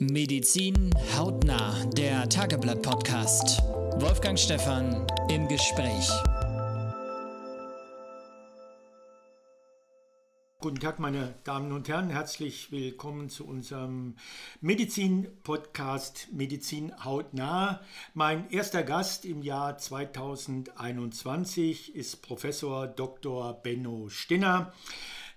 Medizin 0.00 0.90
hautnah, 1.16 1.84
der 1.96 2.28
Tageblatt-Podcast. 2.28 3.62
Wolfgang 4.00 4.36
Stephan 4.36 5.06
im 5.30 5.46
Gespräch. 5.46 6.10
Guten 10.58 10.80
Tag, 10.80 10.98
meine 10.98 11.36
Damen 11.44 11.70
und 11.70 11.88
Herren. 11.88 12.10
Herzlich 12.10 12.72
willkommen 12.72 13.28
zu 13.28 13.46
unserem 13.46 14.16
Medizin-Podcast 14.60 16.26
Medizin 16.32 16.92
hautnah. 17.04 17.80
Mein 18.14 18.50
erster 18.50 18.82
Gast 18.82 19.24
im 19.24 19.42
Jahr 19.42 19.78
2021 19.78 21.94
ist 21.94 22.20
Professor 22.22 22.88
Dr. 22.88 23.52
Benno 23.62 24.08
Stinner. 24.08 24.72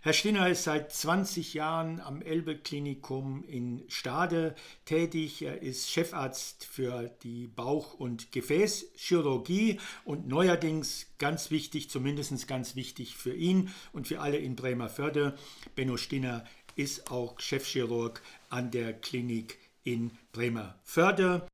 Herr 0.02 0.14
Stinner 0.14 0.48
ist 0.48 0.64
seit 0.64 0.94
20 0.94 1.56
Jahren 1.56 2.00
am 2.00 2.22
Elbe-Klinikum 2.22 3.44
in 3.44 3.84
Stade 3.90 4.56
tätig. 4.86 5.42
Er 5.42 5.62
ist 5.62 5.90
Chefarzt 5.90 6.66
für 6.66 7.10
die 7.24 7.48
Bauch- 7.48 7.96
und 7.96 8.32
Gefäßchirurgie 8.32 9.80
und 10.06 10.28
neuerdings 10.28 11.08
ganz 11.18 11.50
wichtig, 11.50 11.90
zumindest 11.90 12.48
ganz 12.48 12.76
wichtig 12.76 13.18
für 13.18 13.34
ihn 13.34 13.74
und 13.92 14.08
für 14.08 14.22
alle 14.22 14.38
in 14.38 14.56
Bremerförde. 14.56 15.36
Benno 15.76 15.98
Stinner 15.98 16.46
ist 16.76 17.10
auch 17.12 17.40
Chefchirurg 17.40 18.22
an 18.50 18.70
der 18.70 18.94
Klinik 18.94 19.58
in 19.84 20.12
Bremerförde. 20.32 21.48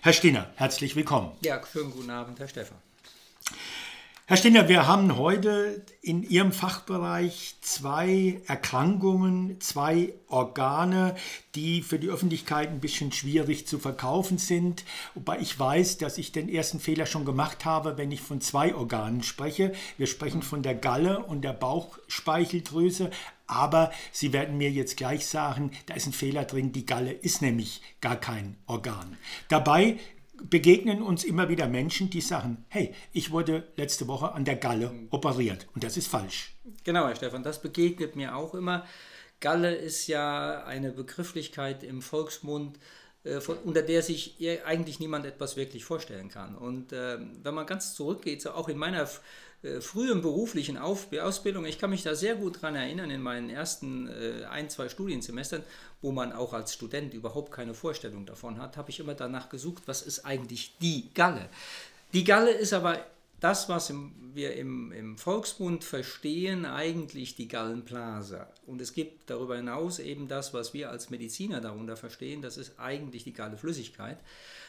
Herr 0.00 0.14
Stinner, 0.14 0.50
herzlich 0.56 0.96
willkommen. 0.96 1.32
Ja, 1.42 1.60
schönen 1.64 1.90
guten 1.90 2.10
Abend, 2.10 2.38
Herr 2.38 2.48
Stefan. 2.48 2.85
Herr 4.28 4.36
Stinner, 4.36 4.68
wir 4.68 4.88
haben 4.88 5.18
heute 5.18 5.86
in 6.02 6.24
Ihrem 6.24 6.50
Fachbereich 6.50 7.54
zwei 7.60 8.40
Erkrankungen, 8.48 9.60
zwei 9.60 10.14
Organe, 10.26 11.14
die 11.54 11.80
für 11.80 12.00
die 12.00 12.08
Öffentlichkeit 12.08 12.70
ein 12.70 12.80
bisschen 12.80 13.12
schwierig 13.12 13.68
zu 13.68 13.78
verkaufen 13.78 14.38
sind. 14.38 14.84
Wobei 15.14 15.38
ich 15.38 15.56
weiß, 15.56 15.98
dass 15.98 16.18
ich 16.18 16.32
den 16.32 16.48
ersten 16.48 16.80
Fehler 16.80 17.06
schon 17.06 17.24
gemacht 17.24 17.64
habe, 17.64 17.98
wenn 17.98 18.10
ich 18.10 18.20
von 18.20 18.40
zwei 18.40 18.74
Organen 18.74 19.22
spreche. 19.22 19.72
Wir 19.96 20.08
sprechen 20.08 20.42
von 20.42 20.64
der 20.64 20.74
Galle 20.74 21.20
und 21.20 21.42
der 21.42 21.52
Bauchspeicheldrüse. 21.52 23.12
Aber 23.46 23.92
Sie 24.10 24.32
werden 24.32 24.58
mir 24.58 24.72
jetzt 24.72 24.96
gleich 24.96 25.24
sagen, 25.24 25.70
da 25.86 25.94
ist 25.94 26.08
ein 26.08 26.12
Fehler 26.12 26.46
drin. 26.46 26.72
Die 26.72 26.84
Galle 26.84 27.12
ist 27.12 27.42
nämlich 27.42 27.80
gar 28.00 28.16
kein 28.16 28.56
Organ. 28.66 29.16
Dabei 29.48 29.98
begegnen 30.42 31.02
uns 31.02 31.24
immer 31.24 31.48
wieder 31.48 31.68
Menschen, 31.68 32.10
die 32.10 32.20
sagen, 32.20 32.64
hey, 32.68 32.94
ich 33.12 33.30
wurde 33.30 33.64
letzte 33.76 34.08
Woche 34.08 34.32
an 34.32 34.44
der 34.44 34.56
Galle 34.56 34.92
operiert 35.10 35.66
und 35.74 35.84
das 35.84 35.96
ist 35.96 36.08
falsch. 36.08 36.54
Genau, 36.84 37.06
Herr 37.06 37.16
Stefan, 37.16 37.42
das 37.42 37.60
begegnet 37.60 38.16
mir 38.16 38.36
auch 38.36 38.54
immer. 38.54 38.84
Galle 39.40 39.74
ist 39.74 40.06
ja 40.06 40.64
eine 40.64 40.92
Begrifflichkeit 40.92 41.82
im 41.82 42.02
Volksmund, 42.02 42.78
äh, 43.24 43.40
von, 43.40 43.58
unter 43.58 43.82
der 43.82 44.02
sich 44.02 44.36
eigentlich 44.64 45.00
niemand 45.00 45.26
etwas 45.26 45.56
wirklich 45.56 45.84
vorstellen 45.84 46.28
kann. 46.28 46.56
Und 46.56 46.92
äh, 46.92 47.18
wenn 47.42 47.54
man 47.54 47.66
ganz 47.66 47.94
zurückgeht, 47.94 48.40
so 48.40 48.52
auch 48.52 48.68
in 48.68 48.78
meiner 48.78 49.08
äh, 49.62 49.80
frühen 49.80 50.22
beruflichen 50.22 50.78
Auf 50.78 51.08
Ausbildung, 51.12 51.64
ich 51.64 51.78
kann 51.78 51.90
mich 51.90 52.02
da 52.02 52.14
sehr 52.14 52.36
gut 52.36 52.56
daran 52.56 52.76
erinnern, 52.76 53.10
in 53.10 53.22
meinen 53.22 53.50
ersten 53.50 54.08
äh, 54.08 54.44
ein, 54.44 54.70
zwei 54.70 54.88
Studiensemestern, 54.88 55.62
wo 56.02 56.12
man 56.12 56.32
auch 56.32 56.52
als 56.52 56.74
Student 56.74 57.14
überhaupt 57.14 57.52
keine 57.52 57.74
Vorstellung 57.74 58.26
davon 58.26 58.60
hat, 58.60 58.76
habe 58.76 58.90
ich 58.90 59.00
immer 59.00 59.14
danach 59.14 59.48
gesucht, 59.48 59.84
was 59.86 60.02
ist 60.02 60.24
eigentlich 60.24 60.76
die 60.78 61.10
Galle. 61.14 61.48
Die 62.12 62.24
Galle 62.24 62.50
ist 62.50 62.72
aber 62.72 63.04
das, 63.40 63.68
was 63.68 63.90
im, 63.90 64.12
wir 64.34 64.54
im, 64.54 64.92
im 64.92 65.18
Volksmund 65.18 65.84
verstehen, 65.84 66.64
eigentlich 66.64 67.36
die 67.36 67.48
Gallenblase. 67.48 68.46
Und 68.66 68.80
es 68.80 68.92
gibt 68.92 69.30
darüber 69.30 69.56
hinaus 69.56 69.98
eben 69.98 70.28
das, 70.28 70.54
was 70.54 70.74
wir 70.74 70.90
als 70.90 71.10
Mediziner 71.10 71.60
darunter 71.60 71.96
verstehen, 71.96 72.42
das 72.42 72.56
ist 72.56 72.78
eigentlich 72.78 73.24
die 73.24 73.32
Galleflüssigkeit 73.32 74.18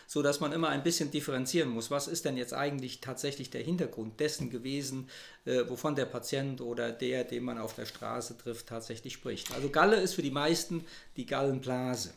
so 0.08 0.22
dass 0.22 0.40
man 0.40 0.54
immer 0.54 0.70
ein 0.70 0.84
bisschen 0.84 1.12
differenzieren 1.12 1.70
muss. 1.70 1.92
Was 1.92 2.08
ist 2.08 2.24
denn 2.26 2.38
jetzt 2.38 2.54
eigentlich 2.54 3.02
tatsächlich 3.02 3.50
der 3.50 3.62
Hintergrund 3.62 4.19
dessen 4.22 4.50
gewesen, 4.50 5.09
äh, 5.46 5.68
wovon 5.68 5.96
der 5.96 6.06
Patient 6.06 6.62
oder 6.62 6.91
der, 6.91 7.25
den 7.25 7.44
man 7.44 7.58
auf 7.58 7.75
der 7.75 7.86
Straße 7.86 8.38
trifft, 8.38 8.68
tatsächlich 8.68 9.14
spricht? 9.14 9.53
Also 9.53 9.70
Galle 9.70 9.97
ist 9.97 10.14
für 10.14 10.22
die 10.22 10.31
meisten 10.31 10.86
die 11.18 11.25
Gallenblase. 11.25 12.14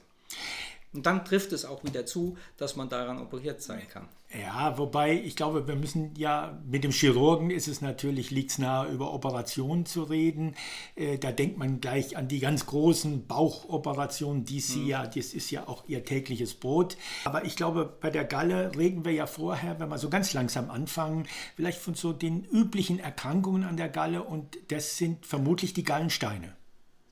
Und 0.92 1.04
dann 1.04 1.24
trifft 1.24 1.52
es 1.52 1.64
auch 1.64 1.82
wieder 1.84 2.06
zu, 2.06 2.38
dass 2.56 2.76
man 2.76 2.88
daran 2.88 3.20
operiert 3.20 3.60
sein 3.60 3.86
kann. 3.88 4.08
Ja, 4.32 4.78
wobei 4.78 5.20
ich 5.20 5.34
glaube, 5.34 5.66
wir 5.66 5.74
müssen 5.74 6.14
ja 6.16 6.56
mit 6.64 6.84
dem 6.84 6.92
Chirurgen 6.92 7.50
ist 7.50 7.66
es 7.66 7.80
natürlich, 7.80 8.30
liegt 8.30 8.52
es 8.52 8.58
nahe, 8.58 8.88
über 8.88 9.12
Operationen 9.12 9.86
zu 9.86 10.04
reden. 10.04 10.54
Äh, 10.94 11.18
da 11.18 11.32
denkt 11.32 11.58
man 11.58 11.80
gleich 11.80 12.16
an 12.16 12.28
die 12.28 12.38
ganz 12.38 12.64
großen 12.66 13.26
Bauchoperationen, 13.26 14.44
die 14.44 14.60
sie 14.60 14.82
mhm. 14.82 14.86
ja, 14.86 15.06
das 15.08 15.34
ist 15.34 15.50
ja 15.50 15.66
auch 15.66 15.82
ihr 15.88 16.04
tägliches 16.04 16.54
Brot. 16.54 16.96
Aber 17.24 17.44
ich 17.44 17.56
glaube, 17.56 17.92
bei 18.00 18.10
der 18.10 18.24
Galle 18.24 18.70
reden 18.76 19.04
wir 19.04 19.12
ja 19.12 19.26
vorher, 19.26 19.80
wenn 19.80 19.88
wir 19.88 19.98
so 19.98 20.10
ganz 20.10 20.32
langsam 20.32 20.70
anfangen, 20.70 21.26
vielleicht 21.56 21.80
von 21.80 21.94
so 21.94 22.12
den 22.12 22.44
üblichen 22.44 23.00
Erkrankungen 23.00 23.64
an 23.64 23.76
der 23.76 23.88
Galle 23.88 24.22
und 24.22 24.58
das 24.68 24.96
sind 24.96 25.26
vermutlich 25.26 25.74
die 25.74 25.84
Gallensteine. 25.84 26.54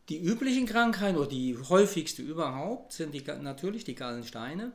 Die 0.08 0.20
üblichen 0.20 0.66
Krankheiten 0.66 1.18
oder 1.18 1.28
die 1.28 1.58
häufigste 1.68 2.22
überhaupt 2.22 2.92
sind 2.92 3.12
die, 3.12 3.24
natürlich 3.42 3.82
die 3.82 3.96
Gallensteine. 3.96 4.72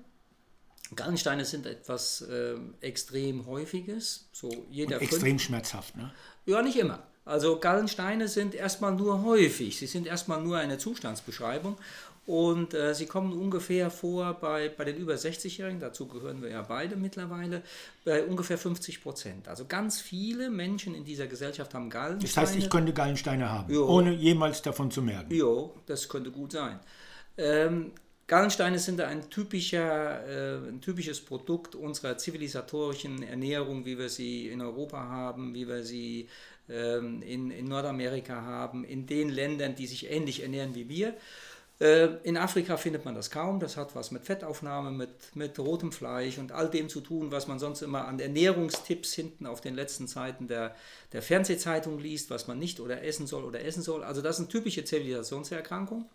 Gallensteine 0.95 1.45
sind 1.45 1.65
etwas 1.65 2.21
äh, 2.21 2.55
extrem 2.81 3.45
häufiges. 3.45 4.27
So 4.31 4.49
jeder 4.69 4.97
Und 4.97 5.03
extrem 5.03 5.21
fünf. 5.21 5.41
schmerzhaft, 5.43 5.95
ne? 5.95 6.11
Ja, 6.45 6.61
nicht 6.61 6.77
immer. 6.77 7.03
Also 7.25 7.57
Gallensteine 7.59 8.27
sind 8.27 8.53
erstmal 8.53 8.93
nur 8.93 9.23
häufig. 9.23 9.77
Sie 9.77 9.87
sind 9.87 10.07
erstmal 10.07 10.41
nur 10.41 10.57
eine 10.57 10.77
Zustandsbeschreibung. 10.77 11.77
Und 12.25 12.73
äh, 12.73 12.95
sie 12.95 13.05
kommen 13.05 13.33
ungefähr 13.33 13.91
vor 13.91 14.35
bei, 14.35 14.69
bei 14.69 14.85
den 14.85 14.95
über 14.95 15.15
60-Jährigen, 15.15 15.81
dazu 15.81 16.07
gehören 16.07 16.41
wir 16.41 16.49
ja 16.49 16.61
beide 16.61 16.95
mittlerweile, 16.95 17.63
bei 18.05 18.23
ungefähr 18.23 18.57
50 18.57 19.03
Prozent. 19.03 19.49
Also 19.49 19.65
ganz 19.65 19.99
viele 19.99 20.49
Menschen 20.49 20.95
in 20.95 21.03
dieser 21.03 21.27
Gesellschaft 21.27 21.73
haben 21.73 21.89
Gallensteine. 21.89 22.45
Das 22.45 22.51
heißt, 22.53 22.63
ich 22.63 22.69
könnte 22.69 22.93
Gallensteine 22.93 23.49
haben, 23.49 23.73
jo. 23.73 23.85
ohne 23.87 24.13
jemals 24.13 24.61
davon 24.61 24.89
zu 24.89 25.01
merken. 25.01 25.33
Ja, 25.33 25.69
das 25.85 26.07
könnte 26.07 26.31
gut 26.31 26.53
sein. 26.53 26.79
Ähm, 27.37 27.91
Gallensteine 28.33 28.79
sind 28.79 28.99
ein, 28.99 29.29
typischer, 29.29 30.27
äh, 30.27 30.67
ein 30.67 30.81
typisches 30.81 31.21
Produkt 31.21 31.75
unserer 31.75 32.17
zivilisatorischen 32.17 33.21
Ernährung, 33.21 33.85
wie 33.85 33.99
wir 33.99 34.09
sie 34.09 34.47
in 34.47 34.59
Europa 34.59 34.97
haben, 34.97 35.53
wie 35.53 35.67
wir 35.67 35.83
sie 35.83 36.27
ähm, 36.67 37.21
in, 37.21 37.51
in 37.51 37.65
Nordamerika 37.65 38.41
haben, 38.41 38.85
in 38.85 39.05
den 39.05 39.29
Ländern, 39.29 39.75
die 39.75 39.85
sich 39.85 40.09
ähnlich 40.09 40.41
ernähren 40.41 40.73
wie 40.73 40.89
wir. 40.89 41.13
Äh, 41.79 42.07
in 42.23 42.35
Afrika 42.35 42.75
findet 42.75 43.05
man 43.05 43.13
das 43.13 43.29
kaum. 43.29 43.59
Das 43.59 43.77
hat 43.77 43.95
was 43.95 44.09
mit 44.09 44.25
Fettaufnahme, 44.25 44.89
mit, 44.89 45.35
mit 45.35 45.59
rotem 45.59 45.91
Fleisch 45.91 46.39
und 46.39 46.51
all 46.51 46.71
dem 46.71 46.89
zu 46.89 47.01
tun, 47.01 47.31
was 47.31 47.45
man 47.47 47.59
sonst 47.59 47.83
immer 47.83 48.07
an 48.07 48.19
Ernährungstipps 48.19 49.13
hinten 49.13 49.45
auf 49.45 49.61
den 49.61 49.75
letzten 49.75 50.07
Seiten 50.07 50.47
der, 50.47 50.75
der 51.11 51.21
Fernsehzeitung 51.21 51.99
liest, 51.99 52.31
was 52.31 52.47
man 52.47 52.57
nicht 52.57 52.79
oder 52.79 53.03
essen 53.03 53.27
soll 53.27 53.43
oder 53.43 53.63
essen 53.63 53.83
soll. 53.83 54.03
Also 54.03 54.23
das 54.23 54.37
sind 54.37 54.49
typische 54.49 54.83
Zivilisationserkrankungen. 54.83 56.05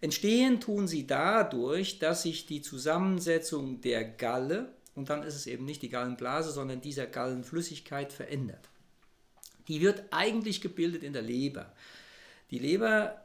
Entstehen 0.00 0.60
tun 0.60 0.86
sie 0.86 1.06
dadurch, 1.06 1.98
dass 1.98 2.22
sich 2.22 2.46
die 2.46 2.62
Zusammensetzung 2.62 3.80
der 3.80 4.04
Galle, 4.04 4.74
und 4.94 5.10
dann 5.10 5.22
ist 5.22 5.34
es 5.34 5.46
eben 5.46 5.64
nicht 5.64 5.82
die 5.82 5.88
Gallenblase, 5.88 6.52
sondern 6.52 6.80
dieser 6.80 7.06
Gallenflüssigkeit 7.06 8.12
verändert. 8.12 8.68
Die 9.68 9.80
wird 9.80 10.04
eigentlich 10.10 10.60
gebildet 10.60 11.02
in 11.02 11.14
der 11.14 11.22
Leber. 11.22 11.72
Die 12.50 12.58
Leber 12.58 13.23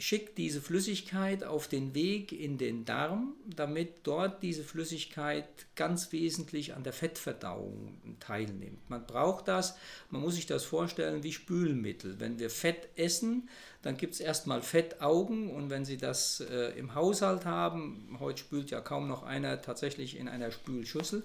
schickt 0.00 0.38
diese 0.38 0.60
Flüssigkeit 0.60 1.44
auf 1.44 1.68
den 1.68 1.94
Weg 1.94 2.32
in 2.32 2.56
den 2.56 2.84
Darm, 2.84 3.34
damit 3.54 4.00
dort 4.04 4.42
diese 4.42 4.64
Flüssigkeit 4.64 5.46
ganz 5.76 6.10
wesentlich 6.10 6.74
an 6.74 6.82
der 6.82 6.94
Fettverdauung 6.94 8.16
teilnimmt. 8.18 8.88
Man 8.88 9.06
braucht 9.06 9.46
das, 9.46 9.76
man 10.08 10.22
muss 10.22 10.36
sich 10.36 10.46
das 10.46 10.64
vorstellen 10.64 11.22
wie 11.22 11.32
Spülmittel. 11.32 12.18
Wenn 12.18 12.38
wir 12.38 12.48
Fett 12.48 12.88
essen, 12.96 13.48
dann 13.82 13.98
gibt 13.98 14.14
es 14.14 14.20
erstmal 14.20 14.62
Fettaugen 14.62 15.50
und 15.50 15.68
wenn 15.68 15.84
Sie 15.84 15.98
das 15.98 16.40
äh, 16.40 16.78
im 16.78 16.94
Haushalt 16.94 17.44
haben, 17.44 18.16
heute 18.20 18.40
spült 18.40 18.70
ja 18.70 18.80
kaum 18.80 19.06
noch 19.06 19.22
einer 19.22 19.60
tatsächlich 19.60 20.18
in 20.18 20.28
einer 20.28 20.50
Spülschüssel, 20.50 21.24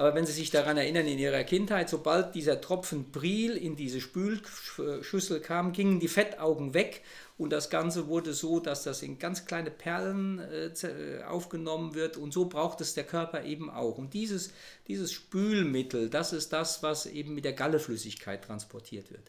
aber 0.00 0.14
wenn 0.14 0.24
Sie 0.24 0.32
sich 0.32 0.50
daran 0.50 0.78
erinnern, 0.78 1.06
in 1.06 1.18
Ihrer 1.18 1.44
Kindheit, 1.44 1.90
sobald 1.90 2.34
dieser 2.34 2.62
Tropfen 2.62 3.12
Pril 3.12 3.54
in 3.54 3.76
diese 3.76 4.00
Spülschüssel 4.00 5.40
kam, 5.40 5.74
gingen 5.74 6.00
die 6.00 6.08
Fettaugen 6.08 6.72
weg 6.72 7.02
und 7.40 7.48
das 7.54 7.70
Ganze 7.70 8.06
wurde 8.06 8.34
so, 8.34 8.60
dass 8.60 8.82
das 8.82 9.02
in 9.02 9.18
ganz 9.18 9.46
kleine 9.46 9.70
Perlen 9.70 10.40
äh, 10.40 11.22
aufgenommen 11.26 11.94
wird 11.94 12.18
und 12.18 12.34
so 12.34 12.44
braucht 12.44 12.82
es 12.82 12.92
der 12.92 13.04
Körper 13.04 13.44
eben 13.44 13.70
auch. 13.70 13.96
Und 13.96 14.12
dieses, 14.12 14.52
dieses 14.88 15.10
Spülmittel, 15.10 16.10
das 16.10 16.34
ist 16.34 16.52
das, 16.52 16.82
was 16.82 17.06
eben 17.06 17.34
mit 17.34 17.46
der 17.46 17.54
Galleflüssigkeit 17.54 18.44
transportiert 18.44 19.10
wird. 19.10 19.22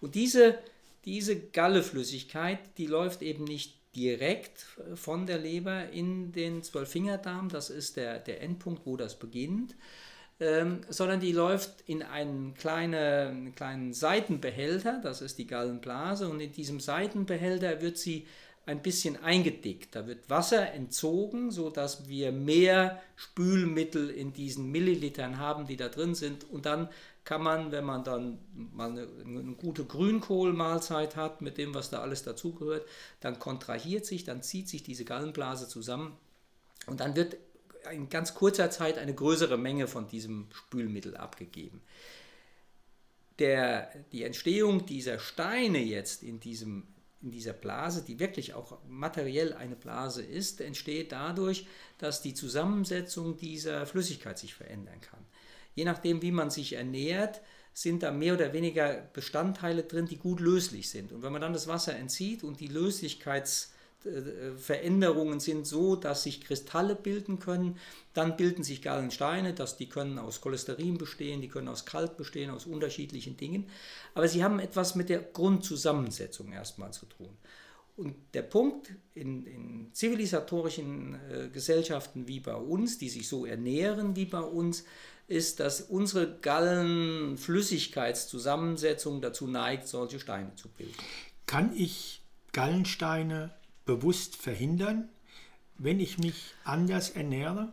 Und 0.00 0.14
diese, 0.14 0.56
diese 1.06 1.40
Galleflüssigkeit, 1.40 2.60
die 2.78 2.86
läuft 2.86 3.20
eben 3.22 3.42
nicht 3.42 3.74
direkt 3.96 4.64
von 4.94 5.26
der 5.26 5.38
Leber 5.38 5.90
in 5.90 6.30
den 6.30 6.62
Zwölffingerdarm, 6.62 7.48
das 7.48 7.70
ist 7.70 7.96
der, 7.96 8.20
der 8.20 8.42
Endpunkt, 8.42 8.86
wo 8.86 8.96
das 8.96 9.18
beginnt, 9.18 9.74
ähm, 10.38 10.80
sondern 10.88 11.20
die 11.20 11.32
läuft 11.32 11.82
in 11.86 12.02
einen 12.02 12.54
kleine, 12.54 13.52
kleinen 13.56 13.92
Seitenbehälter, 13.92 15.00
das 15.02 15.22
ist 15.22 15.38
die 15.38 15.46
Gallenblase, 15.46 16.28
und 16.28 16.40
in 16.40 16.52
diesem 16.52 16.80
Seitenbehälter 16.80 17.80
wird 17.80 17.96
sie 17.96 18.26
ein 18.66 18.82
bisschen 18.82 19.22
eingedickt. 19.22 19.94
Da 19.94 20.06
wird 20.08 20.28
Wasser 20.28 20.72
entzogen, 20.72 21.52
sodass 21.52 22.08
wir 22.08 22.32
mehr 22.32 23.00
Spülmittel 23.14 24.10
in 24.10 24.32
diesen 24.32 24.72
Millilitern 24.72 25.38
haben, 25.38 25.66
die 25.66 25.76
da 25.76 25.88
drin 25.88 26.16
sind. 26.16 26.50
Und 26.50 26.66
dann 26.66 26.88
kann 27.24 27.42
man, 27.42 27.70
wenn 27.70 27.84
man 27.84 28.02
dann 28.02 28.38
mal 28.54 28.90
eine, 28.90 29.08
eine 29.24 29.54
gute 29.54 29.84
Grünkohlmahlzeit 29.84 31.14
hat, 31.14 31.42
mit 31.42 31.58
dem, 31.58 31.74
was 31.74 31.90
da 31.90 32.00
alles 32.00 32.24
dazugehört, 32.24 32.86
dann 33.20 33.38
kontrahiert 33.38 34.04
sich, 34.04 34.24
dann 34.24 34.42
zieht 34.42 34.68
sich 34.68 34.82
diese 34.82 35.04
Gallenblase 35.04 35.68
zusammen 35.68 36.16
und 36.86 37.00
dann 37.00 37.16
wird 37.16 37.36
in 37.90 38.08
ganz 38.08 38.34
kurzer 38.34 38.70
Zeit 38.70 38.98
eine 38.98 39.14
größere 39.14 39.56
Menge 39.56 39.86
von 39.88 40.06
diesem 40.06 40.48
Spülmittel 40.52 41.16
abgegeben. 41.16 41.82
Der, 43.38 43.90
die 44.12 44.22
Entstehung 44.22 44.86
dieser 44.86 45.18
Steine 45.18 45.78
jetzt 45.78 46.22
in, 46.22 46.40
diesem, 46.40 46.86
in 47.20 47.30
dieser 47.30 47.52
Blase, 47.52 48.02
die 48.02 48.18
wirklich 48.18 48.54
auch 48.54 48.78
materiell 48.88 49.52
eine 49.52 49.76
Blase 49.76 50.22
ist, 50.22 50.60
entsteht 50.60 51.12
dadurch, 51.12 51.66
dass 51.98 52.22
die 52.22 52.34
Zusammensetzung 52.34 53.36
dieser 53.36 53.86
Flüssigkeit 53.86 54.38
sich 54.38 54.54
verändern 54.54 55.00
kann 55.00 55.24
je 55.76 55.84
nachdem, 55.84 56.22
wie 56.22 56.32
man 56.32 56.50
sich 56.50 56.72
ernährt, 56.72 57.40
sind 57.72 58.02
da 58.02 58.10
mehr 58.10 58.34
oder 58.34 58.52
weniger 58.52 59.08
Bestandteile 59.12 59.84
drin, 59.84 60.06
die 60.06 60.16
gut 60.16 60.40
löslich 60.40 60.90
sind. 60.90 61.12
Und 61.12 61.22
wenn 61.22 61.30
man 61.30 61.42
dann 61.42 61.52
das 61.52 61.68
Wasser 61.68 61.94
entzieht 61.94 62.42
und 62.42 62.58
die 62.58 62.68
Löslichkeitsveränderungen 64.06 65.40
sind 65.40 65.66
so, 65.66 65.96
dass 65.96 66.22
sich 66.22 66.40
Kristalle 66.40 66.94
bilden 66.94 67.38
können, 67.38 67.78
dann 68.14 68.36
bilden 68.36 68.64
sich 68.64 68.82
Gallensteine, 68.82 69.54
dass 69.54 69.76
die 69.76 69.88
können 69.88 70.18
aus 70.18 70.40
Cholesterin 70.40 70.98
bestehen, 70.98 71.40
die 71.40 71.48
können 71.48 71.68
aus 71.68 71.84
Kalk 71.84 72.16
bestehen, 72.16 72.50
aus 72.50 72.66
unterschiedlichen 72.66 73.36
Dingen. 73.36 73.68
Aber 74.14 74.28
sie 74.28 74.42
haben 74.42 74.58
etwas 74.58 74.94
mit 74.94 75.08
der 75.08 75.20
Grundzusammensetzung 75.20 76.52
erstmal 76.52 76.92
zu 76.92 77.06
tun. 77.06 77.36
Und 77.96 78.14
der 78.34 78.42
Punkt 78.42 78.90
in, 79.14 79.46
in 79.46 79.88
zivilisatorischen 79.92 81.18
äh, 81.30 81.48
Gesellschaften 81.48 82.28
wie 82.28 82.40
bei 82.40 82.54
uns, 82.54 82.98
die 82.98 83.08
sich 83.08 83.26
so 83.26 83.46
ernähren 83.46 84.16
wie 84.16 84.26
bei 84.26 84.40
uns, 84.40 84.84
ist, 85.28 85.60
dass 85.60 85.80
unsere 85.80 86.38
Gallenflüssigkeitszusammensetzung 86.40 89.22
dazu 89.22 89.48
neigt, 89.48 89.88
solche 89.88 90.20
Steine 90.20 90.54
zu 90.56 90.68
bilden. 90.68 90.94
Kann 91.46 91.74
ich 91.74 92.20
Gallensteine 92.52 93.54
bewusst 93.86 94.36
verhindern, 94.36 95.08
wenn 95.78 96.00
ich 96.00 96.18
mich 96.18 96.54
anders 96.64 97.10
ernähre? 97.10 97.72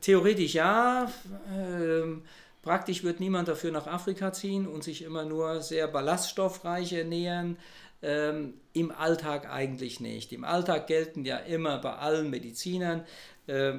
Theoretisch 0.00 0.54
ja. 0.54 1.10
Ähm, 1.54 2.22
praktisch 2.62 3.04
wird 3.04 3.20
niemand 3.20 3.48
dafür 3.48 3.70
nach 3.70 3.86
Afrika 3.86 4.32
ziehen 4.32 4.66
und 4.66 4.82
sich 4.82 5.02
immer 5.02 5.24
nur 5.24 5.60
sehr 5.60 5.86
ballaststoffreich 5.86 6.92
ernähren. 6.92 7.56
Ähm, 8.02 8.54
Im 8.72 8.90
Alltag 8.90 9.50
eigentlich 9.50 10.00
nicht. 10.00 10.32
Im 10.32 10.44
Alltag 10.44 10.86
gelten 10.86 11.24
ja 11.24 11.36
immer 11.36 11.78
bei 11.78 11.92
allen 11.92 12.30
Medizinern 12.30 13.04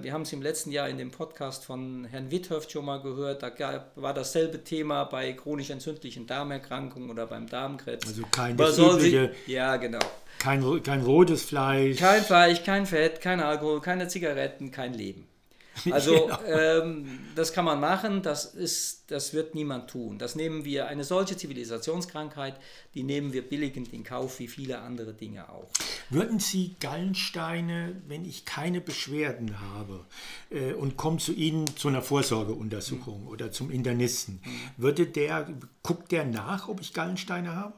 wir 0.02 0.12
haben 0.12 0.24
es 0.24 0.34
im 0.34 0.42
letzten 0.42 0.72
Jahr 0.72 0.90
in 0.90 0.98
dem 0.98 1.12
Podcast 1.12 1.64
von 1.64 2.06
Herrn 2.06 2.30
Witthöft 2.30 2.72
schon 2.72 2.86
mal 2.86 3.02
gehört. 3.02 3.42
Da 3.42 3.50
gab, 3.50 3.96
war 3.96 4.14
dasselbe 4.14 4.64
Thema 4.64 5.06
bei 5.06 5.32
chronisch 5.34 5.70
entzündlichen 5.70 6.28
Darmerkrankungen 6.28 7.10
oder 7.10 7.28
beim 7.28 7.48
Darmkrebs. 7.48 8.08
Also 8.08 8.24
kein 8.32 8.58
übliche, 8.58 9.32
Ja, 9.48 9.78
genau. 9.78 10.00
Kein, 10.40 10.84
kein 10.84 11.02
rotes 11.02 11.44
Fleisch. 11.44 12.00
Kein 12.00 12.24
Fleisch, 12.24 12.64
kein 12.64 12.86
Fett, 12.86 13.22
kein 13.22 13.40
Alkohol, 13.40 13.80
keine 13.80 14.08
Zigaretten, 14.08 14.72
kein 14.72 14.94
Leben. 14.94 15.28
Also 15.92 16.28
genau. 16.28 16.40
ähm, 16.46 17.20
das 17.36 17.54
kann 17.54 17.66
man 17.66 17.80
machen, 17.80 18.22
das, 18.22 18.46
ist, 18.46 19.06
das 19.08 19.34
wird 19.34 19.56
niemand 19.56 19.90
tun. 19.90 20.18
Das 20.18 20.36
nehmen 20.36 20.66
wir, 20.66 20.88
eine 20.88 21.04
solche 21.04 21.38
Zivilisationskrankheit, 21.38 22.60
die 22.94 23.04
nehmen 23.04 23.34
wir 23.34 23.48
billigend 23.48 23.94
in 23.94 24.04
Kauf, 24.04 24.40
wie 24.40 24.48
viele 24.48 24.80
andere 24.80 25.14
Dinge 25.14 25.50
auch. 25.50 25.70
Würden 26.10 26.40
Sie 26.40 26.76
Gallensteine, 26.80 28.02
wenn 28.08 28.26
ich 28.26 28.46
keine 28.46 28.82
Beschwerden 28.82 29.60
habe 29.60 30.06
äh, 30.50 30.74
und 30.74 30.98
komme 30.98 31.18
zu 31.18 31.34
Ihnen 31.34 31.66
zu 31.76 31.88
einer 31.88 32.02
Vorsorgeuntersuchung 32.02 33.24
mhm. 33.24 33.28
oder 33.28 33.52
zum 33.52 33.72
Internisten, 33.72 34.42
mhm. 34.44 34.82
würde 34.82 35.08
der, 35.08 35.48
guckt 35.84 36.12
der 36.12 36.26
nach, 36.26 36.68
ob 36.68 36.82
ich 36.82 36.94
Gallensteine 36.94 37.56
habe? 37.56 37.74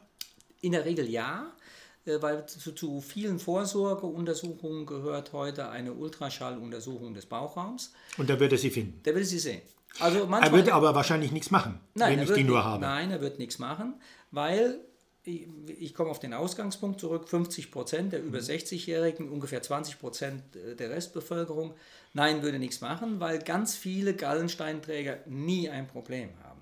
In 0.62 0.72
der 0.72 0.86
Regel 0.86 1.10
ja. 1.10 1.54
Äh, 2.06 2.22
weil 2.22 2.46
zu, 2.46 2.74
zu, 2.74 3.02
vielen 3.02 3.40
Vorsorgeuntersuchungen 3.40 4.86
gehört 4.86 5.34
heute 5.34 5.70
eine 5.70 5.94
Ultraschalluntersuchung 5.94 7.14
des 7.14 7.26
Bauchraums. 7.26 7.94
Und 8.18 8.30
da 8.30 8.40
wird 8.40 8.52
er 8.52 8.58
sie 8.58 8.70
finden? 8.70 9.02
Der 9.04 9.16
will 9.16 9.24
sie 9.24 9.40
sehen. 9.40 9.62
Also 10.00 10.28
er 10.28 10.52
wird 10.52 10.70
aber 10.70 10.96
wahrscheinlich 10.96 11.32
nichts 11.32 11.52
machen, 11.52 11.80
nein, 11.94 12.18
wenn 12.18 12.24
ich 12.24 12.34
die 12.34 12.44
nur 12.44 12.58
nicht, 12.58 12.66
habe. 12.66 12.82
Nein, 12.82 13.12
er 13.12 13.22
wird 13.22 13.38
nichts 13.38 13.60
machen, 13.60 13.94
weil 14.32 14.80
ich, 15.24 15.48
ich 15.68 15.94
komme 15.94 16.10
auf 16.10 16.20
den 16.20 16.34
Ausgangspunkt 16.34 17.00
zurück, 17.00 17.30
50 17.30 17.72
Prozent 17.72 18.12
der 18.12 18.24
über 18.24 18.40
60-Jährigen, 18.40 19.28
mhm. 19.28 19.34
ungefähr 19.34 19.62
20 19.62 20.00
Prozent 20.00 20.44
äh, 20.56 20.76
der 20.76 20.90
Restbevölkerung, 20.90 21.76
nein, 22.14 22.42
würde 22.42 22.58
nichts 22.58 22.82
machen, 22.82 23.20
weil 23.20 23.38
ganz 23.40 23.76
viele 23.76 24.16
Gallensteinträger 24.16 25.20
nie 25.28 25.70
ein 25.70 25.88
Problem 25.88 26.30
haben. 26.44 26.53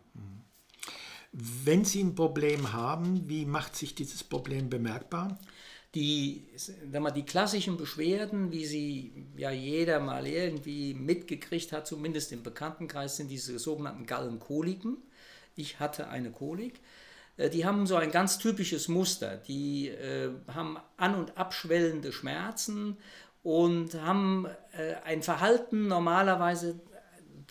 Wenn 1.31 1.85
Sie 1.85 2.03
ein 2.03 2.15
Problem 2.15 2.73
haben, 2.73 3.29
wie 3.29 3.45
macht 3.45 3.75
sich 3.75 3.95
dieses 3.95 4.23
Problem 4.23 4.69
bemerkbar? 4.69 5.39
Die, 5.95 6.45
mal, 6.91 7.11
die 7.11 7.25
klassischen 7.25 7.75
Beschwerden, 7.77 8.51
wie 8.51 8.65
sie 8.65 9.27
ja 9.35 9.51
jeder 9.51 9.99
mal 9.99 10.25
irgendwie 10.25 10.93
mitgekriegt 10.93 11.73
hat, 11.73 11.85
zumindest 11.85 12.31
im 12.31 12.43
Bekanntenkreis, 12.43 13.17
sind 13.17 13.29
diese 13.29 13.59
sogenannten 13.59 14.05
Gallenkoliken. 14.05 14.97
Ich 15.55 15.79
hatte 15.81 16.07
eine 16.07 16.31
Kolik. 16.31 16.79
Äh, 17.37 17.49
die 17.49 17.65
haben 17.65 17.87
so 17.87 17.95
ein 17.95 18.11
ganz 18.11 18.37
typisches 18.37 18.87
Muster. 18.87 19.37
Die 19.37 19.89
äh, 19.89 20.31
haben 20.47 20.77
an- 20.97 21.15
und 21.15 21.37
abschwellende 21.37 22.13
Schmerzen 22.13 22.97
und 23.43 23.95
haben 23.95 24.47
äh, 24.77 24.95
ein 25.03 25.23
Verhalten 25.23 25.87
normalerweise 25.87 26.79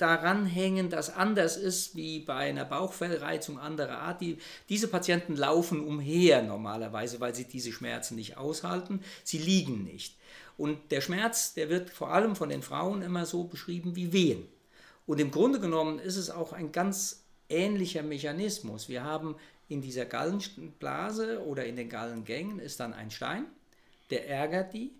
daran 0.00 0.47
hängen, 0.47 0.91
das 0.91 1.14
anders 1.14 1.56
ist 1.56 1.94
wie 1.94 2.20
bei 2.20 2.35
einer 2.35 2.64
Bauchfellreizung 2.64 3.58
anderer 3.58 3.99
Art. 3.99 4.20
Die, 4.20 4.38
diese 4.69 4.88
Patienten 4.88 5.37
laufen 5.37 5.81
umher 5.81 6.43
normalerweise, 6.43 7.20
weil 7.20 7.35
sie 7.35 7.44
diese 7.44 7.73
Schmerzen 7.73 8.17
nicht 8.17 8.37
aushalten. 8.37 9.02
Sie 9.25 9.38
liegen 9.38 9.85
nicht. 9.85 10.17
Und 10.56 10.91
der 10.91 11.00
Schmerz, 11.00 11.55
der 11.55 11.69
wird 11.69 11.91
vor 11.91 12.12
allem 12.12 12.37
von 12.37 12.49
den 12.49 12.62
Frauen 12.62 13.02
immer 13.02 13.26
so 13.26 13.44
beschrieben 13.44 13.97
wie 13.97 14.12
Wehen. 14.12 14.47
Und 15.06 15.20
im 15.20 15.31
Grunde 15.31 15.61
genommen 15.61 15.99
ist 15.99 16.17
es 16.17 16.31
auch 16.31 16.52
ein 16.52 16.73
ganz 16.73 17.25
ähnlicher 17.49 18.02
Mechanismus. 18.02 18.88
Wir 18.88 19.02
haben 19.02 19.37
in 19.69 19.81
dieser 19.81 20.05
Gallenblase 20.05 21.44
oder 21.44 21.64
in 21.64 21.76
den 21.76 21.88
Gallengängen 21.88 22.58
ist 22.58 22.81
dann 22.81 22.93
ein 22.93 23.11
Stein, 23.11 23.47
der 24.11 24.29
ärgert 24.29 24.73
die 24.75 24.93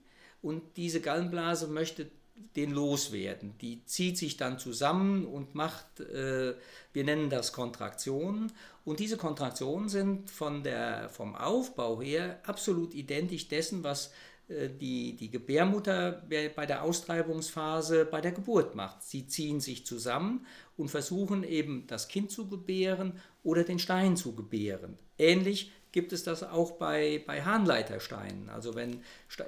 und 0.43 0.62
diese 0.76 1.00
Gallenblase 1.00 1.67
möchte 1.67 2.11
den 2.56 2.73
loswerden. 2.73 3.54
Die 3.61 3.85
zieht 3.85 4.18
sich 4.18 4.37
dann 4.37 4.59
zusammen 4.59 5.25
und 5.25 5.54
macht, 5.54 6.00
äh, 6.00 6.54
wir 6.92 7.04
nennen 7.04 7.30
das 7.30 7.52
Kontraktionen. 7.52 8.52
Und 8.85 9.00
diese 9.00 9.16
Kontraktionen 9.16 9.88
sind 9.88 10.30
von 10.30 10.62
der, 10.62 11.09
vom 11.09 11.35
Aufbau 11.37 12.00
her 12.00 12.40
absolut 12.44 12.94
identisch 12.94 13.49
dessen, 13.49 13.85
was 13.85 14.12
äh, 14.49 14.68
die, 14.68 15.16
die 15.16 15.30
Gebärmutter 15.30 16.23
bei 16.28 16.66
der 16.66 16.82
Austreibungsphase 16.82 18.04
bei 18.04 18.20
der 18.20 18.32
Geburt 18.32 18.75
macht. 18.75 19.02
Sie 19.02 19.26
ziehen 19.26 19.61
sich 19.61 19.87
zusammen 19.87 20.47
und 20.76 20.90
versuchen 20.90 21.44
eben 21.44 21.87
das 21.87 22.09
Kind 22.09 22.30
zu 22.30 22.49
gebären 22.49 23.20
oder 23.42 23.64
den 23.64 23.78
Stein 23.78 24.16
zu 24.16 24.35
gebären. 24.35 24.99
Ähnlich 25.18 25.73
gibt 25.92 26.12
es 26.12 26.25
das 26.25 26.42
auch 26.42 26.73
bei, 26.73 27.23
bei 27.26 27.42
Harnleitersteinen. 27.42 28.49
Also 28.49 28.75
wenn 28.75 29.02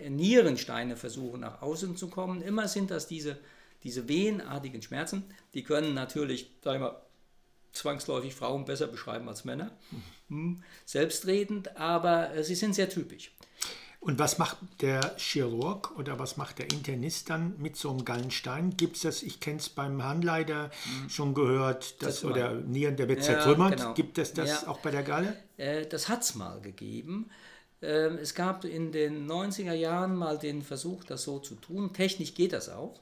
Nierensteine 0.08 0.96
versuchen 0.96 1.40
nach 1.40 1.62
außen 1.62 1.96
zu 1.96 2.08
kommen, 2.08 2.42
immer 2.42 2.68
sind 2.68 2.90
das 2.90 3.06
diese, 3.06 3.38
diese 3.84 4.08
wehenartigen 4.08 4.82
Schmerzen. 4.82 5.24
Die 5.54 5.62
können 5.62 5.94
natürlich, 5.94 6.50
sagen 6.62 6.82
wir, 6.82 7.02
zwangsläufig 7.72 8.34
Frauen 8.34 8.64
besser 8.64 8.86
beschreiben 8.86 9.28
als 9.28 9.44
Männer, 9.44 9.72
hm, 10.28 10.62
selbstredend, 10.84 11.76
aber 11.76 12.34
äh, 12.34 12.44
sie 12.44 12.54
sind 12.54 12.74
sehr 12.74 12.88
typisch. 12.88 13.32
Und 14.02 14.18
was 14.18 14.36
macht 14.36 14.56
der 14.80 15.14
Chirurg 15.16 15.96
oder 15.96 16.18
was 16.18 16.36
macht 16.36 16.58
der 16.58 16.72
Internist 16.72 17.30
dann 17.30 17.54
mit 17.58 17.76
so 17.76 17.88
einem 17.88 18.04
Gallenstein? 18.04 18.76
Gibt 18.76 18.96
es 18.96 19.02
das, 19.02 19.22
ich 19.22 19.38
kenne 19.38 19.58
es 19.58 19.68
beim 19.68 20.02
Handleiter 20.02 20.72
mhm. 20.84 21.08
schon 21.08 21.34
gehört, 21.34 22.02
dass, 22.02 22.24
oder 22.24 22.52
Nieren, 22.54 22.96
der 22.96 23.08
wird 23.08 23.20
ja, 23.20 23.26
zertrümmert. 23.26 23.76
Genau. 23.76 23.94
Gibt 23.94 24.18
es 24.18 24.32
das 24.32 24.62
ja. 24.62 24.68
auch 24.68 24.80
bei 24.80 24.90
der 24.90 25.04
Galle? 25.04 25.36
Äh, 25.56 25.86
das 25.86 26.08
hat 26.08 26.22
es 26.22 26.34
mal 26.34 26.60
gegeben. 26.60 27.30
Ähm, 27.80 28.18
es 28.20 28.34
gab 28.34 28.64
in 28.64 28.90
den 28.90 29.30
90er 29.30 29.72
Jahren 29.72 30.16
mal 30.16 30.36
den 30.36 30.62
Versuch, 30.62 31.04
das 31.04 31.22
so 31.22 31.38
zu 31.38 31.54
tun. 31.54 31.92
Technisch 31.92 32.34
geht 32.34 32.54
das 32.54 32.70
auch. 32.70 32.98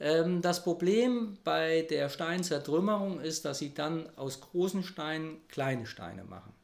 Ähm, 0.00 0.40
das 0.40 0.64
Problem 0.64 1.36
bei 1.44 1.82
der 1.90 2.08
Steinzertrümmerung 2.08 3.20
ist, 3.20 3.44
dass 3.44 3.58
sie 3.58 3.74
dann 3.74 4.08
aus 4.16 4.40
großen 4.40 4.82
Steinen 4.82 5.46
kleine 5.48 5.84
Steine 5.84 6.24
machen. 6.24 6.54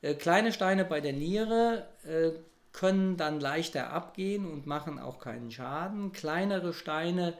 Äh, 0.00 0.14
kleine 0.14 0.52
Steine 0.52 0.84
bei 0.84 1.00
der 1.00 1.12
Niere 1.12 1.86
äh, 2.04 2.32
können 2.72 3.16
dann 3.16 3.40
leichter 3.40 3.90
abgehen 3.90 4.50
und 4.50 4.66
machen 4.66 4.98
auch 4.98 5.18
keinen 5.18 5.50
Schaden. 5.50 6.12
Kleinere 6.12 6.72
Steine 6.72 7.34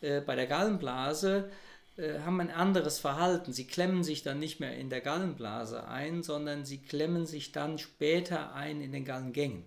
äh, 0.00 0.20
bei 0.20 0.36
der 0.36 0.46
Gallenblase 0.46 1.50
äh, 1.96 2.20
haben 2.20 2.40
ein 2.40 2.50
anderes 2.50 2.98
Verhalten. 2.98 3.52
Sie 3.52 3.66
klemmen 3.66 4.04
sich 4.04 4.22
dann 4.22 4.38
nicht 4.38 4.60
mehr 4.60 4.76
in 4.76 4.90
der 4.90 5.00
Gallenblase 5.00 5.88
ein, 5.88 6.22
sondern 6.22 6.64
sie 6.64 6.78
klemmen 6.78 7.26
sich 7.26 7.52
dann 7.52 7.78
später 7.78 8.54
ein 8.54 8.80
in 8.80 8.92
den 8.92 9.04
Gallengängen. 9.04 9.64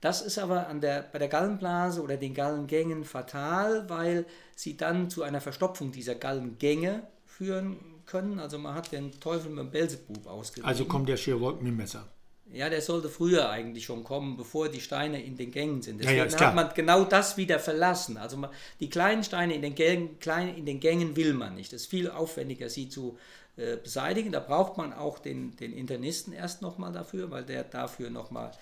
Das 0.00 0.22
ist 0.22 0.38
aber 0.38 0.70
der, 0.74 1.02
bei 1.02 1.18
der 1.18 1.28
Gallenblase 1.28 2.02
oder 2.02 2.16
den 2.16 2.34
Gallengängen 2.34 3.04
fatal, 3.04 3.88
weil 3.88 4.26
sie 4.54 4.76
dann 4.76 5.10
zu 5.10 5.22
einer 5.22 5.40
Verstopfung 5.40 5.90
dieser 5.90 6.14
Gallengänge 6.14 7.02
führen 7.24 7.78
können. 8.04 8.38
Also 8.38 8.58
man 8.58 8.74
hat 8.74 8.92
den 8.92 9.18
Teufel 9.20 9.50
mit 9.50 9.58
dem 9.58 9.70
Belzebub 9.70 10.26
ausgerieben. 10.26 10.68
Also 10.68 10.84
kommt 10.84 11.08
der 11.08 11.16
Chirurg 11.16 11.60
mit 11.60 11.72
dem 11.72 11.78
Messer. 11.78 12.06
Ja, 12.52 12.70
der 12.70 12.80
sollte 12.80 13.08
früher 13.08 13.50
eigentlich 13.50 13.84
schon 13.84 14.04
kommen, 14.04 14.36
bevor 14.36 14.68
die 14.68 14.80
Steine 14.80 15.22
in 15.22 15.36
den 15.36 15.50
Gängen 15.50 15.82
sind. 15.82 16.02
Ja, 16.02 16.10
ja, 16.10 16.24
Deswegen 16.24 16.28
ist 16.28 16.36
klar. 16.36 16.48
hat 16.48 16.54
man 16.54 16.70
genau 16.74 17.04
das 17.04 17.36
wieder 17.36 17.58
verlassen. 17.58 18.16
Also 18.16 18.36
man, 18.36 18.50
die 18.78 18.88
kleinen 18.88 19.24
Steine 19.24 19.54
in 19.54 19.62
den, 19.62 19.74
Gängen, 19.74 20.18
klein, 20.20 20.54
in 20.56 20.64
den 20.64 20.78
Gängen 20.78 21.16
will 21.16 21.34
man 21.34 21.56
nicht. 21.56 21.72
Es 21.72 21.82
ist 21.82 21.90
viel 21.90 22.08
aufwendiger, 22.08 22.68
sie 22.70 22.88
zu 22.88 23.18
äh, 23.56 23.76
beseitigen. 23.76 24.30
Da 24.30 24.40
braucht 24.40 24.76
man 24.76 24.92
auch 24.92 25.18
den, 25.18 25.56
den 25.56 25.72
Internisten 25.72 26.32
erst 26.32 26.62
nochmal 26.62 26.92
dafür, 26.92 27.30
weil 27.30 27.42
der 27.42 27.64
dafür 27.64 28.10
nochmal 28.10 28.52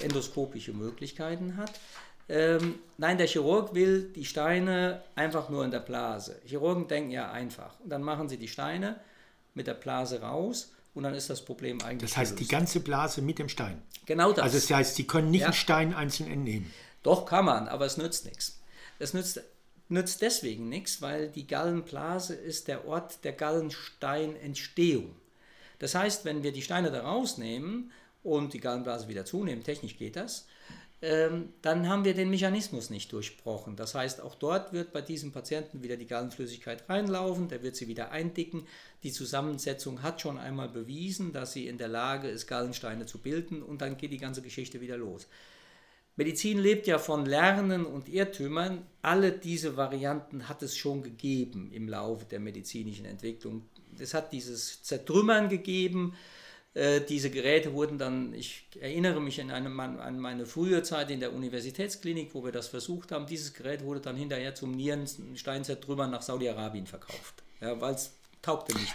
endoskopische 0.00 0.72
Möglichkeiten 0.72 1.56
hat. 1.56 1.72
Ähm, 2.28 2.76
nein, 2.96 3.18
der 3.18 3.26
Chirurg 3.26 3.74
will 3.74 4.12
die 4.14 4.24
Steine 4.24 5.02
einfach 5.16 5.48
nur 5.48 5.64
in 5.64 5.70
der 5.70 5.80
Blase. 5.80 6.40
Chirurgen 6.46 6.86
denken 6.86 7.10
ja 7.10 7.30
einfach. 7.30 7.80
Und 7.80 7.90
dann 7.90 8.02
machen 8.02 8.28
sie 8.28 8.36
die 8.36 8.48
Steine 8.48 9.00
mit 9.54 9.66
der 9.66 9.74
Blase 9.74 10.22
raus 10.22 10.72
und 10.94 11.04
dann 11.04 11.14
ist 11.14 11.30
das 11.30 11.44
Problem 11.44 11.80
eigentlich 11.82 12.10
Das 12.10 12.16
heißt, 12.18 12.32
die 12.32 12.36
gelöst. 12.44 12.50
ganze 12.50 12.80
Blase 12.80 13.22
mit 13.22 13.38
dem 13.38 13.48
Stein. 13.48 13.82
Genau 14.06 14.32
das. 14.32 14.44
Also 14.44 14.58
das 14.58 14.70
heißt, 14.70 14.94
Sie 14.96 15.06
können 15.06 15.30
nicht 15.30 15.40
Ja. 15.42 15.46
einen 15.48 15.54
Stein 15.54 15.94
einzeln 15.94 16.30
entnehmen. 16.30 16.70
Doch 17.02 17.24
kann 17.26 17.44
man, 17.44 17.68
aber 17.68 17.86
es 17.86 17.96
nützt 17.96 18.24
nichts. 18.26 18.60
Es 18.98 19.14
nützt, 19.14 19.40
nützt 19.88 20.22
deswegen 20.22 20.68
nichts, 20.68 21.00
weil 21.02 21.28
die 21.28 21.46
Gallenblase 21.46 22.34
ist 22.34 22.68
der 22.68 22.86
Ort 22.86 23.24
der 23.24 23.32
Gallensteinentstehung. 23.32 25.14
Das 25.78 25.94
heißt, 25.94 26.24
wenn 26.24 26.42
wir 26.42 26.52
die 26.52 26.62
Steine 26.62 26.90
da 26.90 27.02
rausnehmen 27.02 27.90
und 28.22 28.52
die 28.52 28.60
Gallenblase 28.60 29.08
wieder 29.08 29.24
zunehmen, 29.24 29.64
technisch 29.64 29.96
geht 29.98 30.16
das, 30.16 30.46
dann 31.02 31.88
haben 31.88 32.04
wir 32.04 32.14
den 32.14 32.30
Mechanismus 32.30 32.88
nicht 32.88 33.12
durchbrochen. 33.12 33.74
Das 33.74 33.96
heißt, 33.96 34.20
auch 34.20 34.36
dort 34.36 34.72
wird 34.72 34.92
bei 34.92 35.00
diesem 35.00 35.32
Patienten 35.32 35.82
wieder 35.82 35.96
die 35.96 36.06
Gallenflüssigkeit 36.06 36.88
reinlaufen, 36.88 37.48
der 37.48 37.64
wird 37.64 37.74
sie 37.74 37.88
wieder 37.88 38.12
eindicken. 38.12 38.68
Die 39.02 39.10
Zusammensetzung 39.10 40.04
hat 40.04 40.20
schon 40.20 40.38
einmal 40.38 40.68
bewiesen, 40.68 41.32
dass 41.32 41.54
sie 41.54 41.66
in 41.66 41.76
der 41.76 41.88
Lage 41.88 42.28
ist, 42.28 42.46
Gallensteine 42.46 43.04
zu 43.04 43.18
bilden 43.18 43.64
und 43.64 43.82
dann 43.82 43.96
geht 43.96 44.12
die 44.12 44.18
ganze 44.18 44.42
Geschichte 44.42 44.80
wieder 44.80 44.96
los. 44.96 45.26
Medizin 46.14 46.58
lebt 46.58 46.86
ja 46.86 47.00
von 47.00 47.26
Lernen 47.26 47.84
und 47.84 48.08
Irrtümern. 48.08 48.86
Alle 49.00 49.32
diese 49.32 49.76
Varianten 49.76 50.48
hat 50.48 50.62
es 50.62 50.76
schon 50.76 51.02
gegeben 51.02 51.72
im 51.72 51.88
Laufe 51.88 52.26
der 52.26 52.38
medizinischen 52.38 53.06
Entwicklung. 53.06 53.64
Es 53.98 54.14
hat 54.14 54.32
dieses 54.32 54.84
Zertrümmern 54.84 55.48
gegeben. 55.48 56.14
Äh, 56.74 57.02
diese 57.02 57.30
Geräte 57.30 57.74
wurden 57.74 57.98
dann, 57.98 58.32
ich 58.32 58.66
erinnere 58.80 59.20
mich 59.20 59.40
an, 59.40 59.50
eine, 59.50 60.00
an 60.00 60.18
meine 60.18 60.46
frühe 60.46 60.82
Zeit 60.82 61.10
in 61.10 61.20
der 61.20 61.34
Universitätsklinik, 61.34 62.34
wo 62.34 62.44
wir 62.44 62.52
das 62.52 62.68
versucht 62.68 63.12
haben. 63.12 63.26
Dieses 63.26 63.52
Gerät 63.52 63.84
wurde 63.84 64.00
dann 64.00 64.16
hinterher 64.16 64.54
zum 64.54 64.72
Nierensteinzertrümmern 64.72 66.10
nach 66.10 66.22
Saudi-Arabien 66.22 66.86
verkauft, 66.86 67.42
ja, 67.60 67.78
weil 67.80 67.94
es 67.94 68.14
taugte 68.40 68.74
nicht. 68.78 68.94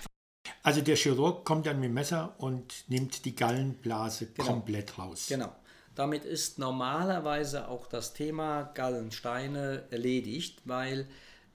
Also 0.63 0.81
der 0.81 0.95
Chirurg 0.95 1.45
kommt 1.45 1.67
dann 1.67 1.79
mit 1.79 1.89
dem 1.89 1.93
Messer 1.93 2.33
und 2.39 2.73
nimmt 2.87 3.25
die 3.25 3.35
Gallenblase 3.35 4.27
Genau. 4.33 4.47
komplett 4.47 4.97
raus. 4.97 5.27
Genau. 5.29 5.55
Damit 5.93 6.25
ist 6.25 6.59
normalerweise 6.59 7.67
auch 7.67 7.87
das 7.87 8.13
Thema 8.13 8.63
Gallensteine 8.73 9.85
erledigt, 9.89 10.61
weil 10.65 11.07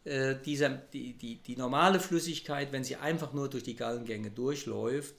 äh, 0.04 0.36
dieser, 0.44 0.70
die, 0.70 1.14
die, 1.14 1.36
die 1.36 1.56
normale 1.56 2.00
Flüssigkeit, 2.00 2.72
wenn 2.72 2.84
sie 2.84 2.96
einfach 2.96 3.32
nur 3.32 3.50
durch 3.50 3.62
die 3.64 3.76
Gallengänge 3.76 4.30
durchläuft, 4.30 5.14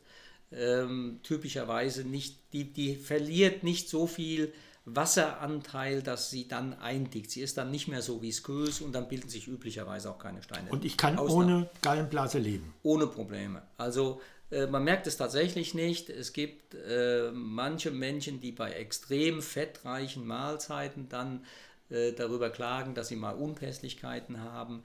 ähm, 0.58 1.20
typischerweise 1.24 2.04
nicht, 2.04 2.38
die, 2.54 2.72
die 2.72 2.96
verliert 2.96 3.64
nicht 3.64 3.90
so 3.90 4.08
viel 4.08 4.54
Wasseranteil, 4.86 6.02
dass 6.02 6.30
sie 6.30 6.48
dann 6.48 6.74
eindickt. 6.74 7.32
Sie 7.32 7.42
ist 7.42 7.58
dann 7.58 7.72
nicht 7.72 7.88
mehr 7.88 8.02
so 8.02 8.22
viskös 8.22 8.82
und 8.82 8.92
dann 8.94 9.08
bilden 9.08 9.30
sich 9.30 9.48
üblicherweise 9.48 10.10
auch 10.10 10.20
keine 10.20 10.44
Steine. 10.44 10.70
Und 10.70 10.84
ich 10.84 10.98
kann 10.98 11.18
Ausnahme 11.18 11.56
ohne 11.56 11.70
Gallenblase 11.82 12.40
leben. 12.40 12.74
ohne 12.84 13.08
Probleme. 13.08 13.62
Also 13.78 14.22
äh, 14.52 14.68
man 14.68 14.84
merkt 14.84 15.08
es 15.08 15.16
tatsächlich 15.16 15.74
nicht. 15.74 16.10
Es 16.10 16.34
gibt 16.34 16.76
äh, 16.76 17.32
manche 17.32 17.92
Menschen, 17.92 18.42
die 18.42 18.52
bei 18.52 18.74
extrem 18.74 19.42
fettreichen 19.42 20.28
Mahlzeiten 20.28 21.08
dann 21.08 21.46
äh, 21.90 22.12
darüber 22.12 22.50
klagen, 22.50 22.94
dass 22.94 23.08
sie 23.08 23.16
mal 23.16 23.36
Unpässlichkeiten 23.36 24.42
haben. 24.42 24.84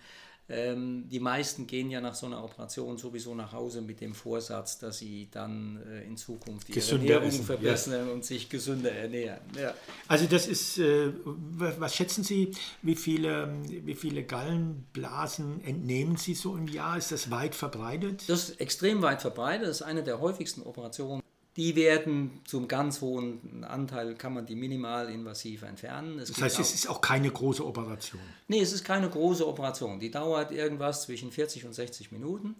Ähm, 0.51 1.09
die 1.11 1.21
meisten 1.21 1.67
gehen 1.67 1.91
ja 1.91 2.01
nach 2.01 2.15
so 2.15 2.25
einer 2.25 2.43
Operation 2.43 2.97
sowieso 2.97 3.35
nach 3.35 3.53
Hause 3.53 3.83
mit 3.83 4.01
dem 4.01 4.15
Vorsatz, 4.15 4.79
dass 4.79 4.99
sie 4.99 5.29
dann 5.31 5.79
äh, 5.87 6.07
in 6.07 6.17
Zukunft 6.17 6.71
ihre 6.71 6.77
Gesünder 6.77 7.05
Ernährung 7.05 7.29
essen, 7.29 7.45
verbessern 7.45 8.09
und 8.11 8.25
sich 8.25 8.49
gesünder 8.49 8.91
ernähren. 8.91 9.41
Ja. 9.61 9.75
Also 10.07 10.25
das 10.25 10.47
ist, 10.47 10.79
äh, 10.79 11.13
was 11.25 11.95
schätzen 11.95 12.25
Sie, 12.25 12.53
wie 12.81 12.97
viele, 12.97 13.53
wie 13.69 13.95
viele 13.95 14.25
Gallenblasen 14.25 15.63
entnehmen 15.65 16.17
Sie 16.17 16.35
so 16.35 16.57
im 16.57 16.67
Jahr? 16.67 16.97
Ist 16.97 17.13
das 17.13 17.31
weit 17.31 17.55
verbreitet? 17.55 18.25
Das 18.27 18.49
ist 18.49 18.61
extrem 18.61 19.03
weit 19.03 19.21
verbreitet. 19.21 19.69
Das 19.69 19.81
ist 19.81 19.83
eine 19.83 20.03
der 20.03 20.21
häufigsten 20.21 20.63
Operationen. 20.63 21.23
Die 21.59 21.75
werden 21.75 22.41
zum 22.47 22.69
ganz 22.69 23.01
hohen 23.01 23.65
Anteil, 23.65 24.15
kann 24.15 24.33
man 24.33 24.47
die 24.47 24.55
minimal 24.55 25.11
invasiv 25.11 25.63
entfernen. 25.63 26.21
Es 26.21 26.29
Das 26.31 26.41
heißt, 26.41 26.57
auch- 26.57 26.61
es 26.61 26.73
ist 26.73 26.89
auch 26.89 27.01
keine 27.01 27.31
große 27.31 27.67
Operation. 27.67 28.21
Nee, 28.47 28.61
es 28.61 28.73
ist 28.73 28.85
keine 28.85 29.11
große 29.11 29.45
Operation. 29.47 29.99
Die 29.99 30.11
dauert 30.11 30.53
irgendwas 30.53 31.03
zwischen 31.03 31.33
40 31.33 31.67
und 31.67 31.75
60 31.75 32.13
Minuten. 32.13 32.55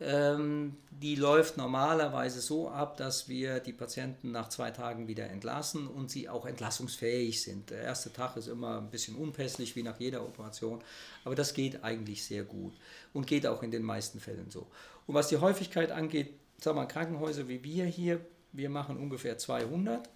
Ähm, 0.00 0.76
die 0.90 1.14
läuft 1.14 1.56
normalerweise 1.56 2.40
so 2.42 2.68
ab, 2.68 2.96
dass 2.98 3.28
wir 3.28 3.60
die 3.60 3.72
Patienten 3.72 4.32
nach 4.32 4.48
zwei 4.50 4.70
Tagen 4.72 5.06
wieder 5.08 5.30
entlassen 5.30 5.86
und 5.86 6.10
sie 6.10 6.28
auch 6.28 6.44
entlassungsfähig 6.44 7.40
sind. 7.40 7.70
Der 7.70 7.80
erste 7.80 8.12
Tag 8.12 8.36
ist 8.36 8.48
immer 8.48 8.78
ein 8.78 8.90
bisschen 8.90 9.14
unpässlich, 9.14 9.74
wie 9.76 9.82
nach 9.84 9.98
jeder 10.00 10.22
Operation, 10.22 10.82
aber 11.24 11.34
das 11.36 11.54
geht 11.54 11.82
eigentlich 11.84 12.24
sehr 12.24 12.42
gut 12.42 12.74
und 13.14 13.26
geht 13.26 13.46
auch 13.46 13.62
in 13.62 13.70
den 13.70 13.84
meisten 13.84 14.20
Fällen 14.20 14.50
so. 14.50 14.66
Und 15.06 15.14
was 15.14 15.28
die 15.28 15.36
Häufigkeit 15.38 15.92
angeht, 15.92 16.34
sagen 16.60 16.76
wir 16.76 16.86
Krankenhäuser 16.86 17.46
wie 17.48 17.62
wir 17.62 17.84
hier, 17.86 18.20
wir 18.54 18.70
machen 18.70 18.96
ungefähr 18.96 19.36
200. 19.36 20.08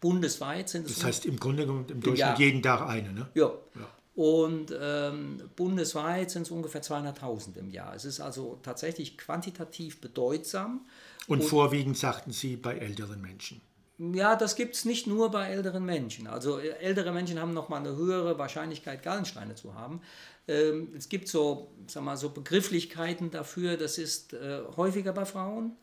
Bundesweit 0.00 0.68
sind 0.68 0.86
es 0.86 0.96
Das 0.96 1.04
heißt 1.04 1.26
im 1.26 1.38
Grunde 1.38 1.64
genommen 1.64 1.86
im 1.88 2.00
Durchschnitt 2.00 2.18
Jahr. 2.18 2.38
jeden 2.38 2.62
Tag 2.62 2.82
eine. 2.88 3.12
Ne? 3.12 3.28
ja. 3.34 3.52
Und 4.14 4.74
ähm, 4.80 5.42
bundesweit 5.56 6.30
sind 6.30 6.42
es 6.42 6.50
ungefähr 6.50 6.82
200.000 6.82 7.58
im 7.58 7.70
Jahr. 7.70 7.94
Es 7.94 8.06
ist 8.06 8.18
also 8.18 8.58
tatsächlich 8.62 9.18
quantitativ 9.18 10.00
bedeutsam. 10.00 10.86
Und, 11.28 11.44
vorwiegend 11.44 11.98
sagten 11.98 12.32
Sie 12.32 12.56
bei 12.56 12.78
älteren 12.78 13.20
Menschen. 13.20 13.60
Ja, 13.98 14.36
das 14.36 14.56
gibt 14.56 14.74
es 14.74 14.84
nicht 14.86 15.06
nur 15.06 15.30
bei 15.30 15.48
älteren 15.48 15.84
Menschen. 15.84 16.26
Also 16.26 16.58
äh, 16.58 16.68
ältere 16.80 17.12
Menschen 17.12 17.38
haben 17.38 17.52
nochmal 17.52 17.80
eine 17.80 17.96
höhere 17.96 18.38
Wahrscheinlichkeit, 18.38 19.02
Gallensteine 19.02 19.54
zu 19.54 19.74
haben. 19.74 20.00
Ähm, 20.48 20.94
es 20.96 21.08
gibt 21.08 21.28
so, 21.28 21.72
sag 21.86 22.02
mal, 22.02 22.16
so 22.16 22.30
Begrifflichkeiten 22.30 23.30
dafür, 23.30 23.76
das 23.76 23.98
ist 23.98 24.32
äh, 24.32 24.60
häufiger 24.76 25.12
bei 25.12 25.26
Frauen. 25.26 25.76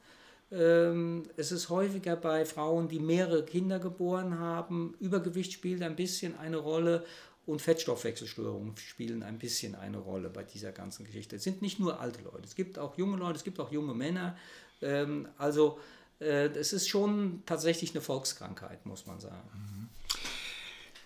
Ähm, 0.54 1.24
es 1.36 1.52
ist 1.52 1.70
häufiger 1.70 2.16
bei 2.16 2.46
Frauen, 2.46 2.88
die 2.88 3.00
mehrere 3.00 3.44
Kinder 3.44 3.80
geboren 3.80 4.38
haben. 4.38 4.94
Übergewicht 5.00 5.52
spielt 5.52 5.82
ein 5.82 5.96
bisschen 5.96 6.38
eine 6.38 6.58
Rolle 6.58 7.04
und 7.46 7.62
Fettstoffwechselstörungen 7.62 8.78
spielen 8.78 9.24
ein 9.24 9.40
bisschen 9.40 9.76
eine 9.76 9.98
Rolle 9.98 10.30
bei 10.30 10.44
dieser 10.44 10.72
ganzen 10.72 11.06
Geschichte. 11.06 11.36
Es 11.36 11.44
sind 11.44 11.62
nicht 11.62 11.80
nur 11.80 12.00
alte 12.00 12.22
Leute, 12.22 12.44
es 12.46 12.56
gibt 12.56 12.78
auch 12.80 12.98
junge 12.98 13.18
Leute, 13.18 13.38
es 13.38 13.44
gibt 13.44 13.60
auch 13.60 13.72
junge 13.72 13.94
Männer. 13.94 14.38
Ähm, 14.82 15.28
also 15.38 15.80
äh, 16.20 16.48
es 16.50 16.72
ist 16.72 16.88
schon 16.88 17.42
tatsächlich 17.46 17.92
eine 17.92 18.02
Volkskrankheit, 18.02 18.86
muss 18.86 19.08
man 19.08 19.20
sagen. 19.20 19.83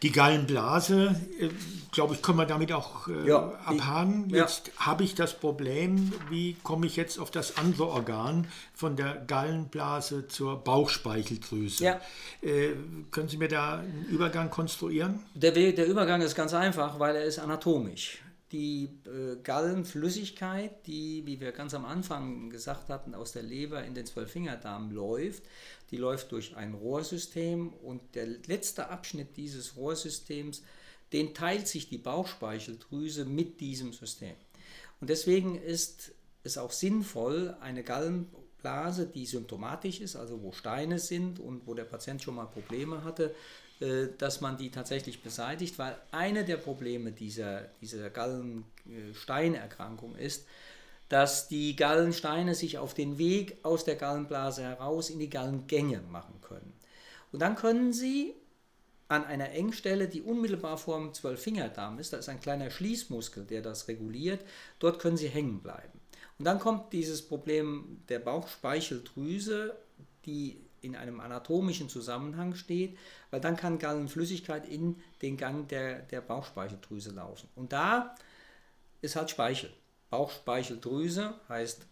Die 0.04 0.12
Gallenblase, 0.12 1.16
äh, 1.39 1.50
glaube 1.92 2.13
ich, 2.13 2.22
können 2.22 2.38
wir 2.38 2.46
damit 2.46 2.72
auch 2.72 3.08
äh, 3.08 3.27
Ja, 3.27 3.54
abhaken. 3.66 4.30
ja. 4.30 4.44
Jetzt 4.44 4.70
habe 4.77 5.04
ich 5.04 5.16
das 5.16 5.34
Problem, 5.39 6.13
wie 6.30 6.56
komme 6.62 6.86
ich 6.86 6.96
jetzt 6.96 7.18
auf 7.18 7.32
das 7.32 7.58
andere 7.58 7.88
Organ 7.88 8.48
von 8.75 8.96
der 8.96 9.16
Gallenblase 9.16 10.27
zur 10.27 10.58
Bauchspeicheldrüse? 10.63 11.84
Ja. 11.84 12.00
Äh, 12.42 12.74
können 13.10 13.27
Sie 13.27 13.38
mir 13.38 13.48
da 13.48 13.80
einen 13.80 14.06
Übergang 14.10 14.51
konstruieren? 14.51 15.24
Der, 15.34 15.51
der 15.51 15.88
Übergang 15.88 16.22
ist 16.22 16.36
ganz 16.36 16.54
einfach, 16.54 17.00
weil 17.00 17.16
er 17.16 17.24
ist 17.24 17.39
anatomisch. 17.39 18.20
Die 18.51 18.89
äh, 19.06 19.36
Gallenflüssigkeit, 19.44 20.88
die, 20.88 21.25
wie 21.25 21.42
wir 21.42 21.51
ganz 21.51 21.74
am 21.74 21.86
Anfang 21.86 22.50
gesagt 22.50 22.89
hatten, 22.89 23.13
aus 23.13 23.34
der 23.34 23.44
Leber 23.44 23.84
in 23.84 23.94
den 23.94 24.06
Zwölffingerdarm 24.06 24.92
läuft, 24.92 25.44
die 25.92 25.98
läuft 25.98 26.32
durch 26.32 26.56
ein 26.56 26.74
Rohrsystem 26.74 27.74
und 27.74 28.16
der 28.16 28.27
letzte 28.48 28.89
Abschnitt 28.89 29.36
dieses 29.36 29.75
Rohrsystems, 29.75 30.63
den 31.13 31.34
teilt 31.34 31.68
sich 31.68 31.89
die 31.89 31.98
Bauchspeicheldrüse 31.98 33.25
mit 33.25 33.60
diesem 33.60 33.94
System. 33.94 34.36
Und 35.00 35.10
deswegen 35.10 35.62
ist 35.62 36.12
es 36.44 36.58
auch 36.58 36.72
sinnvoll, 36.72 37.56
eine 37.62 37.84
Gallenblase, 37.84 39.08
die 39.08 39.25
symptomatisch 39.25 40.01
ist, 40.01 40.16
also 40.16 40.42
wo 40.42 40.51
Steine 40.51 41.00
sind 41.00 41.39
und 41.39 41.68
wo 41.68 41.74
der 41.74 41.86
Patient 41.86 42.22
schon 42.22 42.36
mal 42.36 42.46
Probleme 42.46 43.04
hatte, 43.04 43.36
dass 44.17 44.41
man 44.41 44.57
die 44.57 44.72
tatsächlich 44.72 45.22
beseitigt, 45.22 45.77
weil 45.77 45.96
eine 46.12 46.43
der 46.43 46.57
Probleme 46.57 47.12
dieser, 47.12 47.65
dieser 47.81 48.10
Gallensteinerkrankung 48.10 50.15
ist, 50.15 50.48
dass 51.10 51.48
die 51.48 51.75
Gallensteine 51.75 52.55
sich 52.55 52.77
auf 52.77 52.93
den 52.93 53.17
Weg 53.17 53.57
aus 53.63 53.86
der 53.86 53.96
Gallenblase 53.96 54.63
heraus 54.63 55.10
in 55.10 55.19
die 55.19 55.29
Gallengänge 55.29 56.01
machen 56.10 56.41
können. 56.41 56.74
Und 57.31 57.41
dann 57.41 57.55
können 57.55 57.93
sie 57.93 58.34
an 59.07 59.24
einer 59.24 59.51
Engstelle, 59.51 60.07
die 60.07 60.22
unmittelbar 60.22 60.77
vor 60.77 61.00
dem 61.00 61.13
Zwölffingerdarm 61.13 62.00
ist, 62.00 62.13
da 62.13 62.17
ist 62.17 62.29
ein 62.29 62.41
kleiner 62.41 62.69
Schließmuskel, 62.69 63.46
der 63.46 63.62
das 63.62 63.88
reguliert, 63.88 64.41
dort 64.79 65.00
können 65.00 65.17
sie 65.17 65.29
hängen 65.29 65.62
bleiben. 65.62 66.00
Und 66.39 66.46
dann 66.46 66.60
kommt 66.60 66.93
dieses 66.93 67.22
Problem 67.22 68.01
der 68.10 68.19
Bauchspeicheldrüse, 68.19 69.75
die 70.25 70.66
in 70.81 70.96
einem 70.96 71.19
anatomischen 71.19 71.89
Zusammenhang 71.89 72.55
steht, 72.55 72.98
weil 73.31 73.41
dann 73.41 73.57
kann 73.57 73.79
Gallenflüssigkeit 73.79 74.67
in 74.67 75.01
den 75.22 75.38
Gang 75.38 75.67
der, 75.67 76.01
der 76.03 76.22
Bauchspeicheldrüse 76.22 77.12
laufen. 77.12 77.50
Und 77.55 77.74
da 77.74 78.15
ist 79.01 79.15
halt 79.15 79.29
Speichel. 79.29 79.72
Bauchspeicheldrüse 80.10 81.34
heißt 81.50 81.86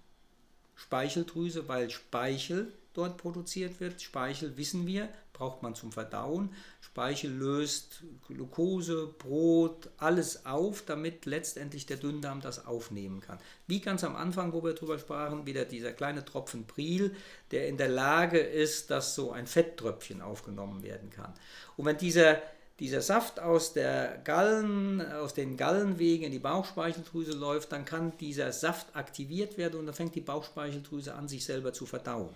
Speicheldrüse, 0.76 1.68
weil 1.68 1.90
Speichel 1.90 2.72
dort 2.98 3.18
produziert 3.18 3.80
wird. 3.80 4.02
Speichel, 4.02 4.58
wissen 4.58 4.88
wir, 4.88 5.10
braucht 5.34 5.62
man 5.62 5.76
zum 5.76 5.92
Verdauen. 5.92 6.54
Speichel 6.82 7.32
löst 7.32 8.04
Glucose, 8.28 9.14
Brot, 9.20 9.90
alles 9.98 10.46
auf, 10.46 10.84
damit 10.84 11.26
letztendlich 11.26 11.86
der 11.86 11.98
Dünndarm 11.98 12.42
das 12.42 12.66
aufnehmen 12.66 13.22
kann. 13.22 13.40
Wie 13.68 13.82
ganz 13.82 14.04
am 14.04 14.16
Anfang, 14.16 14.54
wo 14.54 14.64
wir 14.64 14.74
darüber 14.74 14.98
sprachen, 14.98 15.46
wieder 15.46 15.66
dieser 15.66 15.92
kleine 15.92 16.26
Tropfen 16.26 16.66
Pril, 16.66 17.16
der 17.52 17.68
in 17.68 17.78
der 17.78 17.90
Lage 17.90 18.40
ist, 18.40 18.90
dass 18.92 19.16
so 19.16 19.32
ein 19.32 19.48
Fetttröpfchen 19.48 20.22
aufgenommen 20.22 20.84
werden 20.84 21.10
kann. 21.10 21.34
Und 21.78 21.86
wenn 21.86 21.98
dieser 21.98 22.42
dieser 22.80 23.02
Saft 23.02 23.40
aus, 23.40 23.74
der 23.74 24.20
Gallen, 24.24 25.02
aus 25.14 25.34
den 25.34 25.56
Gallenwegen 25.56 26.26
in 26.26 26.32
die 26.32 26.40
Bauchspeicheldrüse 26.40 27.32
läuft, 27.32 27.72
dann 27.72 27.86
kann 27.86 28.12
dieser 28.20 28.52
Saft 28.52 28.96
aktiviert 28.96 29.58
werden 29.58 29.80
und 29.80 29.86
dann 29.86 29.96
fängt 29.96 30.16
die 30.16 30.22
Bauchspeicheldrüse 30.22 31.14
an, 31.14 31.30
sich 31.30 31.46
selber 31.46 31.72
zu 31.72 31.86
verdauen. 31.86 32.30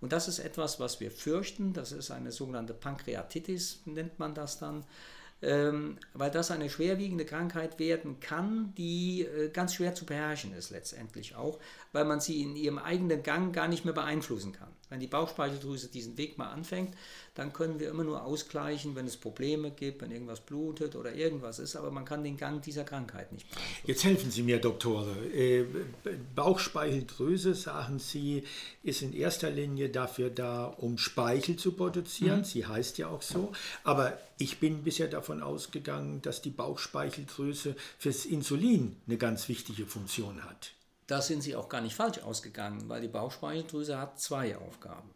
Und 0.00 0.12
das 0.12 0.28
ist 0.28 0.38
etwas, 0.38 0.78
was 0.78 1.00
wir 1.00 1.10
fürchten. 1.10 1.72
Das 1.72 1.92
ist 1.92 2.10
eine 2.10 2.32
sogenannte 2.32 2.74
Pankreatitis, 2.74 3.80
nennt 3.84 4.18
man 4.18 4.34
das 4.34 4.58
dann. 4.58 4.84
Ähm, 5.40 5.98
weil 6.14 6.32
das 6.32 6.50
eine 6.50 6.68
schwerwiegende 6.68 7.24
Krankheit 7.24 7.78
werden 7.78 8.18
kann, 8.18 8.74
die 8.76 9.22
äh, 9.22 9.50
ganz 9.50 9.74
schwer 9.74 9.94
zu 9.94 10.04
beherrschen 10.04 10.52
ist 10.52 10.70
letztendlich 10.70 11.36
auch, 11.36 11.60
weil 11.92 12.04
man 12.04 12.20
sie 12.20 12.42
in 12.42 12.56
ihrem 12.56 12.78
eigenen 12.78 13.22
Gang 13.22 13.54
gar 13.54 13.68
nicht 13.68 13.84
mehr 13.84 13.94
beeinflussen 13.94 14.52
kann. 14.52 14.70
Wenn 14.90 15.00
die 15.00 15.06
Bauchspeicheldrüse 15.06 15.88
diesen 15.88 16.16
Weg 16.16 16.38
mal 16.38 16.48
anfängt, 16.48 16.94
dann 17.34 17.52
können 17.52 17.78
wir 17.78 17.90
immer 17.90 18.04
nur 18.04 18.24
ausgleichen, 18.24 18.96
wenn 18.96 19.06
es 19.06 19.16
Probleme 19.16 19.70
gibt, 19.70 20.02
wenn 20.02 20.10
irgendwas 20.10 20.40
blutet 20.40 20.96
oder 20.96 21.14
irgendwas 21.14 21.58
ist, 21.58 21.76
aber 21.76 21.90
man 21.90 22.04
kann 22.04 22.24
den 22.24 22.36
Gang 22.36 22.62
dieser 22.62 22.84
Krankheit 22.84 23.32
nicht 23.32 23.48
beeinflussen. 23.48 23.82
Jetzt 23.84 24.04
helfen 24.04 24.30
Sie 24.30 24.42
mir, 24.42 24.58
Doktore. 24.60 25.14
Äh, 25.32 25.64
Bauchspeicheldrüse, 26.34 27.54
sagen 27.54 27.98
Sie, 27.98 28.44
ist 28.82 29.02
in 29.02 29.12
erster 29.12 29.50
Linie 29.50 29.88
dafür 29.88 30.30
da, 30.30 30.64
um 30.64 30.98
Speichel 30.98 31.56
zu 31.56 31.72
produzieren. 31.72 32.40
Mhm. 32.40 32.44
Sie 32.44 32.66
heißt 32.66 32.98
ja 32.98 33.08
auch 33.08 33.22
so. 33.22 33.52
Aber 33.84 34.18
ich 34.38 34.58
bin 34.58 34.82
bisher 34.84 35.08
davon 35.08 35.42
ausgegangen, 35.42 36.22
dass 36.22 36.42
die 36.42 36.50
Bauchspeicheldrüse 36.50 37.76
fürs 37.98 38.24
Insulin 38.24 38.96
eine 39.06 39.16
ganz 39.16 39.48
wichtige 39.48 39.86
Funktion 39.86 40.44
hat. 40.44 40.72
Da 41.08 41.22
sind 41.22 41.42
Sie 41.42 41.56
auch 41.56 41.70
gar 41.70 41.80
nicht 41.80 41.96
falsch 41.96 42.18
ausgegangen, 42.18 42.88
weil 42.88 43.00
die 43.00 43.08
Bauchspeicheldrüse 43.08 43.98
hat 43.98 44.20
zwei 44.20 44.56
Aufgaben. 44.56 45.10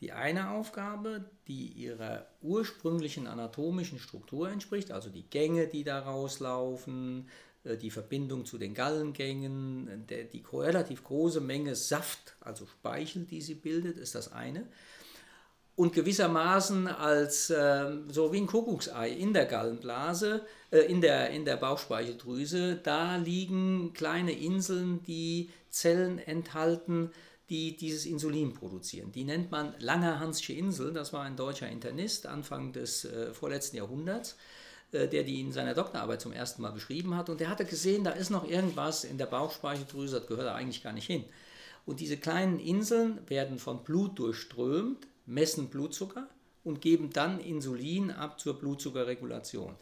Die 0.00 0.12
eine 0.12 0.50
Aufgabe, 0.50 1.24
die 1.46 1.68
ihrer 1.68 2.26
ursprünglichen 2.42 3.28
anatomischen 3.28 4.00
Struktur 4.00 4.50
entspricht, 4.50 4.90
also 4.90 5.08
die 5.08 5.22
Gänge, 5.22 5.68
die 5.68 5.84
da 5.84 6.00
rauslaufen, 6.00 7.28
äh, 7.62 7.76
die 7.76 7.92
Verbindung 7.92 8.44
zu 8.44 8.58
den 8.58 8.74
Gallengängen, 8.74 10.06
die 10.08 10.44
relativ 10.52 11.04
große 11.04 11.40
Menge 11.40 11.76
Saft, 11.76 12.34
also 12.40 12.66
Speichel, 12.66 13.24
die 13.24 13.40
sie 13.40 13.54
bildet, 13.54 13.98
ist 13.98 14.16
das 14.16 14.32
eine 14.32 14.66
und 15.76 15.92
gewissermaßen 15.92 16.88
als 16.88 17.50
äh, 17.50 17.90
so 18.08 18.32
wie 18.32 18.38
ein 18.38 18.46
Kuckucksei 18.46 19.10
in 19.10 19.34
der 19.34 19.44
Gallenblase, 19.44 20.44
äh, 20.70 20.78
in, 20.78 21.02
der, 21.02 21.30
in 21.30 21.44
der 21.44 21.56
Bauchspeicheldrüse, 21.56 22.80
da 22.82 23.16
liegen 23.16 23.92
kleine 23.92 24.32
Inseln, 24.32 25.02
die 25.02 25.50
Zellen 25.68 26.18
enthalten, 26.18 27.10
die 27.50 27.76
dieses 27.76 28.06
Insulin 28.06 28.54
produzieren. 28.54 29.12
Die 29.12 29.24
nennt 29.24 29.50
man 29.50 29.74
Langerhansche 29.78 30.54
Insel, 30.54 30.92
das 30.94 31.12
war 31.12 31.22
ein 31.22 31.36
deutscher 31.36 31.68
Internist 31.68 32.26
Anfang 32.26 32.72
des 32.72 33.04
äh, 33.04 33.34
vorletzten 33.34 33.76
Jahrhunderts, 33.76 34.36
äh, 34.92 35.06
der 35.06 35.24
die 35.24 35.42
in 35.42 35.52
seiner 35.52 35.74
Doktorarbeit 35.74 36.22
zum 36.22 36.32
ersten 36.32 36.62
Mal 36.62 36.72
beschrieben 36.72 37.14
hat. 37.14 37.28
Und 37.28 37.40
der 37.40 37.50
hatte 37.50 37.66
gesehen, 37.66 38.02
da 38.02 38.12
ist 38.12 38.30
noch 38.30 38.48
irgendwas 38.48 39.04
in 39.04 39.18
der 39.18 39.26
Bauchspeicheldrüse, 39.26 40.20
das 40.20 40.26
gehört 40.26 40.46
da 40.46 40.54
eigentlich 40.54 40.82
gar 40.82 40.94
nicht 40.94 41.06
hin. 41.06 41.24
Und 41.84 42.00
diese 42.00 42.16
kleinen 42.16 42.58
Inseln 42.58 43.20
werden 43.28 43.58
von 43.58 43.84
Blut 43.84 44.18
durchströmt, 44.18 45.06
messen 45.26 45.68
Blutzucker 45.68 46.28
und 46.64 46.80
geben 46.80 47.10
dann 47.12 47.40
Insulin 47.40 48.10
ab 48.10 48.40
zur 48.40 48.58
Blutzuckerregulation. 48.58 49.74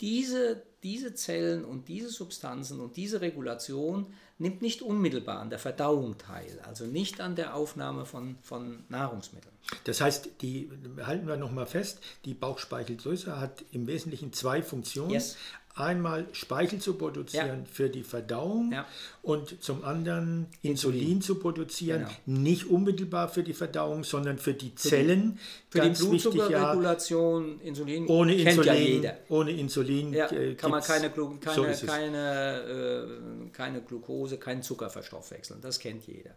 Diese, 0.00 0.62
diese 0.82 1.14
Zellen 1.14 1.64
und 1.64 1.86
diese 1.86 2.08
Substanzen 2.08 2.80
und 2.80 2.96
diese 2.96 3.20
Regulation 3.20 4.06
nimmt 4.38 4.60
nicht 4.60 4.82
unmittelbar 4.82 5.38
an 5.38 5.50
der 5.50 5.60
Verdauung 5.60 6.18
teil, 6.18 6.58
also 6.66 6.86
nicht 6.86 7.20
an 7.20 7.36
der 7.36 7.54
Aufnahme 7.54 8.04
von, 8.04 8.36
von 8.42 8.84
Nahrungsmitteln. 8.88 9.54
Das 9.84 10.00
heißt, 10.00 10.30
die 10.40 10.70
halten 11.02 11.28
wir 11.28 11.36
nochmal 11.36 11.66
fest, 11.66 12.00
die 12.24 12.34
Bauchspeicheldrüse 12.34 13.38
hat 13.38 13.64
im 13.70 13.86
Wesentlichen 13.86 14.32
zwei 14.32 14.60
Funktionen. 14.62 15.10
Yes 15.10 15.36
einmal 15.74 16.26
Speichel 16.32 16.78
zu 16.78 16.94
produzieren 16.94 17.64
ja. 17.64 17.70
für 17.70 17.88
die 17.88 18.02
Verdauung 18.02 18.72
ja. 18.72 18.86
und 19.22 19.62
zum 19.62 19.84
anderen 19.84 20.46
Insulin, 20.60 21.00
Insulin 21.00 21.22
zu 21.22 21.36
produzieren, 21.36 22.06
genau. 22.26 22.40
nicht 22.40 22.66
unmittelbar 22.66 23.28
für 23.28 23.42
die 23.42 23.54
Verdauung, 23.54 24.04
sondern 24.04 24.38
für 24.38 24.54
die 24.54 24.74
Zellen. 24.74 25.38
Für 25.70 25.80
die, 25.80 25.94
für 25.94 26.04
die 26.04 26.08
Blutzuckerregulation, 26.08 27.60
Insulin 27.60 28.06
ohne 28.06 28.36
kennt 28.36 28.48
Insulin, 28.48 28.72
ja 28.72 28.74
jeder. 28.74 29.18
Ohne 29.28 29.50
Insulin 29.52 30.12
ja, 30.12 30.30
äh, 30.30 30.54
kann 30.54 30.70
man 30.70 30.82
keine, 30.82 31.10
keine, 31.10 31.74
so 31.74 31.86
keine, 31.86 33.46
äh, 33.46 33.50
keine 33.52 33.80
Glucose, 33.82 34.38
keinen 34.38 34.62
Zucker 34.62 34.90
verstoffwechseln. 34.90 35.60
Das 35.62 35.78
kennt 35.78 36.06
jeder. 36.06 36.34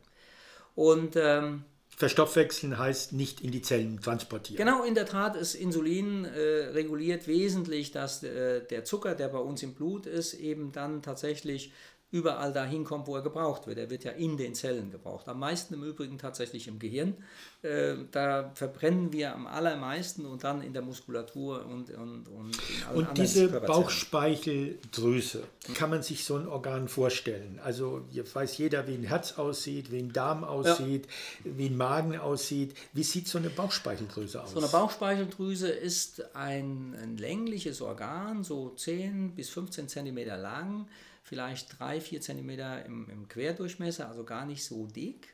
Und 0.76 1.15
ähm, 1.15 1.63
Verstoffwechseln 1.97 2.77
heißt 2.77 3.13
nicht 3.13 3.39
in 3.39 3.51
die 3.51 3.62
Zellen 3.62 4.01
transportieren. 4.01 4.58
Genau, 4.58 4.84
in 4.84 4.95
der 4.95 5.05
Tat 5.05 5.38
ist 5.38 5.55
Insulin 5.55 6.25
äh, 6.25 6.39
reguliert 6.73 7.27
wesentlich, 7.27 7.91
dass 7.91 8.21
äh, 8.21 8.65
der 8.65 8.84
Zucker, 8.84 9.15
der 9.15 9.29
bei 9.29 9.38
uns 9.39 9.63
im 9.63 9.73
Blut 9.73 10.05
ist, 10.05 10.34
eben 10.34 10.73
dann 10.73 11.01
tatsächlich 11.01 11.71
überall 12.12 12.54
dahin 12.54 12.84
kommt, 12.86 13.08
wo 13.08 13.15
er 13.15 13.22
gebraucht 13.22 13.68
wird. 13.68 13.78
Er 13.78 13.89
wird 13.89 14.04
ja 14.04 14.12
in 14.12 14.38
den 14.38 14.56
Zellen 14.56 14.91
gebraucht. 14.91 15.28
Am 15.28 15.39
meisten 15.39 15.74
im 15.74 15.84
Übrigen 15.84 16.18
tatsächlich 16.18 16.68
im 16.68 16.80
Gehirn. 16.80 17.15
Äh, 17.62 17.96
da 18.12 18.52
verbrennen 18.54 19.12
wir 19.12 19.34
am 19.34 19.48
allermeisten 19.48 20.26
und 20.26 20.44
dann 20.44 20.62
in 20.62 20.72
der 20.72 20.82
Muskulatur 20.82 21.65
und, 21.65 21.89
und, 21.89 22.28
und 22.28 22.56
in 22.56 22.88
allen 22.88 22.98
Und 23.08 23.18
diese 23.18 23.48
Bauchspeicheldrüse, 23.48 25.44
kann 25.74 25.89
man 25.89 26.04
sich 26.04 26.24
so 26.24 26.36
ein 26.36 26.48
Organ 26.48 26.88
vorstellen? 26.88 27.60
Also 27.63 28.06
jetzt 28.12 28.34
weiß 28.36 28.58
jeder, 28.60 28.88
wie 28.88 28.94
ein 28.94 29.04
Herz 29.04 29.34
aussieht, 29.34 29.91
wie 29.91 30.00
ein 30.00 30.13
Darm 30.13 30.44
aussieht, 30.44 31.08
ja. 31.44 31.52
wie 31.58 31.68
ein 31.68 31.76
Magen 31.76 32.18
aussieht. 32.18 32.76
Wie 32.94 33.04
sieht 33.04 33.28
so 33.28 33.39
eine 33.39 33.50
Bauchspeicheldrüse 33.50 34.44
aus? 34.44 34.52
So 34.52 34.60
eine 34.60 34.70
Bauchspeicheldrüse 34.70 35.70
ist 35.70 36.36
ein, 36.36 36.96
ein 37.02 37.18
längliches 37.18 37.82
Organ, 37.82 38.44
so 38.44 38.70
10 38.70 39.36
bis 39.36 39.50
15 39.50 39.89
Zentimeter 39.89 40.38
lang 40.38 40.88
vielleicht 41.25 41.79
3, 41.79 41.99
4 41.99 42.21
cm 42.21 42.49
im, 42.85 43.09
im 43.09 43.27
Querdurchmesser, 43.27 44.07
also 44.07 44.23
gar 44.23 44.45
nicht 44.45 44.63
so 44.63 44.85
dick. 44.85 45.33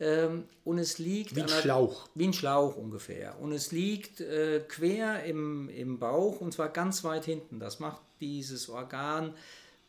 Ähm, 0.00 0.44
und 0.64 0.78
es 0.78 0.98
liegt. 0.98 1.36
Wie 1.36 1.42
ein 1.42 1.48
Schlauch. 1.48 2.08
Wie 2.14 2.26
ein 2.26 2.32
Schlauch 2.32 2.76
ungefähr. 2.76 3.38
Und 3.38 3.52
es 3.52 3.70
liegt 3.70 4.20
äh, 4.20 4.60
quer 4.66 5.24
im, 5.24 5.68
im 5.68 5.98
Bauch 5.98 6.40
und 6.40 6.52
zwar 6.52 6.70
ganz 6.70 7.04
weit 7.04 7.24
hinten. 7.26 7.60
Das 7.60 7.78
macht 7.78 8.00
dieses 8.20 8.68
Organ, 8.68 9.34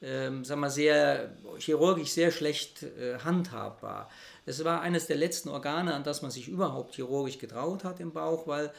ähm, 0.01 0.45
sagen 0.45 0.61
wir 0.61 0.69
sehr 0.69 1.35
chirurgisch 1.57 2.09
sehr 2.09 2.31
schlecht 2.31 2.83
äh, 2.83 3.19
handhabbar. 3.19 4.09
Es 4.45 4.63
war 4.63 4.81
eines 4.81 5.07
der 5.07 5.17
letzten 5.17 5.49
Organe, 5.49 5.93
an 5.93 6.03
das 6.03 6.21
man 6.21 6.31
sich 6.31 6.47
überhaupt 6.47 6.95
chirurgisch 6.95 7.39
getraut 7.39 7.83
hat 7.83 7.99
im 7.99 8.11
Bauch, 8.11 8.47
weil 8.47 8.71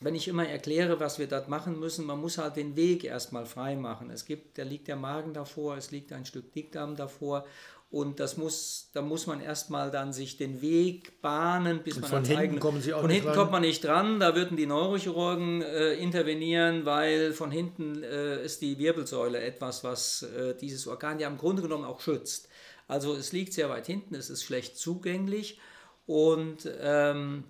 wenn 0.00 0.14
ich 0.14 0.28
immer 0.28 0.46
erkläre, 0.46 1.00
was 1.00 1.18
wir 1.18 1.26
dort 1.26 1.48
machen 1.48 1.78
müssen, 1.78 2.06
man 2.06 2.20
muss 2.20 2.38
halt 2.38 2.56
den 2.56 2.76
Weg 2.76 3.04
erstmal 3.04 3.46
frei 3.46 3.76
machen. 3.76 4.10
Es 4.10 4.24
gibt, 4.24 4.58
da 4.58 4.62
liegt 4.62 4.88
der 4.88 4.96
Magen 4.96 5.32
davor, 5.32 5.76
es 5.76 5.90
liegt 5.90 6.12
ein 6.12 6.24
Stück 6.24 6.52
Dickdarm 6.52 6.96
davor 6.96 7.44
und 7.90 8.20
das 8.20 8.36
muss, 8.36 8.90
da 8.92 9.00
muss 9.00 9.26
man 9.26 9.40
erstmal 9.40 9.90
dann 9.90 10.12
sich 10.12 10.36
den 10.36 10.60
Weg 10.60 11.22
bahnen, 11.22 11.82
bis 11.82 11.96
und 11.96 12.02
man 12.02 12.10
von 12.10 12.24
hinten 12.24 12.38
eigene, 12.38 12.60
kommen 12.60 12.82
Sie 12.82 12.92
auch 12.92 13.00
Von 13.00 13.10
hinten 13.10 13.28
dran. 13.28 13.36
kommt 13.36 13.52
man 13.52 13.62
nicht 13.62 13.82
dran, 13.82 14.20
da 14.20 14.34
würden 14.36 14.58
die 14.58 14.66
Neurochirurgen 14.66 15.62
äh, 15.62 15.94
intervenieren, 15.94 16.84
weil 16.84 17.32
von 17.32 17.50
hinten 17.50 18.02
äh, 18.02 18.44
ist 18.44 18.60
die 18.60 18.78
Wirbelsäule 18.78 19.40
etwas, 19.40 19.84
was 19.84 20.22
äh, 20.22 20.54
dieses 20.54 20.86
Organ 20.86 21.18
ja 21.18 21.28
im 21.28 21.38
Grunde 21.38 21.62
genommen 21.62 21.84
auch 21.84 22.00
schützt. 22.00 22.48
Also 22.88 23.14
es 23.14 23.32
liegt 23.32 23.54
sehr 23.54 23.70
weit 23.70 23.86
hinten, 23.86 24.14
es 24.14 24.28
ist 24.28 24.44
schlecht 24.44 24.76
zugänglich 24.76 25.58
und 26.04 26.70
ähm, 26.80 27.44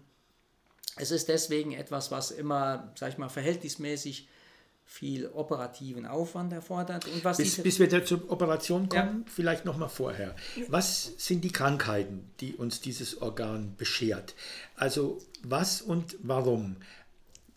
es 0.99 1.11
ist 1.11 1.29
deswegen 1.29 1.73
etwas, 1.73 2.11
was 2.11 2.31
immer, 2.31 2.93
sag 2.95 3.11
ich 3.11 3.19
mal, 3.19 3.29
verhältnismäßig 3.29 4.29
viel 4.89 5.27
operativen 5.27 6.07
Aufwand 6.07 6.51
erfordert. 6.53 7.07
Und 7.07 7.23
was 7.23 7.37
bis, 7.37 7.63
bis 7.63 7.79
wir 7.79 8.05
zur 8.07 8.31
Operation 8.31 8.89
kommen, 8.89 9.25
ja. 9.27 9.33
vielleicht 9.33 9.67
noch 9.67 9.77
mal 9.77 9.89
vorher. 9.89 10.35
Was 10.69 11.13
sind 11.19 11.45
die 11.45 11.53
Krankheiten, 11.53 12.31
die 12.41 12.55
uns 12.55 12.81
dieses 12.81 13.21
Organ 13.21 13.75
beschert? 13.77 14.35
Also 14.77 15.19
was 15.43 15.83
und 15.83 16.17
warum? 16.23 16.77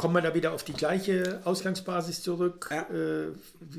Kommen 0.02 0.16
wir 0.16 0.22
da 0.22 0.34
wieder 0.34 0.52
auf 0.54 0.64
die 0.64 0.74
gleiche 0.74 1.42
Ausgangsbasis 1.46 2.24
zurück. 2.24 2.70
Ja. 2.72 2.82
Äh, 2.90 3.32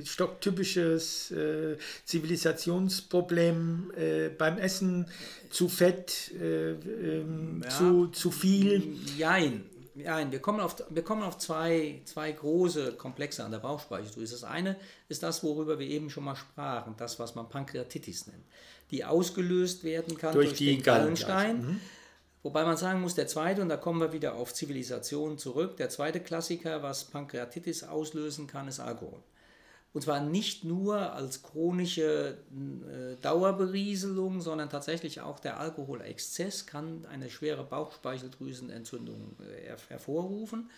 stocktypisches 0.04 1.30
äh, 1.32 1.76
Zivilisationsproblem 2.04 3.92
äh, 3.96 4.28
beim 4.28 4.58
Essen, 4.58 5.06
zu 5.50 5.68
fett, 5.68 6.30
äh, 6.40 6.70
ähm, 6.72 7.62
Ja. 7.64 7.68
zu, 7.70 8.06
zu 8.08 8.30
viel. 8.30 8.96
Jein. 9.18 9.64
Jein. 9.94 10.32
Wir 10.32 10.38
kommen 10.38 10.60
auf, 10.60 10.76
wir 10.88 11.02
kommen 11.02 11.22
auf 11.22 11.36
zwei, 11.38 12.00
zwei 12.06 12.32
große 12.32 12.92
Komplexe 12.92 13.44
an 13.44 13.50
der 13.50 13.58
Bauchspeicheldrüse. 13.58 14.32
Das 14.34 14.44
eine 14.44 14.76
ist 15.08 15.22
das, 15.22 15.42
worüber 15.44 15.78
wir 15.78 15.86
eben 15.86 16.08
schon 16.08 16.24
mal 16.24 16.36
sprachen, 16.36 16.94
das, 16.96 17.18
was 17.18 17.34
man 17.34 17.48
Pankreatitis 17.50 18.26
nennt, 18.28 18.44
die 18.90 19.04
ausgelöst 19.04 19.84
werden 19.84 20.16
kann 20.16 20.32
Durch 20.32 20.48
durch, 20.48 20.58
die 20.58 20.76
den 20.76 20.82
Gallenblase. 20.82 21.26
Gallenstein. 21.26 21.80
Wobei 22.42 22.64
man 22.64 22.76
sagen 22.76 23.00
muss, 23.00 23.14
der 23.14 23.28
zweite, 23.28 23.62
und 23.62 23.68
da 23.68 23.76
kommen 23.76 24.00
wir 24.00 24.12
wieder 24.12 24.34
auf 24.34 24.52
Zivilisation 24.52 25.38
zurück, 25.38 25.76
der 25.76 25.90
zweite 25.90 26.20
Klassiker, 26.20 26.82
was 26.82 27.04
Pankreatitis 27.04 27.84
auslösen 27.84 28.46
kann, 28.48 28.66
ist 28.66 28.80
Alkohol. 28.80 29.22
Und 29.94 30.02
zwar 30.02 30.20
nicht 30.20 30.64
nur 30.64 31.12
als 31.12 31.42
chronische 31.42 32.38
äh, 32.50 33.16
Dauerberieselung, 33.20 34.40
sondern 34.40 34.70
tatsächlich 34.70 35.20
auch 35.20 35.38
der 35.38 35.60
Alkoholexzess 35.60 36.66
kann 36.66 37.04
eine 37.06 37.28
schwere 37.28 37.62
Bauchspeicheldrüsenentzündung 37.62 39.36
äh, 39.40 39.66
her- 39.66 39.76
hervorrufen. 39.88 40.70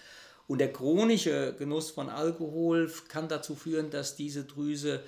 Und 0.49 0.59
der 0.59 0.73
chronische 0.73 1.55
Genuss 1.57 1.91
von 1.91 2.11
Alkohol 2.11 2.93
kann 3.09 3.29
dazu 3.29 3.55
führen, 3.55 3.91
dass 3.91 4.17
diese 4.17 4.45
Drüse 4.45 5.01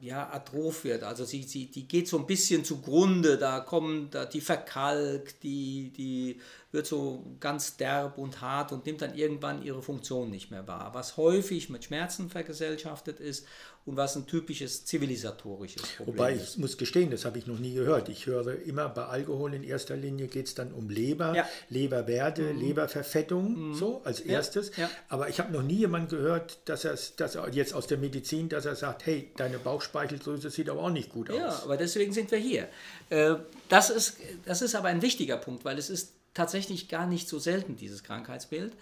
ja, 0.00 0.28
atroph 0.30 0.84
wird. 0.84 1.02
Also 1.02 1.24
sie, 1.24 1.42
sie, 1.42 1.70
die 1.70 1.88
geht 1.88 2.08
so 2.08 2.18
ein 2.18 2.26
bisschen 2.26 2.64
zugrunde, 2.64 3.38
da 3.38 3.60
kommt, 3.60 4.14
da, 4.14 4.26
die 4.26 4.40
verkalkt, 4.40 5.42
die, 5.42 5.92
die 5.96 6.40
wird 6.70 6.86
so 6.86 7.24
ganz 7.40 7.76
derb 7.76 8.18
und 8.18 8.40
hart 8.40 8.72
und 8.72 8.84
nimmt 8.84 9.02
dann 9.02 9.14
irgendwann 9.14 9.62
ihre 9.62 9.82
Funktion 9.82 10.30
nicht 10.30 10.50
mehr 10.50 10.66
wahr. 10.66 10.90
Was 10.92 11.16
häufig 11.16 11.70
mit 11.70 11.84
Schmerzen 11.84 12.28
vergesellschaftet 12.28 13.20
ist 13.20 13.46
und 13.86 13.96
was 13.96 14.16
ein 14.16 14.26
typisches 14.26 14.84
zivilisatorisches 14.84 15.82
Problem 15.96 16.14
Wobei 16.16 16.32
ist. 16.34 16.54
ich 16.54 16.58
muss 16.58 16.76
gestehen, 16.76 17.10
das 17.10 17.24
habe 17.24 17.38
ich 17.38 17.46
noch 17.46 17.58
nie 17.60 17.72
gehört. 17.74 18.08
Ich 18.08 18.26
höre 18.26 18.60
immer 18.62 18.88
bei 18.88 19.04
Alkohol 19.06 19.54
in 19.54 19.62
erster 19.62 19.96
Linie 19.96 20.26
geht 20.26 20.46
es 20.46 20.54
dann 20.54 20.72
um 20.72 20.90
Leber, 20.90 21.34
Ja. 21.36 21.48
Leberwerte, 21.70 22.50
Leberverfettung, 22.52 23.74
so 23.74 24.02
als 24.04 24.20
erstes. 24.20 24.72
ja. 24.76 24.90
Aber 25.08 25.28
ich 25.28 25.38
habe 25.38 25.52
noch 25.52 25.62
nie 25.62 25.76
jemanden 25.76 26.08
gehört, 26.08 26.58
dass 26.64 26.84
er, 26.84 26.98
dass 27.16 27.34
er 27.36 27.48
jetzt 27.52 27.74
aus 27.74 27.86
der 27.86 27.98
Medizin, 27.98 28.48
dass 28.48 28.64
er 28.66 28.74
sagt, 28.76 29.06
hey, 29.06 29.30
deine 29.36 29.58
Bauchspeicheldrüse 29.58 30.50
sieht 30.50 30.68
aber 30.68 30.82
auch 30.82 30.90
nicht 30.90 31.10
gut 31.10 31.28
Ja, 31.28 31.48
aus. 31.48 31.62
aber 31.62 31.76
deswegen 31.76 32.12
sind 32.12 32.30
wir 32.30 32.38
hier. 32.38 32.68
Äh, 33.10 33.36
Das 33.68 33.90
ist, 33.90 34.16
das 34.44 34.62
ist 34.62 34.74
aber 34.74 34.88
ein 34.88 35.02
wichtiger 35.02 35.36
Punkt, 35.36 35.64
weil 35.64 35.78
es 35.78 35.90
ist 35.90 36.12
tatsächlich 36.34 36.88
gar 36.88 37.06
nicht 37.06 37.28
so 37.28 37.38
selten, 37.38 37.76
dieses 37.76 38.02
Krankheitsbild. 38.04 38.72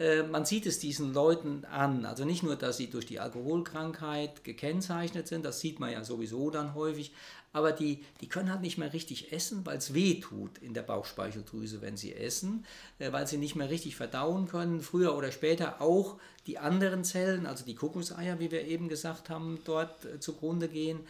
Äh, 0.00 0.22
Man 0.24 0.44
sieht 0.44 0.66
es 0.66 0.78
diesen 0.78 1.12
Leuten 1.12 1.64
an. 1.66 2.06
Also 2.06 2.24
nicht 2.24 2.42
nur, 2.42 2.56
dass 2.56 2.78
sie 2.78 2.88
durch 2.88 3.06
die 3.06 3.20
Alkoholkrankheit 3.20 4.42
gekennzeichnet 4.42 5.28
sind, 5.28 5.44
das 5.44 5.60
sieht 5.60 5.78
man 5.78 5.92
ja 5.92 6.02
sowieso 6.02 6.50
dann 6.50 6.74
häufig, 6.74 7.12
aber 7.52 7.72
die, 7.72 8.04
die 8.20 8.28
können 8.28 8.50
halt 8.50 8.62
nicht 8.62 8.78
mehr 8.78 8.92
richtig 8.92 9.32
essen, 9.32 9.66
weil 9.66 9.76
es 9.78 9.92
weh 9.92 10.20
tut 10.20 10.58
in 10.58 10.72
der 10.72 10.82
Bauchspeicheldrüse, 10.82 11.82
wenn 11.82 11.96
sie 11.96 12.14
essen, 12.14 12.64
äh, 12.98 13.12
weil 13.12 13.26
sie 13.26 13.38
nicht 13.38 13.56
mehr 13.56 13.70
richtig 13.70 13.94
verdauen 13.96 14.48
können. 14.48 14.80
Früher 14.80 15.16
oder 15.16 15.30
später 15.32 15.80
auch 15.82 16.18
die 16.46 16.58
anderen 16.58 17.04
Zellen, 17.04 17.46
also 17.46 17.64
die 17.64 17.74
Kokoseier, 17.74 18.40
wie 18.40 18.50
wir 18.50 18.64
eben 18.64 18.88
gesagt 18.88 19.28
haben, 19.28 19.58
dort 19.64 20.04
äh, 20.06 20.18
zugrunde 20.18 20.68
gehen. 20.68 21.00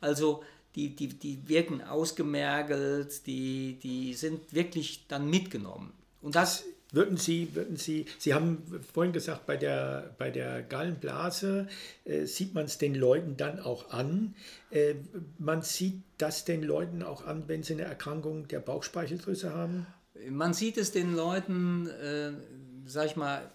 Also 0.00 0.42
die, 0.74 0.96
die, 0.96 1.08
die 1.08 1.48
wirken 1.48 1.82
ausgemergelt, 1.82 3.26
die, 3.26 3.78
die 3.82 4.14
sind 4.14 4.52
wirklich 4.54 5.06
dann 5.08 5.28
mitgenommen. 5.28 5.92
Und 6.22 6.34
das, 6.34 6.64
Würden 6.92 7.16
Sie, 7.16 7.54
würden 7.54 7.76
Sie, 7.76 8.06
Sie 8.18 8.34
haben 8.34 8.62
vorhin 8.92 9.12
gesagt, 9.12 9.46
bei 9.46 9.56
der, 9.56 10.14
bei 10.18 10.30
der 10.30 10.62
Gallenblase 10.62 11.68
äh, 12.04 12.24
sieht 12.26 12.54
man 12.54 12.64
es 12.64 12.78
den 12.78 12.94
Leuten 12.94 13.36
dann 13.36 13.60
auch 13.60 13.90
an. 13.90 14.34
Äh, 14.70 14.94
man 15.38 15.62
sieht 15.62 16.02
das 16.18 16.44
den 16.44 16.62
Leuten 16.62 17.02
auch 17.02 17.26
an, 17.26 17.44
wenn 17.46 17.62
sie 17.62 17.74
eine 17.74 17.82
Erkrankung 17.82 18.48
der 18.48 18.60
Bauchspeicheldrüse 18.60 19.54
haben. 19.54 19.86
man 20.28 20.52
sieht 20.52 20.78
es 20.78 20.90
den 20.90 21.14
Leuten, 21.14 21.86
äh, 21.86 22.32
sag 22.86 23.06
ich 23.06 23.16
mal, 23.16 23.50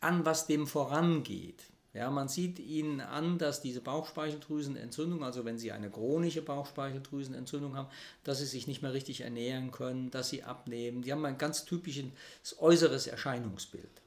an, 0.00 0.24
was 0.24 0.46
dem 0.46 0.66
vorangeht. 0.66 1.64
Ja, 1.94 2.10
man 2.10 2.28
sieht 2.28 2.58
ihnen 2.58 3.00
an, 3.00 3.38
dass 3.38 3.62
diese 3.62 3.80
Bauchspeicheldrüsenentzündung, 3.80 5.24
also 5.24 5.44
wenn 5.44 5.58
sie 5.58 5.72
eine 5.72 5.90
chronische 5.90 6.42
Bauchspeicheldrüsenentzündung 6.42 7.76
haben, 7.76 7.88
dass 8.24 8.38
sie 8.38 8.46
sich 8.46 8.66
nicht 8.66 8.82
mehr 8.82 8.92
richtig 8.92 9.22
ernähren 9.22 9.70
können, 9.70 10.10
dass 10.10 10.28
sie 10.28 10.44
abnehmen. 10.44 11.02
Die 11.02 11.12
haben 11.12 11.24
ein 11.24 11.38
ganz 11.38 11.64
typisches 11.64 12.10
äußeres 12.58 13.06
Erscheinungsbild. 13.06 14.02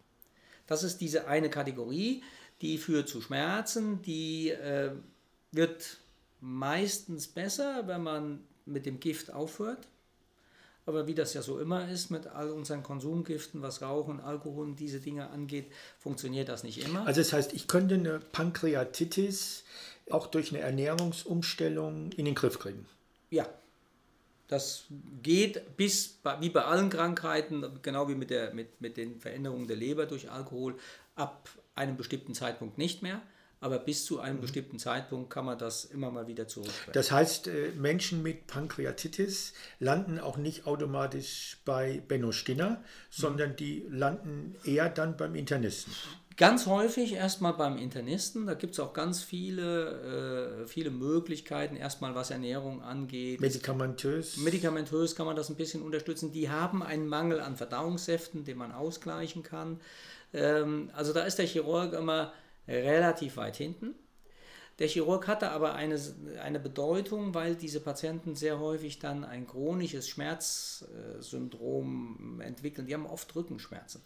Das 0.67 0.83
ist 0.83 1.01
diese 1.01 1.27
eine 1.27 1.49
Kategorie, 1.49 2.23
die 2.61 2.77
führt 2.77 3.09
zu 3.09 3.19
Schmerzen, 3.19 4.01
die 4.03 4.49
äh, 4.49 4.91
wird 5.51 5.97
meistens 6.39 7.27
besser, 7.27 7.87
wenn 7.87 8.03
man 8.03 8.43
mit 8.65 8.85
dem 8.85 8.99
Gift 8.99 9.33
aufhört. 9.33 9.87
Aber 10.85 11.05
wie 11.07 11.13
das 11.13 11.33
ja 11.33 11.41
so 11.41 11.59
immer 11.59 11.87
ist 11.89 12.09
mit 12.09 12.27
all 12.27 12.51
unseren 12.51 12.81
Konsumgiften, 12.81 13.61
was 13.61 13.81
Rauchen, 13.81 14.19
Alkohol 14.19 14.65
und 14.65 14.79
diese 14.79 14.99
Dinge 14.99 15.29
angeht, 15.29 15.71
funktioniert 15.99 16.49
das 16.49 16.63
nicht 16.63 16.83
immer. 16.83 17.05
Also 17.05 17.21
das 17.21 17.33
heißt, 17.33 17.53
ich 17.53 17.67
könnte 17.67 17.95
eine 17.95 18.19
Pankreatitis 18.19 19.63
auch 20.09 20.27
durch 20.27 20.51
eine 20.51 20.59
Ernährungsumstellung 20.61 22.11
in 22.13 22.25
den 22.25 22.35
Griff 22.35 22.59
kriegen. 22.59 22.85
Ja, 23.29 23.47
das 24.47 24.85
geht 25.23 25.77
bis, 25.77 26.19
wie 26.41 26.49
bei 26.49 26.65
allen 26.65 26.89
Krankheiten, 26.89 27.79
genau 27.81 28.09
wie 28.09 28.15
mit, 28.15 28.29
der, 28.29 28.53
mit, 28.53 28.81
mit 28.81 28.97
den 28.97 29.19
Veränderungen 29.19 29.67
der 29.67 29.77
Leber 29.77 30.05
durch 30.05 30.29
Alkohol, 30.29 30.75
ab 31.15 31.47
einem 31.75 31.95
bestimmten 31.95 32.33
Zeitpunkt 32.33 32.77
nicht 32.77 33.01
mehr. 33.01 33.21
Aber 33.63 33.77
bis 33.77 34.05
zu 34.05 34.19
einem 34.19 34.41
bestimmten 34.41 34.79
Zeitpunkt 34.79 35.29
kann 35.29 35.45
man 35.45 35.57
das 35.57 35.85
immer 35.85 36.09
mal 36.09 36.25
wieder 36.25 36.47
zurückstellen. 36.47 36.93
Das 36.93 37.11
heißt, 37.11 37.47
äh, 37.47 37.69
Menschen 37.77 38.23
mit 38.23 38.47
Pankreatitis 38.47 39.53
landen 39.79 40.19
auch 40.19 40.37
nicht 40.37 40.65
automatisch 40.65 41.57
bei 41.63 42.01
Benno 42.07 42.31
Stinner, 42.31 42.83
sondern 43.11 43.55
die 43.55 43.85
landen 43.87 44.55
eher 44.65 44.89
dann 44.89 45.15
beim 45.15 45.35
Internisten. 45.35 45.93
Ganz 46.37 46.65
häufig 46.65 47.13
erstmal 47.13 47.53
beim 47.53 47.77
Internisten, 47.77 48.47
da 48.47 48.55
gibt 48.55 48.73
es 48.73 48.79
auch 48.79 48.93
ganz 48.93 49.21
viele, 49.21 50.63
äh, 50.63 50.67
viele 50.67 50.89
Möglichkeiten, 50.89 51.75
erstmal 51.75 52.15
was 52.15 52.31
Ernährung 52.31 52.81
angeht. 52.81 53.41
Medikamentös. 53.41 54.37
Medikamentös 54.37 55.15
kann 55.15 55.27
man 55.27 55.35
das 55.35 55.49
ein 55.49 55.55
bisschen 55.55 55.83
unterstützen. 55.83 56.31
Die 56.31 56.49
haben 56.49 56.81
einen 56.81 57.05
Mangel 57.05 57.41
an 57.41 57.57
Verdauungssäften, 57.57 58.43
den 58.43 58.57
man 58.57 58.71
ausgleichen 58.71 59.43
kann. 59.43 59.81
Ähm, 60.33 60.89
also 60.95 61.13
da 61.13 61.25
ist 61.25 61.37
der 61.37 61.45
Chirurg 61.45 61.93
immer 61.93 62.33
relativ 62.71 63.37
weit 63.37 63.55
hinten. 63.55 63.93
Der 64.79 64.87
Chirurg 64.87 65.27
hatte 65.27 65.51
aber 65.51 65.75
eine, 65.75 65.99
eine 66.41 66.59
Bedeutung, 66.59 67.35
weil 67.35 67.55
diese 67.55 67.81
Patienten 67.81 68.35
sehr 68.35 68.59
häufig 68.59 68.97
dann 68.99 69.23
ein 69.23 69.45
chronisches 69.45 70.09
Schmerzsyndrom 70.09 72.41
entwickeln. 72.41 72.87
Die 72.87 72.95
haben 72.95 73.05
oft 73.05 73.35
Rückenschmerzen, 73.35 74.01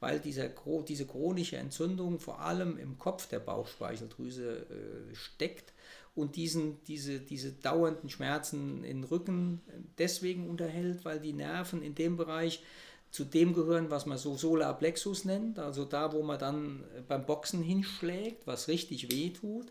weil 0.00 0.18
dieser, 0.18 0.48
diese 0.88 1.06
chronische 1.06 1.58
Entzündung 1.58 2.18
vor 2.18 2.40
allem 2.40 2.76
im 2.76 2.98
Kopf 2.98 3.28
der 3.28 3.38
Bauchspeicheldrüse 3.38 4.66
äh, 4.66 5.14
steckt 5.14 5.72
und 6.16 6.34
diesen, 6.34 6.82
diese, 6.84 7.20
diese 7.20 7.52
dauernden 7.52 8.08
Schmerzen 8.08 8.82
im 8.82 9.04
Rücken 9.04 9.60
deswegen 9.98 10.48
unterhält, 10.48 11.04
weil 11.04 11.20
die 11.20 11.34
Nerven 11.34 11.82
in 11.82 11.94
dem 11.94 12.16
Bereich 12.16 12.62
zu 13.10 13.24
dem 13.24 13.54
gehören, 13.54 13.90
was 13.90 14.06
man 14.06 14.18
so 14.18 14.36
Solarplexus 14.36 15.24
nennt, 15.24 15.58
also 15.58 15.84
da, 15.84 16.12
wo 16.12 16.22
man 16.22 16.38
dann 16.38 16.84
beim 17.08 17.24
Boxen 17.24 17.62
hinschlägt, 17.62 18.46
was 18.46 18.68
richtig 18.68 19.10
weh 19.10 19.30
tut. 19.30 19.66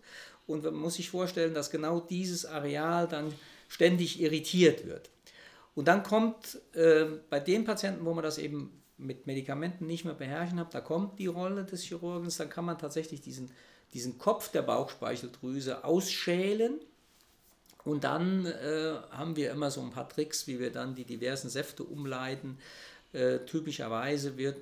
Und 0.47 0.63
man 0.63 0.75
muss 0.75 0.95
sich 0.95 1.09
vorstellen, 1.09 1.53
dass 1.53 1.71
genau 1.71 1.99
dieses 1.99 2.45
Areal 2.45 3.07
dann 3.07 3.33
ständig 3.67 4.21
irritiert 4.21 4.85
wird. 4.85 5.09
Und 5.73 5.87
dann 5.87 6.03
kommt 6.03 6.59
äh, 6.73 7.05
bei 7.29 7.39
den 7.39 7.65
Patienten, 7.65 8.05
wo 8.05 8.13
man 8.13 8.23
das 8.23 8.37
eben 8.37 8.81
mit 8.97 9.27
Medikamenten 9.27 9.85
nicht 9.87 10.05
mehr 10.05 10.13
beherrschen 10.13 10.59
hat, 10.59 10.73
da 10.73 10.81
kommt 10.81 11.19
die 11.19 11.27
Rolle 11.27 11.65
des 11.65 11.83
Chirurgen, 11.83 12.31
dann 12.37 12.49
kann 12.49 12.65
man 12.65 12.77
tatsächlich 12.77 13.21
diesen, 13.21 13.51
diesen 13.93 14.17
Kopf 14.17 14.49
der 14.49 14.61
Bauchspeicheldrüse 14.61 15.83
ausschälen. 15.83 16.79
Und 17.83 18.03
dann 18.03 18.45
äh, 18.45 18.93
haben 19.11 19.35
wir 19.35 19.51
immer 19.51 19.69
so 19.69 19.81
ein 19.81 19.91
paar 19.91 20.09
Tricks, 20.09 20.47
wie 20.47 20.59
wir 20.59 20.71
dann 20.71 20.95
die 20.95 21.03
diversen 21.03 21.49
Säfte 21.49 21.83
umleiten. 21.83 22.57
Äh, 23.15 23.45
typischerweise 23.45 24.37
wird, 24.37 24.57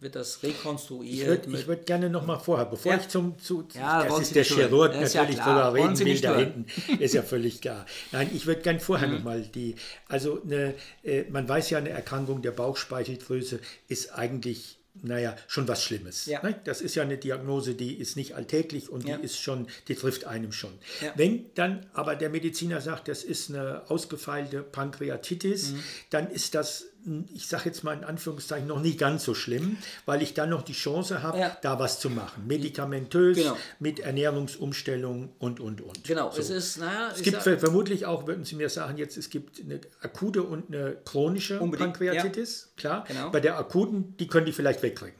wird 0.00 0.14
das 0.14 0.40
rekonstruiert. 0.44 1.46
Ich 1.46 1.52
würde 1.52 1.66
würd 1.66 1.86
gerne 1.86 2.08
noch 2.08 2.24
mal 2.24 2.38
vorher, 2.38 2.66
bevor 2.66 2.92
Ja. 2.92 2.98
ich 2.98 3.08
zum, 3.08 3.36
zu, 3.40 3.66
Ja, 3.74 4.04
das 4.04 4.20
ist 4.20 4.28
Sie 4.28 4.34
der. 4.34 4.44
Chirurg 4.44 4.92
Das 4.92 5.02
ist 5.02 5.14
ja 5.14 5.22
natürlich 5.22 5.40
klar. 5.42 5.72
drüber 5.72 5.84
reden 5.84 5.98
will 5.98 6.04
nicht 6.06 6.24
da 6.24 6.36
hören. 6.36 6.64
hinten, 6.86 7.02
ist 7.02 7.14
ja 7.14 7.22
völlig 7.22 7.60
klar. 7.60 7.86
Nein, 8.12 8.30
ich 8.32 8.46
würde 8.46 8.60
gerne 8.62 8.78
vorher 8.78 9.08
Mhm. 9.08 9.14
noch 9.14 9.24
mal 9.24 9.42
die, 9.42 9.74
also 10.06 10.40
eine, 10.44 10.74
äh, 11.02 11.24
man 11.30 11.48
weiß 11.48 11.70
ja, 11.70 11.78
eine 11.78 11.90
Erkrankung 11.90 12.40
der 12.40 12.52
Bauchspeicheldrüse 12.52 13.58
ist 13.88 14.12
eigentlich 14.14 14.76
naja, 15.00 15.36
schon 15.46 15.68
was 15.68 15.84
Schlimmes. 15.84 16.26
Ja. 16.26 16.42
Ne? 16.42 16.56
Das 16.64 16.80
ist 16.80 16.96
ja 16.96 17.04
eine 17.04 17.18
Diagnose, 17.18 17.74
die 17.76 17.94
ist 17.94 18.16
nicht 18.16 18.34
alltäglich 18.34 18.88
und 18.88 19.06
Ja. 19.06 19.16
die 19.16 19.24
ist 19.26 19.38
schon, 19.38 19.68
die 19.86 19.94
trifft 19.94 20.24
einem 20.24 20.50
schon. 20.50 20.72
Ja. 21.00 21.12
Wenn 21.14 21.44
dann 21.54 21.86
aber 21.92 22.16
der 22.16 22.30
Mediziner 22.30 22.80
sagt, 22.80 23.06
das 23.06 23.22
ist 23.22 23.48
eine 23.48 23.88
ausgefeilte 23.88 24.60
Pankreatitis, 24.64 25.70
Mhm. 25.70 25.82
dann 26.10 26.30
ist 26.32 26.56
das 26.56 26.86
ich 27.32 27.46
sage 27.48 27.64
jetzt 27.66 27.84
mal 27.84 27.92
in 27.96 28.04
Anführungszeichen, 28.04 28.66
noch 28.68 28.80
nicht 28.80 28.98
ganz 28.98 29.24
so 29.24 29.34
schlimm, 29.34 29.76
weil 30.06 30.22
ich 30.22 30.34
dann 30.34 30.50
noch 30.50 30.62
die 30.62 30.72
Chance 30.72 31.22
habe, 31.22 31.38
Ja. 31.38 31.56
da 31.62 31.78
was 31.78 32.00
zu 32.00 32.10
machen. 32.10 32.46
Medikamentös, 32.46 33.36
Genau. 33.36 33.56
mit 33.78 34.00
Ernährungsumstellung 34.00 35.30
und, 35.38 35.60
und, 35.60 35.80
und. 35.80 36.04
Genau, 36.04 36.30
So. 36.30 36.40
es 36.40 36.50
ist, 36.50 36.78
naja, 36.78 37.10
Es 37.14 37.22
gibt 37.22 37.36
sag- 37.36 37.44
ver- 37.44 37.58
vermutlich 37.58 38.06
auch, 38.06 38.26
würden 38.26 38.44
Sie 38.44 38.56
mir 38.56 38.68
sagen, 38.68 38.98
jetzt 38.98 39.16
es 39.16 39.30
gibt 39.30 39.60
eine 39.60 39.80
akute 40.00 40.42
und 40.42 40.68
eine 40.74 40.96
chronische 41.04 41.60
Unbedingt, 41.60 41.94
Pankreatitis, 41.98 42.72
klar. 42.76 43.04
Genau. 43.06 43.30
Bei 43.30 43.40
der 43.40 43.58
akuten, 43.58 44.16
die 44.18 44.26
können 44.26 44.46
die 44.46 44.52
vielleicht 44.52 44.82
wegkriegen. 44.82 45.18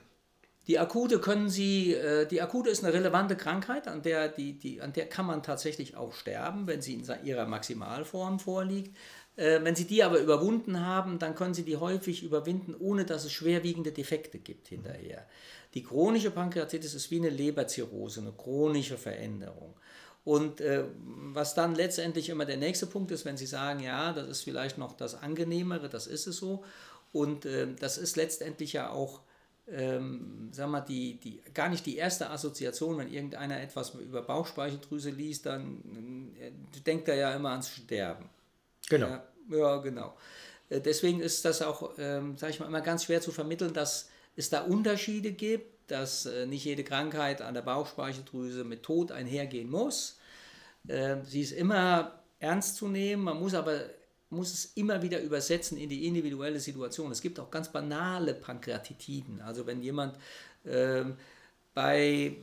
Die 0.67 0.79
akute 0.79 1.19
können 1.19 1.49
Sie, 1.49 1.95
äh, 1.95 2.27
die 2.27 2.43
akute 2.43 2.69
ist 2.69 2.85
eine 2.85 2.93
relevante 2.93 3.37
Krankheit, 3.37 3.89
an 3.89 4.03
der, 4.03 4.29
die, 4.29 4.59
die, 4.59 4.83
an 4.83 4.93
der 4.93 5.07
kann 5.09 5.25
man 5.25 5.43
tatsächlich 5.43 5.97
auch 5.97 6.13
sterben, 6.13 6.67
wenn 6.67 6.83
sie 6.83 6.93
in 6.95 7.05
ihrer 7.25 7.47
Maximalform 7.47 8.39
vorliegt. 8.39 8.95
Äh, 9.39 9.61
wenn 9.63 9.77
Sie 9.77 9.85
die 9.85 10.03
aber 10.03 10.19
überwunden 10.19 10.85
haben, 10.85 11.21
dann 11.21 11.37
können 11.37 11.55
Sie 11.55 11.63
die 11.63 11.77
häufig 11.77 12.25
überwinden, 12.25 12.75
ohne 12.77 13.05
dass 13.05 13.25
es 13.25 13.33
schwerwiegende 13.33 13.93
Defekte 13.93 14.39
gibt 14.39 14.69
hinterher. 14.69 15.27
Die 15.75 15.85
chronische 15.85 16.33
Pankreatitis 16.33 16.93
ist 16.95 17.11
wie 17.13 17.19
eine 17.19 17.31
Leberzirrhose, 17.31 18.21
eine 18.21 18.33
chronische 18.33 18.99
Veränderung. 18.99 19.75
Und 20.25 20.61
äh, 20.61 20.85
was 21.33 21.55
dann 21.55 21.77
letztendlich 21.77 22.29
immer 22.31 22.47
der 22.47 22.57
nächste 22.57 22.87
Punkt 22.87 23.13
ist, 23.13 23.25
wenn 23.25 23.37
Sie 23.37 23.47
sagen, 23.47 23.81
ja, 23.81 24.13
das 24.13 24.29
ist 24.29 24.43
vielleicht 24.43 24.77
noch 24.77 24.93
das 24.97 25.15
Angenehmere, 25.15 25.89
das 25.89 26.09
ist 26.09 26.27
es 26.27 26.39
so. 26.39 26.65
Und 27.13 27.47
äh, 27.47 27.69
das 27.79 27.97
ist 27.97 28.17
letztendlich 28.17 28.73
ja 28.73 28.91
auch 28.91 29.21
ähm, 29.71 30.49
sag 30.51 30.69
mal, 30.69 30.81
die, 30.81 31.21
die, 31.21 31.43
gar 31.55 31.69
nicht 31.69 31.87
die 31.87 31.97
erste 31.97 32.31
Assoziation, 32.31 32.99
wenn 32.99 33.13
irgendeiner 33.13 33.61
etwas 33.61 33.95
über 33.95 34.23
Bauchspeicheldrüse 34.23 35.11
liest, 35.11 35.47
dann 35.47 36.35
äh, 36.41 36.51
denkt 36.81 37.07
er 37.07 37.15
ja 37.15 37.35
immer 37.35 37.51
ans 37.51 37.69
Sterben. 37.71 38.29
Genau. 38.89 39.09
Ja, 39.09 39.25
ja 39.51 39.77
genau. 39.79 40.17
Äh, 40.69 40.81
Deswegen 40.81 41.21
ist 41.21 41.45
das 41.45 41.63
auch, 41.63 41.93
ähm, 41.99 42.37
sage 42.37 42.53
ich 42.53 42.61
mal, 42.61 42.67
immer 42.67 42.81
ganz 42.81 43.05
schwer 43.05 43.21
zu 43.21 43.33
vermitteln, 43.33 43.73
dass 43.73 44.09
es 44.37 44.51
da 44.51 44.63
Unterschiede 44.63 45.33
gibt, 45.33 45.91
dass 45.91 46.27
äh, 46.27 46.47
nicht 46.47 46.65
jede 46.65 46.85
Krankheit 46.85 47.43
an 47.43 47.55
der 47.55 47.63
Bauchspeicheldrüse 47.63 48.65
mit 48.65 48.83
Tod 48.83 49.13
einhergehen 49.13 49.71
muss. 49.71 50.19
Äh, 50.87 51.17
sie 51.25 51.41
ist 51.43 51.53
immer 51.53 52.23
ernst 52.41 52.77
zu 52.77 52.89
nehmen, 52.89 53.25
man 53.25 53.39
muss 53.39 53.55
aber 53.55 53.81
muss 54.31 54.53
es 54.53 54.65
immer 54.75 55.01
wieder 55.03 55.21
übersetzen 55.23 55.79
in 55.79 55.89
die 55.89 56.07
individuelle 56.07 56.61
Situation. 56.61 57.11
Es 57.11 57.23
gibt 57.23 57.41
auch 57.41 57.51
ganz 57.51 57.73
banale 57.73 58.35
Pankreatitiden. 58.35 59.41
Also 59.41 59.67
wenn 59.67 59.83
jemand 59.83 60.19
ähm, 60.67 61.17
bei 61.79 62.35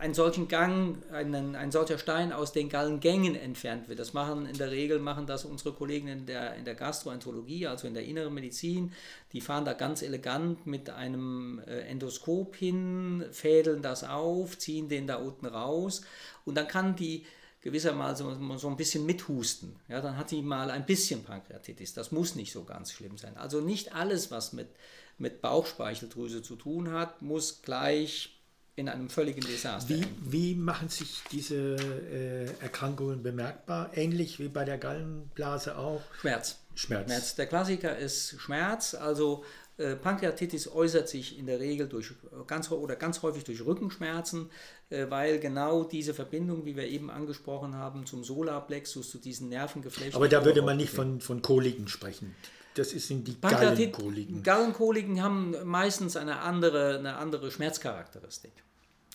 einem 0.00 0.12
solchen 0.12 0.48
Gang, 0.48 0.96
einen, 1.12 1.54
ein 1.54 1.70
solcher 1.70 1.98
Stein 1.98 2.32
aus 2.32 2.50
den 2.50 2.68
Gallengängen 2.68 3.36
entfernt 3.36 3.88
wird. 3.88 4.00
Das 4.00 4.12
machen 4.12 4.44
in 4.44 4.58
der 4.58 4.72
Regel 4.72 4.98
machen 4.98 5.24
das 5.24 5.44
unsere 5.44 5.72
Kollegen 5.72 6.08
in 6.08 6.26
der, 6.26 6.56
in 6.56 6.64
der 6.64 6.74
Gastroenterologie, 6.74 7.68
also 7.68 7.86
in 7.86 7.94
der 7.94 8.04
inneren 8.04 8.34
Medizin. 8.34 8.92
Die 9.32 9.40
fahren 9.40 9.64
da 9.64 9.74
ganz 9.74 10.02
elegant 10.02 10.66
mit 10.66 10.90
einem 10.90 11.60
äh, 11.64 11.82
Endoskop 11.82 12.56
hin, 12.56 13.24
fädeln 13.30 13.82
das 13.82 14.02
auf, 14.02 14.58
ziehen 14.58 14.88
den 14.88 15.06
da 15.06 15.14
unten 15.14 15.46
raus 15.46 16.02
und 16.44 16.56
dann 16.56 16.66
kann 16.66 16.96
die 16.96 17.24
gewissermaßen 17.60 18.58
so 18.58 18.66
ein 18.66 18.76
bisschen 18.76 19.06
mithusten. 19.06 19.76
Ja, 19.86 20.00
dann 20.00 20.16
hat 20.16 20.32
die 20.32 20.42
mal 20.42 20.72
ein 20.72 20.86
bisschen 20.86 21.22
Pankreatitis. 21.22 21.94
Das 21.94 22.10
muss 22.10 22.34
nicht 22.34 22.50
so 22.50 22.64
ganz 22.64 22.90
schlimm 22.90 23.16
sein. 23.16 23.36
Also 23.36 23.60
nicht 23.60 23.94
alles, 23.94 24.32
was 24.32 24.52
mit, 24.52 24.70
mit 25.18 25.40
Bauchspeicheldrüse 25.40 26.42
zu 26.42 26.56
tun 26.56 26.90
hat, 26.90 27.22
muss 27.22 27.62
gleich 27.62 28.41
in 28.82 28.88
einem 28.88 29.08
völligen 29.08 29.40
Desaster 29.40 29.88
Wie, 29.88 30.04
wie 30.20 30.54
machen 30.54 30.88
sich 30.88 31.22
diese 31.30 31.76
äh, 31.76 32.46
Erkrankungen 32.60 33.22
bemerkbar? 33.22 33.90
Ähnlich 33.94 34.38
wie 34.40 34.48
bei 34.48 34.64
der 34.64 34.76
Gallenblase 34.76 35.78
auch? 35.78 36.02
Schmerz. 36.20 36.58
Schmerz. 36.74 37.06
Schmerz. 37.06 37.34
Der 37.36 37.46
Klassiker 37.46 37.96
ist 37.96 38.40
Schmerz. 38.40 38.94
Also 38.94 39.44
äh, 39.78 39.94
Pankreatitis 39.94 40.68
äußert 40.68 41.08
sich 41.08 41.38
in 41.38 41.46
der 41.46 41.60
Regel 41.60 41.88
durch 41.88 42.12
ganz 42.46 42.70
oder 42.70 42.96
ganz 42.96 43.22
häufig 43.22 43.44
durch 43.44 43.64
Rückenschmerzen, 43.64 44.50
äh, 44.90 45.06
weil 45.08 45.38
genau 45.38 45.84
diese 45.84 46.12
Verbindung, 46.12 46.64
wie 46.64 46.76
wir 46.76 46.88
eben 46.88 47.10
angesprochen 47.10 47.76
haben, 47.76 48.04
zum 48.04 48.24
Solarplexus, 48.24 49.10
zu 49.10 49.18
diesen 49.18 49.48
Nervengeflechten. 49.48 50.16
Aber 50.16 50.28
da 50.28 50.44
würde 50.44 50.62
man 50.62 50.76
nicht 50.76 50.90
von, 50.90 51.20
von 51.20 51.40
Koliken 51.40 51.86
sprechen. 51.88 52.34
Das 52.74 52.90
sind 52.90 53.28
die 53.28 53.38
Gallenkoliken. 53.40 54.42
Gallenkoliken 54.42 55.22
haben 55.22 55.54
meistens 55.64 56.16
eine 56.16 56.40
andere, 56.40 56.98
eine 56.98 57.16
andere 57.16 57.50
Schmerzcharakteristik, 57.50 58.52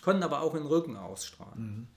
können 0.02 0.24
aber 0.24 0.42
auch 0.42 0.56
in 0.56 0.64
den 0.64 0.68
Rücken 0.68 0.98
ausstrahlen. 0.98 1.88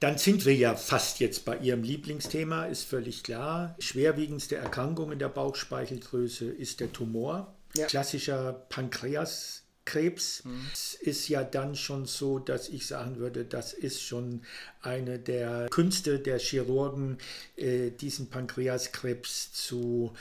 Dann 0.00 0.18
sind 0.18 0.44
wir 0.44 0.54
ja 0.54 0.74
fast 0.74 1.20
jetzt 1.20 1.44
bei 1.44 1.56
Ihrem 1.58 1.82
Lieblingsthema, 1.82 2.66
ist 2.66 2.84
völlig 2.84 3.22
klar. 3.22 3.74
Schwerwiegendste 3.78 4.56
Erkrankung 4.56 5.12
in 5.12 5.18
der 5.18 5.28
Bauchspeicheldrüse 5.30 6.46
ist 6.46 6.80
der 6.80 6.92
Tumor. 6.92 7.54
Ja. 7.74 7.86
Klassischer 7.86 8.52
Pankreaskrebs. 8.68 10.42
Es 10.72 10.94
ist 10.94 11.28
ja 11.28 11.42
dann 11.42 11.74
schon 11.74 12.04
so, 12.04 12.38
dass 12.38 12.68
ich 12.68 12.86
sagen 12.86 13.16
würde, 13.16 13.46
das 13.46 13.72
ist 13.72 14.02
schon 14.02 14.42
eine 14.82 15.18
der 15.18 15.68
Künste 15.70 16.18
der 16.18 16.38
Chirurgen, 16.38 17.18
äh, 17.56 17.90
diesen 17.90 18.28
Pankreaskrebs 18.28 19.52
zu 19.52 20.12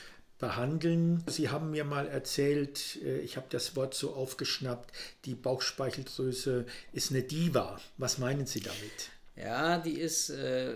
behandeln. 0.43 1.23
Sie 1.27 1.49
haben 1.49 1.71
mir 1.71 1.85
mal 1.85 2.05
erzählt, 2.05 2.99
äh, 3.01 3.19
ich 3.19 3.37
habe 3.37 3.47
das 3.49 3.77
Wort 3.77 3.93
so 3.93 4.13
aufgeschnappt, 4.13 4.91
die 5.23 5.35
Bauchspeicheldrüse 5.35 6.65
ist 6.91 7.11
eine 7.11 7.23
Diva. 7.23 7.79
Was 7.97 8.17
meinen 8.17 8.45
Sie 8.45 8.59
damit? 8.59 9.09
Ja, 9.37 9.77
die 9.77 9.97
ist 9.97 10.29
äh, 10.31 10.75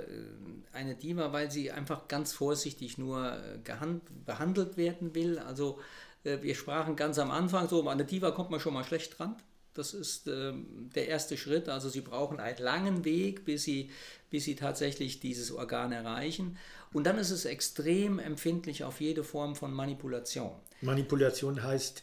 eine 0.71 0.95
Diva, 0.95 1.33
weil 1.33 1.51
sie 1.51 1.69
einfach 1.71 2.07
ganz 2.07 2.31
vorsichtig 2.31 2.97
nur 2.97 3.33
äh, 3.33 3.59
behandelt 4.25 4.77
werden 4.77 5.13
will. 5.13 5.37
Also 5.39 5.79
wir 6.23 6.55
sprachen 6.55 6.97
ganz 6.97 7.19
am 7.19 7.31
Anfang 7.31 7.69
so, 7.69 7.81
an 7.81 7.87
eine 7.87 8.03
Diva 8.03 8.31
kommt 8.31 8.49
man 8.49 8.59
schon 8.59 8.73
mal 8.73 8.83
schlecht 8.83 9.17
dran. 9.17 9.37
Das 9.77 9.93
ist 9.93 10.27
ähm, 10.27 10.89
der 10.95 11.07
erste 11.07 11.37
Schritt. 11.37 11.69
Also 11.69 11.89
sie 11.89 12.01
brauchen 12.01 12.39
einen 12.39 12.57
langen 12.57 13.05
Weg, 13.05 13.45
bis 13.45 13.63
sie, 13.63 13.89
bis 14.29 14.45
sie 14.45 14.55
tatsächlich 14.55 15.19
dieses 15.19 15.51
Organ 15.51 15.91
erreichen. 15.91 16.57
Und 16.93 17.05
dann 17.05 17.17
ist 17.17 17.31
es 17.31 17.45
extrem 17.45 18.19
empfindlich 18.19 18.83
auf 18.83 19.01
jede 19.01 19.23
Form 19.23 19.55
von 19.55 19.73
Manipulation. 19.73 20.51
Manipulation 20.81 21.61
heißt, 21.61 22.01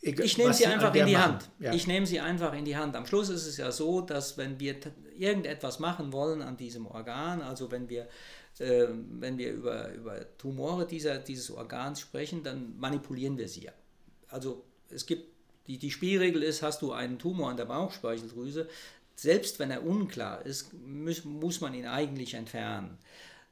Ich 0.00 0.36
nehme 0.36 0.52
sie 0.52 0.66
einfach 0.66 0.94
in 0.94 1.06
die 1.06 1.12
machen. 1.12 1.32
Hand. 1.32 1.50
Ja. 1.60 1.72
Ich 1.72 1.86
nehme 1.86 2.06
sie 2.06 2.20
einfach 2.20 2.52
in 2.52 2.64
die 2.64 2.76
Hand. 2.76 2.94
Am 2.96 3.06
Schluss 3.06 3.28
ist 3.30 3.46
es 3.46 3.56
ja 3.56 3.72
so, 3.72 4.00
dass 4.00 4.36
wenn 4.36 4.60
wir 4.60 4.76
irgendetwas 5.16 5.78
machen 5.78 6.12
wollen 6.12 6.42
an 6.42 6.56
diesem 6.56 6.86
Organ, 6.86 7.40
also 7.40 7.70
wenn 7.70 7.88
wir, 7.88 8.08
äh, 8.58 8.86
wenn 8.90 9.38
wir 9.38 9.52
über, 9.52 9.92
über 9.92 10.36
Tumore 10.36 10.86
dieser, 10.86 11.18
dieses 11.18 11.50
Organs 11.50 12.00
sprechen, 12.00 12.42
dann 12.42 12.78
manipulieren 12.78 13.38
wir 13.38 13.48
sie 13.48 13.64
ja. 13.64 13.72
Also 14.28 14.64
es 14.90 15.06
gibt, 15.06 15.33
die, 15.66 15.78
die 15.78 15.90
Spielregel 15.90 16.42
ist, 16.42 16.62
hast 16.62 16.82
du 16.82 16.92
einen 16.92 17.18
Tumor 17.18 17.50
an 17.50 17.56
der 17.56 17.64
Bauchspeicheldrüse, 17.64 18.68
selbst 19.16 19.58
wenn 19.58 19.70
er 19.70 19.84
unklar 19.84 20.44
ist, 20.44 20.72
muss, 20.86 21.24
muss 21.24 21.60
man 21.60 21.72
ihn 21.74 21.86
eigentlich 21.86 22.34
entfernen. 22.34 22.98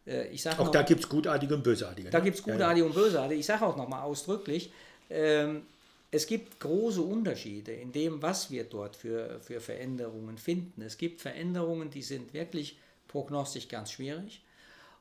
Äh, 0.06 0.28
Ich 0.28 0.42
sag 0.42 0.58
Auch 0.58 0.64
noch- 0.66 0.72
da 0.72 0.82
gibt 0.82 1.00
es 1.02 1.08
gutartige 1.08 1.54
und 1.54 1.62
bösartige. 1.62 2.10
da 2.10 2.18
ne? 2.18 2.24
gibt 2.24 2.38
es 2.38 2.44
Ja, 2.44 2.48
ja. 2.52 2.58
gutartige 2.58 2.86
und 2.86 2.94
bösartige. 2.94 3.38
Ich 3.40 3.46
sage 3.46 3.64
auch 3.64 3.76
nochmal 3.76 4.02
ausdrücklich, 4.02 4.72
ähm, 5.10 5.62
es 6.10 6.26
gibt 6.26 6.60
große 6.60 7.00
Unterschiede 7.00 7.72
in 7.72 7.92
dem, 7.92 8.20
was 8.20 8.50
wir 8.50 8.64
dort 8.64 8.96
für, 8.96 9.40
für 9.40 9.60
Veränderungen 9.60 10.36
finden. 10.36 10.82
Es 10.82 10.98
gibt 10.98 11.20
Veränderungen, 11.22 11.88
die 11.90 12.02
sind 12.02 12.34
wirklich 12.34 12.76
prognostisch 13.08 13.68
ganz 13.68 13.92
schwierig. 13.92 14.42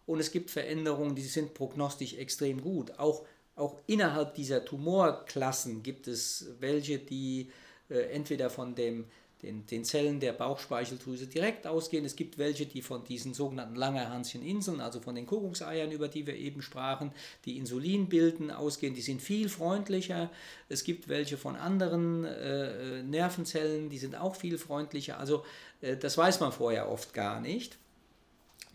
Und 0.06 0.20
es 0.20 0.32
gibt 0.32 0.50
Veränderungen, 0.52 1.16
die 1.16 1.22
sind 1.24 1.54
prognostisch 1.54 2.14
extrem 2.14 2.62
gut. 2.62 2.98
Auch, 2.98 3.26
auch 3.56 3.78
innerhalb 3.88 4.36
dieser 4.36 4.66
Tumorklassen 4.66 5.84
gibt 5.84 6.08
es 6.08 6.48
welche, 6.60 7.00
die 7.00 7.52
äh, 7.90 8.00
entweder 8.14 8.50
von 8.50 8.76
dem, 8.76 9.06
den, 9.42 9.66
den 9.66 9.84
Zellen 9.84 10.20
der 10.20 10.34
Bauchspeicheldrüse 10.34 11.28
direkt 11.28 11.68
ausgehen. 11.68 12.06
Es 12.06 12.16
gibt 12.16 12.38
welche, 12.38 12.66
die 12.66 12.82
von 12.82 13.04
diesen 13.04 13.34
sogenannten 13.34 13.76
Langerhanschen-Inseln, 13.76 14.80
also 14.80 15.00
von 15.00 15.16
den 15.16 15.26
Kuckuckseiern, 15.26 15.92
über 15.92 16.08
die 16.08 16.26
wir 16.28 16.36
eben 16.36 16.62
sprachen, 16.62 17.12
die 17.46 17.58
Insulin 17.58 18.08
bilden, 18.08 18.52
ausgehen. 18.52 18.94
Die 18.94 19.02
sind 19.02 19.22
viel 19.22 19.50
freundlicher. 19.50 20.30
Es 20.70 20.84
gibt 20.84 21.08
welche 21.08 21.38
von 21.38 21.56
anderen 21.56 22.24
äh, 22.24 23.04
Nervenzellen, 23.04 23.90
die 23.90 23.98
sind 23.98 24.16
auch 24.16 24.36
viel 24.36 24.58
freundlicher. 24.58 25.20
Also 25.20 25.44
äh, 25.82 25.98
das 25.98 26.18
weiß 26.18 26.40
man 26.40 26.52
vorher 26.52 26.90
oft 26.90 27.14
gar 27.14 27.42
nicht. 27.42 27.78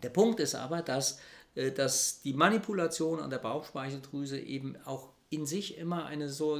Der 0.03 0.09
Punkt 0.09 0.39
ist 0.39 0.53
aber, 0.53 0.81
dass, 0.81 1.19
dass 1.75 2.21
die 2.21 2.33
Manipulation 2.33 3.19
an 3.19 3.29
der 3.29 3.39
Bauchspeicheldrüse 3.39 4.39
eben 4.39 4.77
auch 4.85 5.09
in 5.29 5.45
sich 5.45 5.77
immer 5.77 6.05
eine 6.05 6.29
so, 6.29 6.57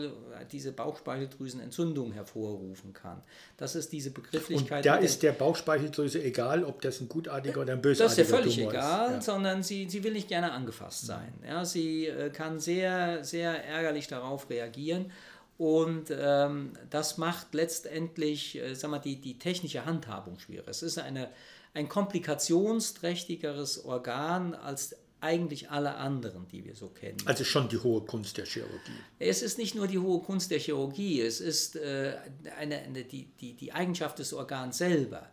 diese 0.51 0.73
Bauchspeicheldrüsenentzündung 0.73 2.11
hervorrufen 2.11 2.91
kann. 2.91 3.21
Das 3.55 3.75
ist 3.75 3.93
diese 3.93 4.09
Und 4.09 4.15
Begrifflichkeit. 4.15 4.85
da 4.85 4.95
mit 4.95 5.05
ist 5.05 5.23
der 5.23 5.31
Bauchspeicheldrüse 5.31 6.21
egal, 6.21 6.65
ob 6.65 6.81
das 6.81 6.99
ein 6.99 7.07
gutartiger 7.07 7.61
oder 7.61 7.73
ein 7.73 7.81
das 7.81 7.97
bösartiger 7.97 8.21
ist 8.21 8.29
ja 8.29 8.37
völlig 8.37 8.55
Tumor 8.55 8.71
egal, 8.73 9.05
ist. 9.05 9.13
Ja. 9.13 9.21
sondern 9.21 9.63
sie, 9.63 9.89
sie 9.89 10.03
will 10.03 10.11
nicht 10.11 10.27
gerne 10.27 10.51
angefasst 10.51 11.05
sein. 11.05 11.33
Ja, 11.47 11.63
sie 11.63 12.07
äh, 12.07 12.29
kann 12.29 12.59
sehr, 12.59 13.23
sehr 13.23 13.63
ärgerlich 13.65 14.07
darauf 14.07 14.49
reagieren. 14.49 15.11
Und 15.57 16.11
ähm, 16.11 16.73
das 16.89 17.17
macht 17.17 17.53
letztendlich 17.53 18.57
äh, 18.57 18.75
sag 18.75 18.91
mal, 18.91 18.99
die, 18.99 19.15
die 19.15 19.39
technische 19.39 19.85
Handhabung 19.85 20.39
schwierig. 20.39 20.67
Es 20.67 20.83
ist 20.83 20.99
eine, 20.99 21.29
ein 21.77 21.87
komplikationsträchtigeres 21.87 23.85
Organ 23.85 24.55
als 24.55 24.95
eigentlich 25.21 25.69
alle 25.69 25.95
anderen, 25.95 26.47
die 26.47 26.65
wir 26.65 26.75
so 26.75 26.87
kennen. 26.89 27.17
Also 27.25 27.43
schon 27.43 27.69
die 27.69 27.77
hohe 27.77 28.01
Kunst 28.01 28.37
der 28.37 28.45
Chirurgie. 28.45 28.97
Es 29.19 29.43
ist 29.43 29.59
nicht 29.59 29.75
nur 29.75 29.87
die 29.87 29.99
hohe 29.99 30.21
Kunst 30.21 30.49
der 30.51 30.59
Chirurgie, 30.59 31.21
es 31.21 31.39
ist 31.39 31.75
äh, 31.75 32.17
eine, 32.57 32.79
eine, 32.79 33.03
die, 33.03 33.25
die, 33.39 33.53
die 33.53 33.73
Eigenschaft 33.73 34.17
des 34.19 34.33
Organs 34.33 34.79
selber. 34.79 35.29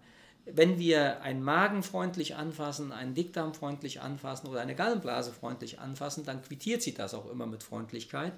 Wenn 0.47 0.79
wir 0.79 1.23
einen 1.23 1.43
Magen 1.43 1.83
freundlich 1.83 2.37
anfassen, 2.37 2.93
einen 2.93 3.15
Dickdarm 3.15 3.55
freundlich 3.55 4.03
anfassen 4.03 4.49
oder 4.49 4.61
eine 4.61 4.75
Gallenblase 4.75 5.33
freundlich 5.33 5.79
anfassen, 5.79 6.25
dann 6.25 6.43
quittiert 6.43 6.83
sie 6.83 6.93
das 6.93 7.15
auch 7.15 7.31
immer 7.31 7.47
mit 7.47 7.63
Freundlichkeit. 7.63 8.35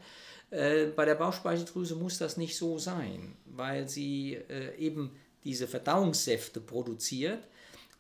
Äh, 0.50 0.86
bei 0.86 1.04
der 1.04 1.16
Bauchspeicheldrüse 1.16 1.96
muss 1.96 2.18
das 2.18 2.36
nicht 2.36 2.56
so 2.56 2.78
sein, 2.78 3.36
weil 3.46 3.88
sie 3.88 4.34
äh, 4.34 4.76
eben 4.76 5.10
diese 5.42 5.66
Verdauungssäfte 5.66 6.60
produziert 6.60 7.42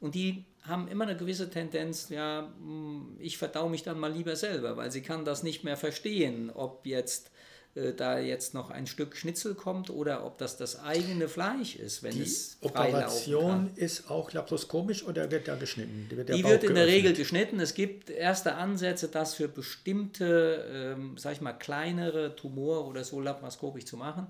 und 0.00 0.14
die 0.14 0.44
haben 0.62 0.88
immer 0.88 1.04
eine 1.04 1.16
gewisse 1.16 1.48
Tendenz, 1.48 2.08
ja, 2.08 2.52
hm, 2.58 3.16
ich 3.18 3.38
verdau 3.38 3.68
mich 3.68 3.82
dann 3.82 3.98
mal 3.98 4.12
lieber 4.12 4.36
selber, 4.36 4.76
weil 4.76 4.90
sie 4.90 5.02
kann 5.02 5.24
das 5.24 5.42
nicht 5.42 5.64
mehr 5.64 5.76
verstehen, 5.76 6.50
ob 6.52 6.86
jetzt 6.86 7.30
äh, 7.76 7.92
da 7.92 8.18
jetzt 8.18 8.54
noch 8.54 8.70
ein 8.70 8.86
Stück 8.86 9.16
Schnitzel 9.16 9.54
kommt 9.54 9.90
oder 9.90 10.24
ob 10.24 10.38
das 10.38 10.56
das 10.56 10.82
eigene 10.82 11.28
Fleisch 11.28 11.76
ist, 11.76 12.02
wenn 12.02 12.14
die 12.14 12.22
es 12.22 12.56
Operation 12.62 13.70
ist 13.76 14.10
auch 14.10 14.32
laparoskomisch 14.32 15.04
oder 15.04 15.30
wird 15.30 15.46
da 15.46 15.56
geschnitten? 15.56 16.08
Wird 16.10 16.30
die 16.30 16.42
wird 16.42 16.64
in 16.64 16.74
der 16.74 16.86
Regel 16.86 17.12
geschnitten. 17.12 17.60
Es 17.60 17.74
gibt 17.74 18.10
erste 18.10 18.54
Ansätze, 18.54 19.08
das 19.08 19.34
für 19.34 19.48
bestimmte, 19.48 20.94
ähm, 20.96 21.18
sag 21.18 21.34
ich 21.34 21.40
mal, 21.40 21.52
kleinere 21.52 22.34
Tumore 22.34 22.84
oder 22.84 23.04
so 23.04 23.20
laparoskopisch 23.20 23.84
zu 23.84 23.96
machen. 23.96 24.26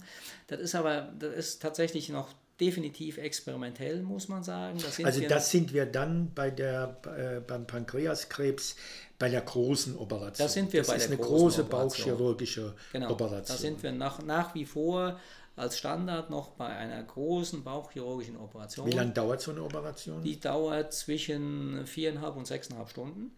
Das 0.48 0.60
ist 0.60 0.74
aber, 0.74 1.12
das 1.18 1.34
ist 1.34 1.62
tatsächlich 1.62 2.08
noch 2.08 2.34
definitiv 2.60 3.18
experimentell, 3.18 4.02
muss 4.02 4.28
man 4.28 4.42
sagen. 4.42 4.78
Das 4.78 4.98
also 5.04 5.20
das 5.22 5.50
sind 5.50 5.72
wir 5.72 5.86
dann 5.86 6.32
bei 6.34 6.50
der, 6.50 6.96
äh, 7.04 7.40
beim 7.40 7.66
Pankreaskrebs 7.66 8.76
bei 9.18 9.28
der 9.28 9.42
großen 9.42 9.96
Operation. 9.96 10.46
Das 10.46 10.54
sind 10.54 10.72
wir 10.72 10.80
das 10.80 10.88
bei 10.88 10.96
ist 10.96 11.08
der 11.08 11.18
eine 11.18 11.26
große 11.26 11.64
bauchchirurgische 11.64 12.74
genau, 12.92 13.10
Operation. 13.10 13.56
Da 13.56 13.56
sind 13.56 13.82
wir 13.82 13.92
nach, 13.92 14.22
nach 14.22 14.54
wie 14.54 14.64
vor 14.64 15.18
als 15.56 15.78
Standard 15.78 16.28
noch 16.28 16.50
bei 16.50 16.66
einer 16.66 17.02
großen 17.02 17.64
bauchchirurgischen 17.64 18.36
Operation. 18.36 18.86
Wie 18.86 18.92
lange 18.92 19.12
dauert 19.12 19.40
so 19.40 19.52
eine 19.52 19.62
Operation? 19.62 20.22
Die 20.22 20.38
dauert 20.38 20.92
zwischen 20.92 21.86
viereinhalb 21.86 22.36
und 22.36 22.46
sechseinhalb 22.46 22.90
Stunden. 22.90 23.32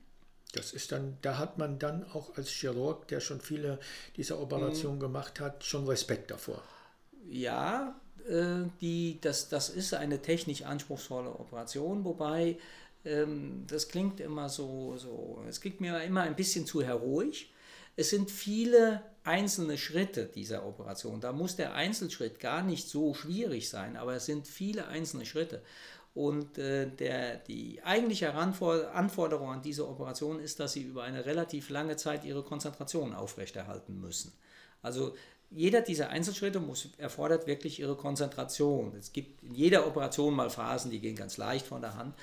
Das 0.52 0.72
ist 0.72 0.92
dann, 0.92 1.18
da 1.22 1.38
hat 1.38 1.59
man 1.59 1.78
dann 1.78 2.04
auch 2.12 2.37
als 2.37 2.48
Chirurg, 2.48 3.07
der 3.09 3.20
schon 3.20 3.40
viele 3.40 3.78
dieser 4.16 4.40
Operationen 4.40 4.96
mhm. 4.96 5.02
gemacht 5.02 5.40
hat, 5.40 5.62
schon 5.62 5.87
Respekt 5.87 6.31
davor. 6.31 6.62
Ja, 7.28 7.94
die, 8.81 9.19
das, 9.21 9.49
das 9.49 9.71
ist 9.71 9.95
eine 9.95 10.21
technisch 10.21 10.62
anspruchsvolle 10.62 11.31
Operation, 11.31 12.05
wobei 12.05 12.59
ähm, 13.05 13.64
das 13.67 13.88
klingt 13.88 14.21
immer 14.21 14.49
so, 14.49 14.97
so, 14.97 15.43
es 15.49 15.61
klingt 15.61 15.81
mir 15.81 16.03
immer 16.03 16.23
ein 16.23 16.37
bisschen 16.37 16.67
zu 16.67 16.83
heroisch. 16.83 17.51
Es 17.97 18.11
sind 18.11 18.31
viele 18.31 19.03
einzelne 19.25 19.77
Schritte 19.77 20.27
dieser 20.27 20.64
Operation. 20.67 21.21
Da 21.21 21.33
muss 21.33 21.57
der 21.57 21.75
Einzelschritt 21.75 22.38
gar 22.38 22.62
nicht 22.62 22.88
so 22.88 23.12
schwierig 23.14 23.69
sein, 23.69 23.97
aber 23.97 24.14
es 24.14 24.27
sind 24.27 24.47
viele 24.47 24.87
einzelne 24.88 25.27
Schritte. 25.27 25.62
Und 26.14 26.59
äh, 26.59 26.87
der, 26.87 27.37
die 27.37 27.83
eigentliche 27.83 28.35
Anforderung 28.35 29.51
an 29.51 29.62
diese 29.62 29.88
Operation 29.88 30.41
ist, 30.41 30.59
dass 30.61 30.73
sie 30.73 30.83
über 30.83 31.03
eine 31.05 31.27
relativ 31.27 31.71
lange 31.71 31.97
Zeit 31.97 32.25
ihre 32.25 32.43
Konzentration 32.43 33.14
aufrechterhalten 33.14 34.01
müssen. 34.01 34.33
Also 34.83 35.14
jeder 35.51 35.81
dieser 35.81 36.11
Einzelschritte 36.11 36.61
muss, 36.61 36.89
erfordert 36.99 37.47
wirklich 37.47 37.81
ihre 37.81 37.97
Konzentration. 37.97 38.95
Es 38.99 39.13
gibt 39.13 39.43
in 39.43 39.55
jeder 39.55 39.87
Operation 39.87 40.35
mal 40.35 40.51
Phasen, 40.51 40.91
die 40.91 41.01
gehen 41.01 41.17
ganz 41.17 41.37
leicht 41.37 41.67
von 41.67 41.81
der 41.81 41.97
Hand. 41.97 42.15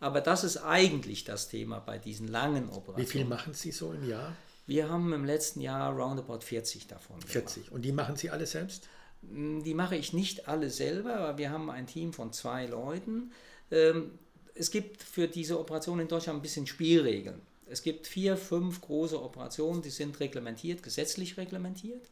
Aber 0.00 0.20
das 0.20 0.42
ist 0.42 0.56
eigentlich 0.56 1.24
das 1.24 1.48
Thema 1.48 1.78
bei 1.78 1.98
diesen 1.98 2.26
langen 2.26 2.68
Operationen. 2.70 2.98
Wie 2.98 3.06
viel 3.10 3.24
machen 3.24 3.54
Sie 3.54 3.70
so 3.70 3.92
im 3.92 4.08
Jahr? 4.08 4.34
Wir 4.66 4.88
haben 4.90 5.12
im 5.12 5.24
letzten 5.24 5.60
Jahr 5.60 5.92
roundabout 5.92 6.40
40 6.40 6.88
davon. 6.88 7.20
40. 7.20 7.54
Gemacht. 7.54 7.72
Und 7.72 7.82
die 7.82 7.92
machen 7.92 8.16
Sie 8.16 8.30
alle 8.30 8.46
selbst? 8.46 8.88
Hm, 9.28 9.62
die 9.62 9.74
mache 9.74 9.96
ich 9.96 10.12
nicht 10.12 10.48
alle 10.48 10.70
selber, 10.70 11.16
aber 11.16 11.38
wir 11.38 11.50
haben 11.50 11.70
ein 11.70 11.86
Team 11.86 12.12
von 12.12 12.32
zwei 12.32 12.66
Leuten. 12.66 13.30
Ähm, 13.70 14.18
es 14.54 14.70
gibt 14.70 15.02
für 15.02 15.28
diese 15.28 15.58
Operation 15.58 16.00
in 16.00 16.08
Deutschland 16.08 16.40
ein 16.40 16.42
bisschen 16.42 16.66
Spielregeln. 16.66 17.40
Es 17.66 17.82
gibt 17.82 18.06
vier, 18.06 18.36
fünf 18.36 18.80
große 18.80 19.22
Operationen, 19.22 19.82
die 19.82 19.90
sind 19.90 20.18
reglementiert, 20.20 20.82
gesetzlich 20.82 21.36
reglementiert. 21.36 22.02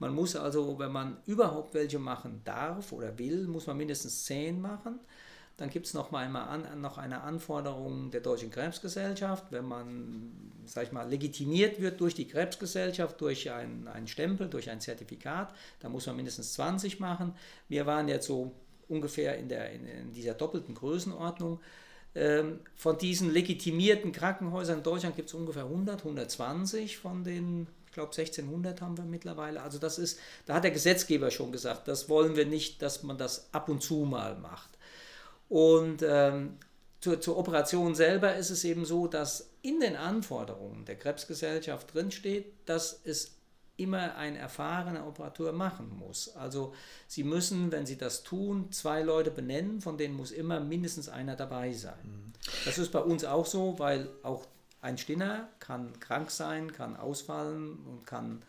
Man 0.00 0.14
muss 0.14 0.34
also, 0.34 0.78
wenn 0.78 0.90
man 0.90 1.18
überhaupt 1.26 1.74
welche 1.74 1.98
machen 1.98 2.40
darf 2.44 2.90
oder 2.90 3.18
will, 3.18 3.46
muss 3.46 3.66
man 3.66 3.76
mindestens 3.76 4.24
zehn 4.24 4.60
machen. 4.60 4.98
Dann 5.58 5.68
gibt 5.68 5.86
es 5.86 5.92
noch, 5.92 6.10
mal 6.10 6.24
an, 6.24 6.80
noch 6.80 6.96
eine 6.96 7.20
Anforderung 7.20 8.10
der 8.10 8.22
Deutschen 8.22 8.50
Krebsgesellschaft, 8.50 9.44
wenn 9.50 9.66
man, 9.66 10.32
sag 10.64 10.84
ich 10.84 10.92
mal, 10.92 11.06
legitimiert 11.06 11.82
wird 11.82 12.00
durch 12.00 12.14
die 12.14 12.26
Krebsgesellschaft, 12.26 13.20
durch 13.20 13.50
einen 13.50 14.06
Stempel, 14.06 14.48
durch 14.48 14.70
ein 14.70 14.80
Zertifikat, 14.80 15.54
da 15.80 15.90
muss 15.90 16.06
man 16.06 16.16
mindestens 16.16 16.54
20 16.54 16.98
machen. 16.98 17.34
Wir 17.68 17.84
waren 17.84 18.08
jetzt 18.08 18.26
so 18.26 18.52
ungefähr 18.88 19.36
in, 19.36 19.50
der, 19.50 19.70
in, 19.70 19.84
in 19.86 20.12
dieser 20.14 20.32
doppelten 20.32 20.74
Größenordnung. 20.74 21.60
Ähm, 22.14 22.60
von 22.74 22.98
diesen 22.98 23.30
legitimierten 23.30 24.12
Krankenhäusern 24.12 24.78
in 24.78 24.82
Deutschland 24.82 25.16
gibt 25.16 25.28
es 25.28 25.34
ungefähr 25.34 25.64
100, 25.64 26.00
120 26.00 26.98
von 26.98 27.22
den 27.24 27.68
ich 27.90 27.94
glaube 27.94 28.12
1600 28.12 28.80
haben 28.82 28.96
wir 28.96 29.04
mittlerweile. 29.04 29.60
Also 29.62 29.78
das 29.78 29.98
ist, 29.98 30.20
da 30.46 30.54
hat 30.54 30.62
der 30.62 30.70
Gesetzgeber 30.70 31.32
schon 31.32 31.50
gesagt, 31.50 31.88
das 31.88 32.08
wollen 32.08 32.36
wir 32.36 32.46
nicht, 32.46 32.82
dass 32.82 33.02
man 33.02 33.18
das 33.18 33.52
ab 33.52 33.68
und 33.68 33.82
zu 33.82 34.04
mal 34.04 34.36
macht. 34.36 34.70
Und 35.48 36.04
ähm, 36.06 36.56
zur, 37.00 37.20
zur, 37.20 37.36
Operation 37.36 37.96
selber 37.96 38.36
ist 38.36 38.50
es 38.50 38.62
eben 38.62 38.84
so, 38.84 39.08
dass 39.08 39.50
in 39.62 39.80
den 39.80 39.96
Anforderungen 39.96 40.84
der 40.84 40.94
Krebsgesellschaft 40.94 41.92
drinsteht, 41.92 42.52
dass 42.64 43.00
es 43.02 43.32
immer 43.82 44.16
ein 44.16 44.36
erfahrener 44.36 45.06
Operateur 45.06 45.52
machen 45.52 45.96
muss. 45.98 46.34
Also 46.36 46.74
Sie 47.06 47.24
müssen, 47.24 47.72
wenn 47.72 47.86
Sie 47.86 47.96
das 47.96 48.22
tun, 48.22 48.70
zwei 48.72 49.02
Leute 49.02 49.30
benennen, 49.30 49.80
von 49.80 49.98
denen 49.98 50.14
muss 50.14 50.30
immer 50.30 50.60
mindestens 50.60 51.08
einer 51.08 51.36
dabei 51.36 51.72
sein. 51.72 51.94
Mhm. 52.04 52.32
Das 52.64 52.78
ist 52.78 52.92
bei 52.92 53.00
uns 53.00 53.24
auch 53.24 53.46
so, 53.46 53.78
weil 53.78 54.08
auch 54.22 54.46
ein 54.82 54.98
Stinner 54.98 55.48
kann 55.58 55.98
krank 56.00 56.30
sein, 56.30 56.72
kann 56.72 56.96
ausfallen 56.96 57.78
und 57.86 58.06
kann 58.06 58.42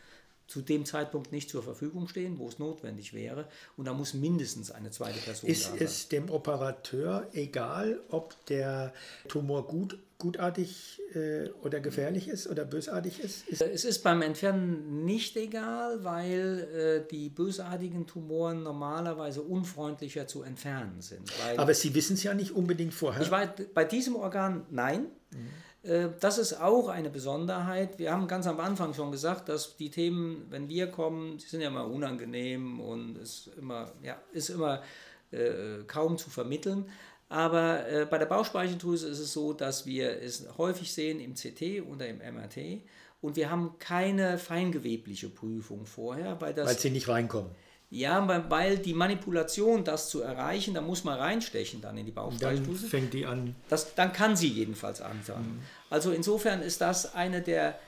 zu 0.51 0.61
dem 0.61 0.85
Zeitpunkt 0.85 1.31
nicht 1.31 1.49
zur 1.49 1.63
Verfügung 1.63 2.09
stehen, 2.09 2.37
wo 2.37 2.47
es 2.49 2.59
notwendig 2.59 3.13
wäre. 3.13 3.47
Und 3.77 3.85
da 3.85 3.93
muss 3.93 4.13
mindestens 4.13 4.69
eine 4.69 4.91
zweite 4.91 5.19
Person 5.19 5.49
ist 5.49 5.63
da 5.63 5.69
sein. 5.69 5.77
Ist 5.77 5.91
es 5.91 6.09
dem 6.09 6.29
Operateur 6.29 7.27
egal, 7.31 8.01
ob 8.09 8.45
der 8.47 8.93
Tumor 9.29 9.65
gut, 9.65 9.97
gutartig 10.21 11.01
äh, 11.15 11.49
oder 11.63 11.79
gefährlich 11.79 12.27
ist 12.27 12.47
oder 12.47 12.63
bösartig 12.63 13.19
ist? 13.19 13.47
ist? 13.47 13.61
Es 13.61 13.83
ist 13.83 14.03
beim 14.03 14.21
Entfernen 14.21 15.03
nicht 15.03 15.35
egal, 15.35 16.03
weil 16.03 17.03
äh, 17.05 17.09
die 17.09 17.29
bösartigen 17.29 18.05
Tumoren 18.05 18.61
normalerweise 18.63 19.41
unfreundlicher 19.41 20.27
zu 20.27 20.43
entfernen 20.43 21.01
sind. 21.01 21.31
Aber 21.57 21.73
Sie 21.73 21.93
wissen 21.95 22.13
es 22.13 22.23
ja 22.23 22.33
nicht 22.33 22.51
unbedingt 22.51 22.93
vorher. 22.93 23.21
Ich 23.21 23.31
weiß, 23.31 23.49
bei 23.73 23.83
diesem 23.83 24.15
Organ 24.15 24.65
nein. 24.69 25.07
Mhm. 25.31 25.89
Äh, 25.89 26.09
das 26.19 26.37
ist 26.37 26.61
auch 26.61 26.87
eine 26.87 27.09
Besonderheit. 27.09 27.97
Wir 27.97 28.11
haben 28.11 28.27
ganz 28.27 28.45
am 28.45 28.59
Anfang 28.59 28.93
schon 28.93 29.11
gesagt, 29.11 29.49
dass 29.49 29.75
die 29.77 29.89
Themen, 29.89 30.45
wenn 30.49 30.69
wir 30.69 30.87
kommen, 30.87 31.39
sind 31.39 31.61
ja 31.61 31.69
immer 31.69 31.87
unangenehm 31.87 32.79
und 32.79 33.17
ist 33.17 33.49
immer, 33.57 33.91
ja, 34.03 34.21
ist 34.31 34.49
immer 34.49 34.83
äh, 35.31 35.83
kaum 35.87 36.17
zu 36.17 36.29
vermitteln. 36.29 36.85
Aber 37.31 37.87
äh, 37.87 38.05
bei 38.05 38.17
der 38.17 38.25
Bauchspeicheldrüse 38.25 39.07
ist 39.07 39.19
es 39.19 39.31
so, 39.31 39.53
dass 39.53 39.85
wir 39.85 40.21
es 40.21 40.45
häufig 40.57 40.91
sehen 40.91 41.21
im 41.21 41.33
CT 41.33 41.81
oder 41.89 42.05
im 42.09 42.17
MRT 42.17 42.81
und 43.21 43.37
wir 43.37 43.49
haben 43.49 43.75
keine 43.79 44.37
feingewebliche 44.37 45.29
Prüfung 45.29 45.85
vorher, 45.85 46.41
weil 46.41 46.53
das. 46.53 46.67
Weil 46.67 46.77
sie 46.77 46.89
nicht 46.89 47.07
reinkommen. 47.07 47.49
Ja, 47.89 48.27
weil 48.49 48.79
die 48.79 48.93
Manipulation, 48.93 49.85
das 49.85 50.09
zu 50.09 50.21
erreichen, 50.21 50.73
da 50.73 50.81
muss 50.81 51.05
man 51.05 51.17
reinstechen 51.17 51.79
dann 51.79 51.97
in 51.97 52.05
die 52.05 52.11
Bauchspeicheldrüse. 52.11 52.81
Dann 52.81 52.89
fängt 52.89 53.13
die 53.13 53.25
an. 53.25 53.55
Das, 53.69 53.95
dann 53.95 54.11
kann 54.11 54.35
sie 54.35 54.49
jedenfalls 54.49 54.99
anfangen. 54.99 55.55
Mhm. 55.55 55.61
Also 55.89 56.11
insofern 56.11 56.61
ist 56.61 56.81
das 56.81 57.15
eine 57.15 57.41
der 57.41 57.79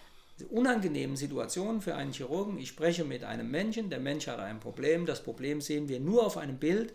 unangenehmen 0.51 1.17
Situationen 1.17 1.81
für 1.81 1.95
einen 1.95 2.13
Chirurgen. 2.13 2.57
Ich 2.59 2.69
spreche 2.69 3.03
mit 3.03 3.25
einem 3.25 3.51
Menschen, 3.51 3.89
der 3.89 3.99
Mensch 3.99 4.27
hat 4.27 4.39
ein 4.39 4.61
Problem, 4.61 5.05
das 5.05 5.21
Problem 5.21 5.59
sehen 5.59 5.89
wir 5.89 5.99
nur 5.99 6.25
auf 6.25 6.37
einem 6.37 6.57
Bild 6.57 6.93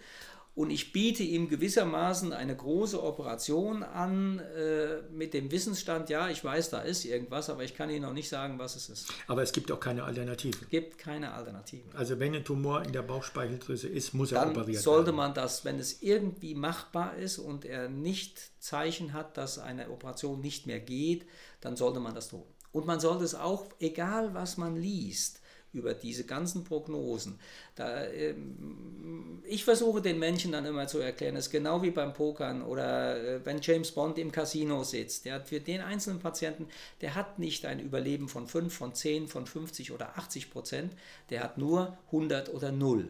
und 0.58 0.70
ich 0.70 0.92
biete 0.92 1.22
ihm 1.22 1.48
gewissermaßen 1.48 2.32
eine 2.32 2.56
große 2.56 3.00
Operation 3.00 3.84
an 3.84 4.40
äh, 4.40 5.02
mit 5.12 5.32
dem 5.32 5.52
Wissensstand, 5.52 6.10
ja, 6.10 6.30
ich 6.30 6.42
weiß, 6.42 6.70
da 6.70 6.80
ist 6.80 7.04
irgendwas, 7.04 7.48
aber 7.48 7.62
ich 7.62 7.76
kann 7.76 7.90
Ihnen 7.90 8.02
noch 8.02 8.12
nicht 8.12 8.28
sagen, 8.28 8.58
was 8.58 8.74
es 8.74 8.88
ist. 8.88 9.08
Aber 9.28 9.40
es 9.44 9.52
gibt 9.52 9.70
auch 9.70 9.78
keine 9.78 10.02
Alternative. 10.02 10.58
Es 10.60 10.68
gibt 10.68 10.98
keine 10.98 11.32
Alternative. 11.32 11.84
Also 11.94 12.18
wenn 12.18 12.34
ein 12.34 12.44
Tumor 12.44 12.82
in 12.82 12.92
der 12.92 13.02
Bauchspeicheldrüse 13.02 13.86
ist, 13.86 14.14
muss 14.14 14.32
er 14.32 14.40
Dann 14.40 14.48
operiert 14.50 14.66
werden. 14.66 14.82
sollte 14.82 15.12
man 15.12 15.32
das, 15.32 15.64
wenn 15.64 15.78
es 15.78 16.02
irgendwie 16.02 16.56
machbar 16.56 17.14
ist 17.16 17.38
und 17.38 17.64
er 17.64 17.88
nicht 17.88 18.40
Zeichen 18.58 19.12
hat, 19.12 19.36
dass 19.36 19.60
eine 19.60 19.88
Operation 19.90 20.40
nicht 20.40 20.66
mehr 20.66 20.80
geht, 20.80 21.24
dann 21.60 21.76
sollte 21.76 22.00
man 22.00 22.16
das 22.16 22.30
tun. 22.30 22.42
Und 22.72 22.84
man 22.84 22.98
sollte 22.98 23.22
es 23.22 23.36
auch, 23.36 23.66
egal 23.78 24.34
was 24.34 24.56
man 24.56 24.74
liest, 24.74 25.40
über 25.72 25.94
diese 25.94 26.24
ganzen 26.24 26.64
Prognosen. 26.64 27.38
Da, 27.74 28.06
ähm, 28.06 29.42
ich 29.46 29.64
versuche 29.64 30.00
den 30.00 30.18
Menschen 30.18 30.52
dann 30.52 30.64
immer 30.64 30.86
zu 30.86 30.98
erklären, 30.98 31.36
es 31.36 31.46
ist 31.46 31.52
genau 31.52 31.82
wie 31.82 31.90
beim 31.90 32.14
Pokern 32.14 32.62
oder 32.62 33.22
äh, 33.22 33.44
wenn 33.44 33.60
James 33.60 33.92
Bond 33.92 34.18
im 34.18 34.32
Casino 34.32 34.82
sitzt. 34.84 35.24
Der 35.24 35.34
hat 35.34 35.48
für 35.48 35.60
den 35.60 35.80
einzelnen 35.80 36.20
Patienten, 36.20 36.68
der 37.00 37.14
hat 37.14 37.38
nicht 37.38 37.66
ein 37.66 37.80
Überleben 37.80 38.28
von 38.28 38.46
5, 38.46 38.74
von 38.74 38.94
10, 38.94 39.28
von 39.28 39.46
50 39.46 39.92
oder 39.92 40.18
80 40.18 40.50
Prozent, 40.50 40.92
der 41.30 41.42
hat 41.42 41.58
nur 41.58 41.98
100 42.06 42.52
oder 42.52 42.72
0. 42.72 43.08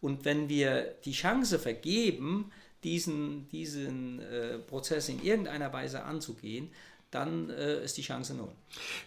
Und 0.00 0.24
wenn 0.24 0.48
wir 0.48 0.94
die 1.04 1.12
Chance 1.12 1.60
vergeben, 1.60 2.50
diesen, 2.82 3.48
diesen 3.50 4.20
äh, 4.20 4.58
Prozess 4.58 5.08
in 5.08 5.22
irgendeiner 5.22 5.72
Weise 5.72 6.02
anzugehen, 6.02 6.70
dann 7.12 7.50
äh, 7.50 7.84
ist 7.84 7.96
die 7.98 8.02
Chance 8.02 8.34
null. 8.34 8.50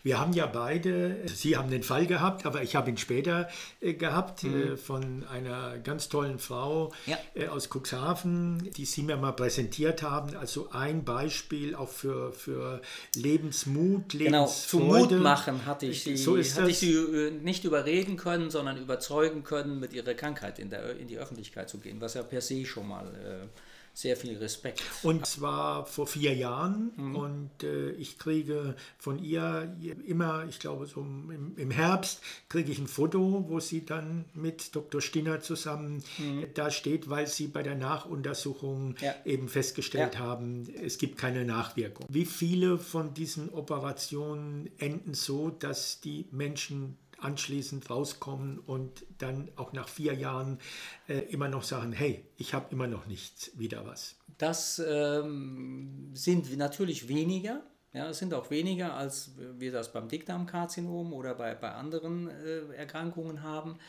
Wir 0.03 0.19
haben 0.19 0.33
ja 0.33 0.45
beide, 0.45 1.17
Sie 1.27 1.57
haben 1.57 1.71
den 1.71 1.81
Fall 1.81 2.05
gehabt, 2.05 2.45
aber 2.45 2.61
ich 2.61 2.75
habe 2.75 2.91
ihn 2.91 2.97
später 2.97 3.49
äh, 3.81 3.93
gehabt 3.93 4.43
mhm. 4.43 4.73
äh, 4.73 4.77
von 4.77 5.25
einer 5.25 5.79
ganz 5.79 6.07
tollen 6.07 6.37
Frau 6.37 6.93
ja. 7.07 7.17
Äh, 7.33 7.47
aus 7.47 7.69
Cuxhaven, 7.69 8.69
die 8.77 8.85
Sie 8.85 9.01
mir 9.01 9.17
mal 9.17 9.31
präsentiert 9.31 10.03
haben. 10.03 10.35
Also 10.37 10.69
ein 10.71 11.03
Beispiel 11.03 11.73
auch 11.75 11.89
für, 11.89 12.31
für 12.31 12.81
Lebensmut, 13.15 14.13
Lebensfreude. 14.13 14.23
Genau, 14.23 14.47
zu 14.47 14.79
Mut 14.79 15.23
machen 15.23 15.65
hatte 15.65 15.87
ich 15.87 16.03
sie, 16.03 16.15
so 16.15 16.37
hatte 16.37 16.69
ich 16.69 16.77
sie 16.77 16.93
äh, 16.93 17.31
nicht 17.31 17.63
überreden 17.63 18.17
können, 18.17 18.51
sondern 18.51 18.77
überzeugen 18.77 19.43
können, 19.43 19.79
mit 19.79 19.93
ihrer 19.93 20.13
Krankheit 20.13 20.59
in, 20.59 20.69
der, 20.69 20.95
in 20.97 21.07
die 21.07 21.17
Öffentlichkeit 21.17 21.69
zu 21.69 21.79
gehen, 21.79 21.99
was 22.01 22.13
ja 22.13 22.21
per 22.21 22.41
se 22.41 22.65
schon 22.65 22.87
mal 22.87 23.07
äh, 23.15 23.47
sehr 23.95 24.17
viel 24.17 24.37
Respekt. 24.37 24.83
Und 25.03 25.25
zwar 25.25 25.85
vor 25.85 26.05
vier 26.05 26.35
Jahren 26.35 26.91
mhm. 26.97 27.15
und 27.15 27.63
äh, 27.63 27.91
ich 27.91 28.19
kriege 28.19 28.75
von 28.97 29.23
ihr 29.23 29.73
immer, 30.05 30.45
ich 30.49 30.59
glaube 30.59 30.85
so 30.85 30.99
im, 30.99 31.53
im, 31.55 31.71
Herbst, 31.71 32.21
kriege 32.49 32.73
ich 32.73 32.77
ein 32.77 32.87
Foto, 32.87 33.45
wo 33.47 33.61
sie 33.61 33.85
dann 33.85 34.25
mit 34.33 34.75
Dr. 34.75 34.99
Stinner 34.99 35.39
zusammen 35.39 36.03
mhm. 36.17 36.45
da 36.53 36.71
steht, 36.71 37.09
weil 37.09 37.25
sie 37.25 37.47
bei 37.47 37.63
der 37.63 37.75
Nachuntersuchung 37.75 38.95
ja. 38.99 39.15
eben 39.23 39.47
festgestellt 39.47 40.15
ja. 40.15 40.19
haben, 40.19 40.67
es 40.83 40.97
gibt 40.97 41.17
keine 41.17 41.45
Nachwirkung. 41.45 42.05
Wie 42.09 42.25
viele 42.25 42.77
von 42.77 43.13
diesen 43.13 43.49
Operationen 43.49 44.69
enden 44.77 45.13
so, 45.13 45.51
dass 45.51 46.01
die 46.01 46.27
Menschen 46.31 46.97
anschließend 47.19 47.89
rauskommen 47.89 48.59
und 48.59 49.05
dann 49.17 49.49
auch 49.55 49.73
nach 49.73 49.87
vier 49.87 50.13
Jahren 50.13 50.59
äh, 51.07 51.19
immer 51.19 51.47
noch 51.47 51.63
sagen, 51.63 51.91
hey, 51.91 52.25
ich 52.37 52.53
habe 52.53 52.67
immer 52.71 52.87
noch 52.87 53.05
nichts, 53.05 53.57
wieder 53.57 53.85
was. 53.85 54.15
Das 54.37 54.81
ähm, 54.85 56.11
sind 56.13 56.57
natürlich 56.57 57.07
weniger. 57.07 57.63
Ja, 57.93 58.09
es 58.09 58.19
sind 58.19 58.33
auch 58.33 58.49
weniger, 58.49 58.95
als 58.95 59.31
wir 59.37 59.71
das 59.71 59.93
beim 59.93 60.09
Dickdarmkarzinom 60.09 61.13
oder 61.13 61.33
bei, 61.35 61.55
bei 61.55 61.71
anderen 61.71 62.29
äh, 62.29 62.73
Erkrankungen 62.75 63.41
haben. 63.41 63.79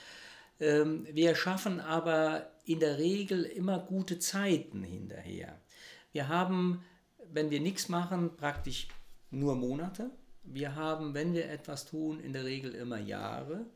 Ähm, 0.61 1.07
wir 1.11 1.35
schaffen 1.35 1.81
aber 1.81 2.51
in 2.64 2.81
der 2.81 2.99
Regel 2.99 3.43
immer 3.43 3.79
gute 3.79 4.18
Zeiten 4.18 4.83
hinterher. 4.85 5.61
Wir 6.12 6.29
haben, 6.29 6.85
wenn 7.33 7.51
wir 7.51 7.61
nichts 7.61 7.89
machen, 7.89 8.37
praktisch 8.37 8.89
nur 9.31 9.57
Monate. 9.57 10.11
Wir 10.47 10.74
haben, 10.74 11.14
wenn 11.14 11.34
wir 11.34 11.51
etwas 11.51 11.86
tun, 11.86 12.20
in 12.20 12.32
der 12.32 12.44
Regel 12.44 12.74
immer 12.74 12.99
Jahre. 12.99 13.66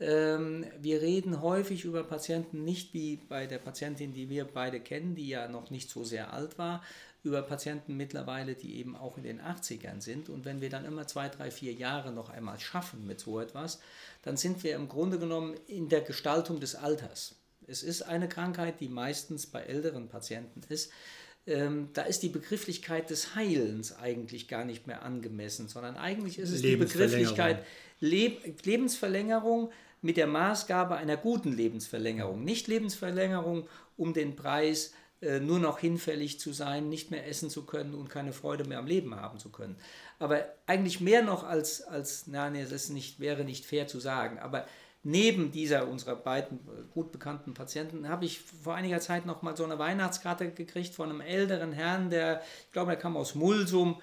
Ähm, 0.00 0.64
wir 0.78 1.02
reden 1.02 1.42
häufig 1.42 1.84
über 1.84 2.02
Patienten, 2.04 2.64
nicht 2.64 2.94
wie 2.94 3.16
bei 3.16 3.46
der 3.46 3.58
Patientin, 3.58 4.14
die 4.14 4.30
wir 4.30 4.46
beide 4.46 4.80
kennen, 4.80 5.14
die 5.14 5.28
ja 5.28 5.46
noch 5.46 5.70
nicht 5.70 5.90
so 5.90 6.04
sehr 6.04 6.32
alt 6.32 6.58
war, 6.58 6.82
über 7.22 7.42
Patienten 7.42 7.96
mittlerweile, 7.96 8.54
die 8.54 8.76
eben 8.76 8.96
auch 8.96 9.18
in 9.18 9.24
den 9.24 9.42
80ern 9.42 10.00
sind. 10.00 10.30
Und 10.30 10.46
wenn 10.46 10.62
wir 10.62 10.70
dann 10.70 10.86
immer 10.86 11.06
zwei, 11.06 11.28
drei, 11.28 11.50
vier 11.50 11.74
Jahre 11.74 12.12
noch 12.12 12.30
einmal 12.30 12.58
schaffen 12.58 13.06
mit 13.06 13.20
so 13.20 13.40
etwas, 13.40 13.78
dann 14.22 14.38
sind 14.38 14.64
wir 14.64 14.74
im 14.74 14.88
Grunde 14.88 15.18
genommen 15.18 15.54
in 15.66 15.90
der 15.90 16.00
Gestaltung 16.00 16.60
des 16.60 16.74
Alters. 16.74 17.36
Es 17.66 17.82
ist 17.82 18.02
eine 18.02 18.28
Krankheit, 18.28 18.80
die 18.80 18.88
meistens 18.88 19.46
bei 19.46 19.60
älteren 19.60 20.08
Patienten 20.08 20.62
ist, 20.70 20.90
ähm, 21.50 21.88
da 21.92 22.02
ist 22.02 22.22
die 22.22 22.28
Begrifflichkeit 22.28 23.10
des 23.10 23.34
Heilens 23.34 23.96
eigentlich 23.98 24.48
gar 24.48 24.64
nicht 24.64 24.86
mehr 24.86 25.02
angemessen, 25.02 25.68
sondern 25.68 25.96
eigentlich 25.96 26.38
ist 26.38 26.50
es 26.50 26.62
die 26.62 26.76
Begrifflichkeit 26.76 27.64
Leb 28.00 28.64
Lebensverlängerung 28.64 29.70
mit 30.00 30.16
der 30.16 30.26
Maßgabe 30.26 30.96
einer 30.96 31.18
guten 31.18 31.52
Lebensverlängerung. 31.52 32.42
Nicht 32.42 32.68
Lebensverlängerung 32.68 33.68
um 33.98 34.14
den 34.14 34.36
Preis, 34.36 34.94
äh, 35.20 35.38
nur 35.38 35.58
noch 35.58 35.78
hinfällig 35.78 36.40
zu 36.40 36.54
sein, 36.54 36.88
nicht 36.88 37.10
mehr 37.10 37.26
essen 37.26 37.50
zu 37.50 37.66
können 37.66 37.92
und 37.92 38.08
keine 38.08 38.32
Freude 38.32 38.64
mehr 38.64 38.78
am 38.78 38.86
Leben 38.86 39.14
haben 39.16 39.38
zu 39.38 39.50
können. 39.50 39.76
Aber 40.18 40.46
eigentlich 40.66 41.02
mehr 41.02 41.22
noch 41.22 41.44
als, 41.44 41.82
als 41.82 42.26
nein, 42.26 42.56
das 42.70 42.88
nicht, 42.88 43.20
wäre 43.20 43.44
nicht 43.44 43.66
fair 43.66 43.86
zu 43.86 44.00
sagen, 44.00 44.38
aber 44.38 44.66
neben 45.02 45.50
dieser 45.50 45.88
unserer 45.88 46.16
beiden 46.16 46.60
gut 46.92 47.12
bekannten 47.12 47.54
Patienten 47.54 48.08
habe 48.08 48.26
ich 48.26 48.40
vor 48.40 48.74
einiger 48.74 49.00
Zeit 49.00 49.24
noch 49.26 49.42
mal 49.42 49.56
so 49.56 49.64
eine 49.64 49.78
Weihnachtskarte 49.78 50.50
gekriegt 50.50 50.94
von 50.94 51.08
einem 51.08 51.20
älteren 51.20 51.72
Herrn, 51.72 52.10
der, 52.10 52.42
ich 52.66 52.72
glaube, 52.72 52.90
der 52.90 53.00
kam 53.00 53.16
aus 53.16 53.34
Mulsum. 53.34 54.00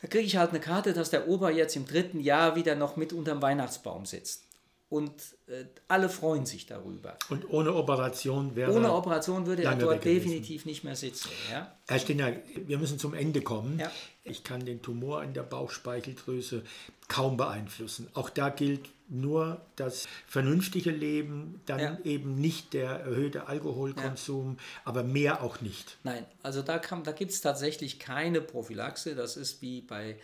Da 0.00 0.08
kriege 0.08 0.24
ich 0.24 0.36
halt 0.36 0.50
eine 0.50 0.60
Karte, 0.60 0.92
dass 0.92 1.08
der 1.08 1.28
Opa 1.28 1.48
jetzt 1.48 1.76
im 1.76 1.86
dritten 1.86 2.20
Jahr 2.20 2.56
wieder 2.56 2.74
noch 2.74 2.96
mit 2.96 3.14
unterm 3.14 3.40
Weihnachtsbaum 3.40 4.04
sitzt. 4.04 4.44
Und 4.88 5.10
äh, 5.48 5.64
alle 5.88 6.08
freuen 6.08 6.46
sich 6.46 6.66
darüber. 6.66 7.16
Und 7.28 7.50
ohne 7.50 7.74
Operation 7.74 8.54
wäre 8.54 8.72
Ohne 8.72 8.92
Operation 8.92 9.44
würde 9.46 9.64
er 9.64 9.74
dort 9.74 10.04
definitiv 10.04 10.64
nicht 10.64 10.84
mehr 10.84 10.94
sitzen. 10.94 11.28
Ja? 11.50 11.74
Herr 11.88 11.98
Stinner, 11.98 12.32
wir 12.54 12.78
müssen 12.78 12.98
zum 12.98 13.12
Ende 13.12 13.40
kommen. 13.40 13.80
Ja. 13.80 13.90
Ich 14.22 14.44
kann 14.44 14.64
den 14.64 14.82
Tumor 14.82 15.24
in 15.24 15.34
der 15.34 15.42
Bauchspeicheldrüse 15.42 16.62
kaum 17.08 17.36
beeinflussen. 17.36 18.08
Auch 18.14 18.30
da 18.30 18.48
gilt 18.48 18.88
nur 19.08 19.60
das 19.76 20.08
vernünftige 20.26 20.90
Leben, 20.90 21.60
dann 21.66 21.80
ja. 21.80 21.98
eben 22.04 22.40
nicht 22.40 22.72
der 22.72 22.90
erhöhte 22.90 23.46
Alkoholkonsum, 23.46 24.56
ja. 24.58 24.80
aber 24.84 25.02
mehr 25.02 25.42
auch 25.42 25.60
nicht. 25.60 25.98
Nein, 26.02 26.24
also 26.42 26.62
da, 26.62 26.78
da 26.78 27.12
gibt 27.12 27.30
es 27.30 27.40
tatsächlich 27.40 27.98
keine 27.98 28.40
Prophylaxe. 28.40 29.14
Das 29.14 29.36
ist 29.36 29.62
wie 29.62 29.80
bei 29.80 30.18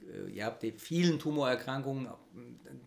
äh, 0.00 0.30
ja, 0.32 0.56
vielen 0.76 1.18
Tumorerkrankungen 1.18 2.08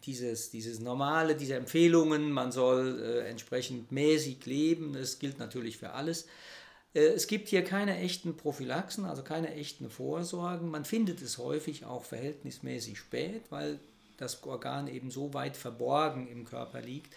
dieses, 0.06 0.50
dieses 0.50 0.80
normale, 0.80 1.36
diese 1.36 1.56
Empfehlungen, 1.56 2.32
man 2.32 2.52
soll 2.52 3.00
äh, 3.02 3.30
entsprechend 3.30 3.92
mäßig 3.92 4.46
leben, 4.46 4.94
das 4.94 5.20
gilt 5.20 5.40
natürlich 5.40 5.78
für 5.78 5.92
alles. 5.92 6.28
Äh, 6.94 7.00
es 7.00 7.28
gibt 7.28 7.50
hier 7.50 7.64
keine 7.64 7.98
echten 7.98 8.36
Prophylaxen, 8.38 9.06
also 9.06 9.24
keine 9.24 9.54
echten 9.54 9.90
Vorsorgen. 9.90 10.70
Man 10.70 10.86
findet 10.86 11.22
es 11.22 11.38
häufig 11.38 11.86
auch 11.86 12.04
verhältnismäßig 12.04 12.98
spät, 12.98 13.44
weil 13.50 13.80
das 14.22 14.43
Organ 14.43 14.88
eben 14.88 15.11
so 15.11 15.34
weit 15.34 15.57
verborgen 15.57 16.28
im 16.28 16.45
Körper 16.45 16.82
liegt, 16.82 17.13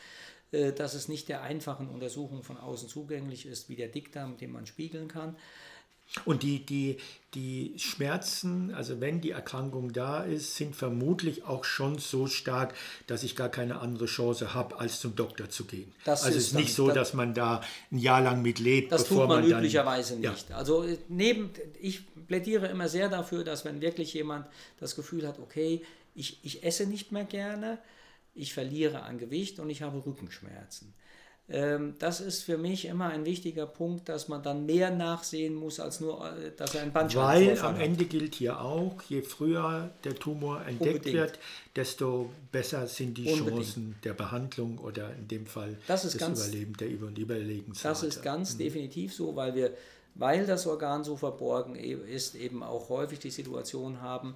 äh, 0.52 0.72
dass 0.72 0.94
es 0.94 1.09
nicht 1.09 1.28
der 1.28 1.42
einfachen 1.42 1.88
Untersuchung 1.88 2.42
von 2.42 2.57
außen 2.57 2.88
zugänglich 2.88 3.46
ist, 3.46 3.68
wie 3.68 3.76
der 3.76 3.88
Dickdarm, 3.88 4.36
den 4.36 4.52
man 4.52 4.66
spiegeln 4.66 5.09
kann. 5.09 5.36
Und 6.24 6.42
die, 6.42 6.64
die, 6.64 6.98
die 7.34 7.74
Schmerzen, 7.76 8.72
also 8.72 9.00
wenn 9.00 9.20
die 9.20 9.32
Erkrankung 9.32 9.92
da 9.92 10.22
ist, 10.22 10.55
sind 10.55 10.76
vermutlich 10.76 11.44
auch 11.44 11.64
schon 11.64 11.98
so 11.98 12.28
stark, 12.28 12.74
dass 13.07 13.24
ich 13.24 13.34
gar 13.34 13.48
keine 13.48 13.80
andere 13.80 14.07
Chance 14.07 14.55
habe, 14.55 14.78
als 14.78 15.00
zum 15.00 15.16
Doktor 15.16 15.48
zu 15.48 15.64
gehen. 15.64 15.92
Das 16.05 16.22
also 16.22 16.38
es 16.38 16.48
ist 16.48 16.55
nicht 16.55 16.72
so, 16.72 16.90
dass 16.90 17.14
man 17.14 17.34
da 17.34 17.62
ein 17.90 17.98
Jahr 17.98 18.20
lang 18.20 18.42
mit 18.42 18.61
lebt. 18.61 18.92
Das 18.92 19.02
bevor 19.05 19.22
tut 19.22 19.28
man, 19.28 19.50
man 19.50 19.59
üblicherweise 19.59 20.20
dann, 20.20 20.32
nicht. 20.32 20.50
Ja. 20.50 20.57
Also 20.57 20.84
äh, 20.84 20.98
neben, 21.09 21.50
ich 21.80 22.02
plädiere 22.28 22.68
immer 22.68 22.88
sehr 22.88 23.09
dafür, 23.09 23.42
dass 23.42 23.64
wenn 23.64 23.80
wirklich 23.80 24.14
jemand 24.14 24.46
das 24.78 24.94
Gefühl 24.94 25.26
hat, 25.26 25.40
okay, 25.40 25.82
ich, 26.15 26.45
ich 26.45 26.65
esse 26.65 26.87
nicht 26.87 27.12
mehr 27.12 27.25
gerne, 27.25 27.79
ich 28.35 28.55
verliere 28.55 29.03
an 29.03 29.19
Gewicht 29.19 29.59
und 29.59 29.71
ich 29.71 29.83
habe 29.83 30.05
Rückenschmerzen 30.05 30.95
ähm, 31.47 31.95
das 31.99 32.23
ist 32.23 32.43
für 32.43 32.57
mich 32.57 32.87
immer 32.87 33.09
ein 33.09 33.27
wichtiger 33.27 33.67
Punkt, 33.67 34.09
dass 34.09 34.29
man 34.29 34.43
dann 34.43 34.65
mehr 34.65 34.91
nachsehen 34.91 35.55
muss, 35.55 35.79
als 35.79 36.01
nur, 36.01 36.27
äh, 36.27 36.53
dass 36.57 36.75
er 36.75 36.83
ein 36.83 36.93
Bandscheibenvorfall 36.93 37.75
Weil 37.75 37.75
am 37.75 37.81
Ende 37.81 38.07
gilt 38.07 38.35
hier 38.35 38.62
auch, 38.62 39.03
je 39.03 39.21
früher 39.21 39.91
der 40.05 40.15
Tumor 40.15 40.65
entdeckt 40.65 41.05
Unbedingt. 41.05 41.17
wird, 41.17 41.39
desto 41.77 42.31
besser 42.51 42.87
sind 42.87 43.19
die 43.19 43.31
Unbedingt. 43.31 43.57
Chancen 43.57 43.97
der 44.05 44.15
Behandlung 44.15 44.79
oder 44.79 45.15
in 45.17 45.29
dem 45.29 45.45
Fall 45.45 45.77
das 45.87 46.17
ganz, 46.17 46.47
Überleben 46.47 46.77
der 46.79 46.89
Über- 46.89 47.09
und 47.09 47.19
Überlebensrate. 47.19 47.89
Das 47.89 48.03
ist 48.03 48.23
ganz 48.23 48.55
mhm. 48.55 48.59
definitiv 48.59 49.12
so, 49.12 49.37
weil 49.37 49.55
wir, 49.55 49.77
weil 50.15 50.47
das 50.47 50.67
Organ 50.67 51.05
so 51.05 51.15
verborgen 51.15 51.77
e-, 51.77 51.93
ist, 51.93 52.37
eben 52.37 52.62
auch 52.62 52.89
häufig 52.89 53.19
die 53.19 53.31
Situation 53.31 54.01
haben, 54.01 54.35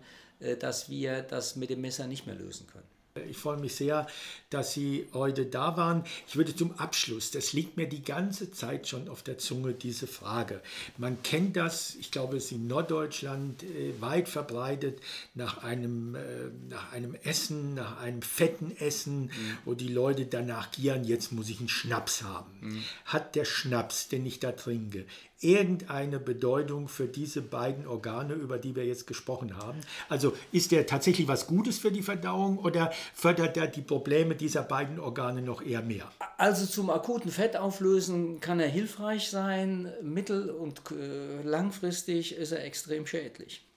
dass 0.61 0.89
wir 0.89 1.22
das 1.22 1.57
mit 1.57 1.70
dem 1.70 1.80
Messer 1.80 2.07
nicht 2.07 2.26
mehr 2.26 2.36
lösen 2.36 2.66
können. 2.66 2.89
Ich 3.28 3.36
freue 3.36 3.57
mich 3.57 3.74
sehr, 3.74 4.07
dass 4.51 4.72
Sie 4.72 5.07
heute 5.12 5.47
da 5.47 5.76
waren. 5.76 6.05
Ich 6.26 6.36
würde 6.36 6.55
zum 6.55 6.72
Abschluss, 6.78 7.30
das 7.30 7.53
liegt 7.53 7.76
mir 7.76 7.89
die 7.89 8.03
ganze 8.03 8.51
Zeit 8.51 8.89
schon 8.89 9.09
auf 9.09 9.22
der 9.22 9.39
Zunge, 9.39 9.72
diese 9.74 10.07
Frage. 10.07 10.61
Man 10.97 11.22
kennt 11.22 11.57
das, 11.57 11.97
ich 11.97 12.11
glaube, 12.11 12.36
es 12.36 12.47
ist 12.47 12.53
in 12.53 12.66
Norddeutschland 12.66 13.62
äh, 13.62 14.01
weit 14.01 14.28
verbreitet, 14.28 15.01
nach 15.34 15.62
einem, 15.62 16.14
äh, 16.14 16.20
nach 16.68 16.93
einem 16.93 17.14
Essen, 17.24 17.74
nach 17.74 18.01
einem 18.01 18.22
fetten 18.22 18.76
Essen, 18.76 19.24
mhm. 19.24 19.59
wo 19.64 19.74
die 19.74 19.89
Leute 19.89 20.26
danach 20.26 20.70
gieren, 20.70 21.05
jetzt 21.05 21.32
muss 21.32 21.49
ich 21.49 21.59
einen 21.59 21.68
Schnaps 21.68 22.22
haben. 22.22 22.53
Mhm. 22.61 22.84
Hat 23.05 23.34
der 23.34 23.45
Schnaps, 23.45 24.09
den 24.09 24.24
ich 24.26 24.41
da 24.41 24.53
trinke, 24.53 25.07
irgendeine 25.41 26.18
Bedeutung 26.18 26.89
für 26.89 27.07
diese 27.07 27.43
beiden 27.43 27.86
Organe, 27.86 28.34
über 28.34 28.59
die 28.59 28.74
wir 28.74 28.84
jetzt 28.84 29.07
gesprochen 29.07 29.57
haben? 29.57 29.80
Also 30.09 30.32
ist 30.53 30.72
der 30.72 30.86
tatsächlich 30.86 31.28
was 31.28 31.47
Gutes 31.47 31.78
für 31.78 31.93
die 31.93 32.03
Verdauung 32.03 32.59
oder 32.59 32.91
fördert 33.14 33.57
er 33.57 33.68
die 33.68 33.82
Probleme 33.82 34.34
dieser 34.34 34.62
beiden 34.62 34.99
Organe 34.99 35.43
noch 35.43 35.62
eher 35.62 35.82
mehr? 35.82 36.11
Also 36.36 36.66
zum 36.66 36.91
akuten 36.91 37.30
Fettauflösen 37.30 38.41
kann 38.41 38.61
er 38.61 38.68
hilfreich 38.68 39.30
sein, 39.30 39.93
mittel- 40.03 40.51
und 40.51 40.80
äh, 40.91 41.43
langfristig 41.43 42.34
ist 42.34 42.53
er 42.53 42.64
extrem 42.64 43.07
schädlich. 43.07 43.67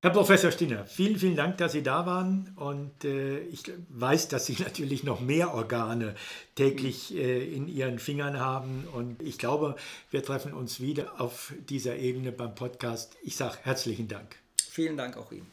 Herr 0.00 0.10
Professor 0.10 0.52
Stinner, 0.52 0.86
vielen, 0.86 1.18
vielen 1.18 1.34
Dank, 1.34 1.58
dass 1.58 1.72
Sie 1.72 1.82
da 1.82 2.06
waren. 2.06 2.52
Und 2.54 3.04
äh, 3.04 3.40
ich 3.40 3.64
weiß, 3.88 4.28
dass 4.28 4.46
Sie 4.46 4.56
natürlich 4.60 5.02
noch 5.02 5.20
mehr 5.20 5.54
Organe 5.54 6.14
täglich 6.54 7.16
äh, 7.16 7.44
in 7.52 7.66
Ihren 7.66 7.98
Fingern 7.98 8.38
haben. 8.38 8.86
Und 8.92 9.20
ich 9.20 9.38
glaube, 9.38 9.74
wir 10.12 10.22
treffen 10.22 10.54
uns 10.54 10.78
wieder 10.80 11.20
auf 11.20 11.52
dieser 11.68 11.96
Ebene 11.96 12.30
beim 12.30 12.54
Podcast. 12.54 13.16
Ich 13.22 13.34
sage 13.34 13.58
herzlichen 13.64 14.06
Dank. 14.06 14.36
Vielen 14.70 14.96
Dank 14.96 15.16
auch 15.16 15.32
Ihnen. 15.32 15.50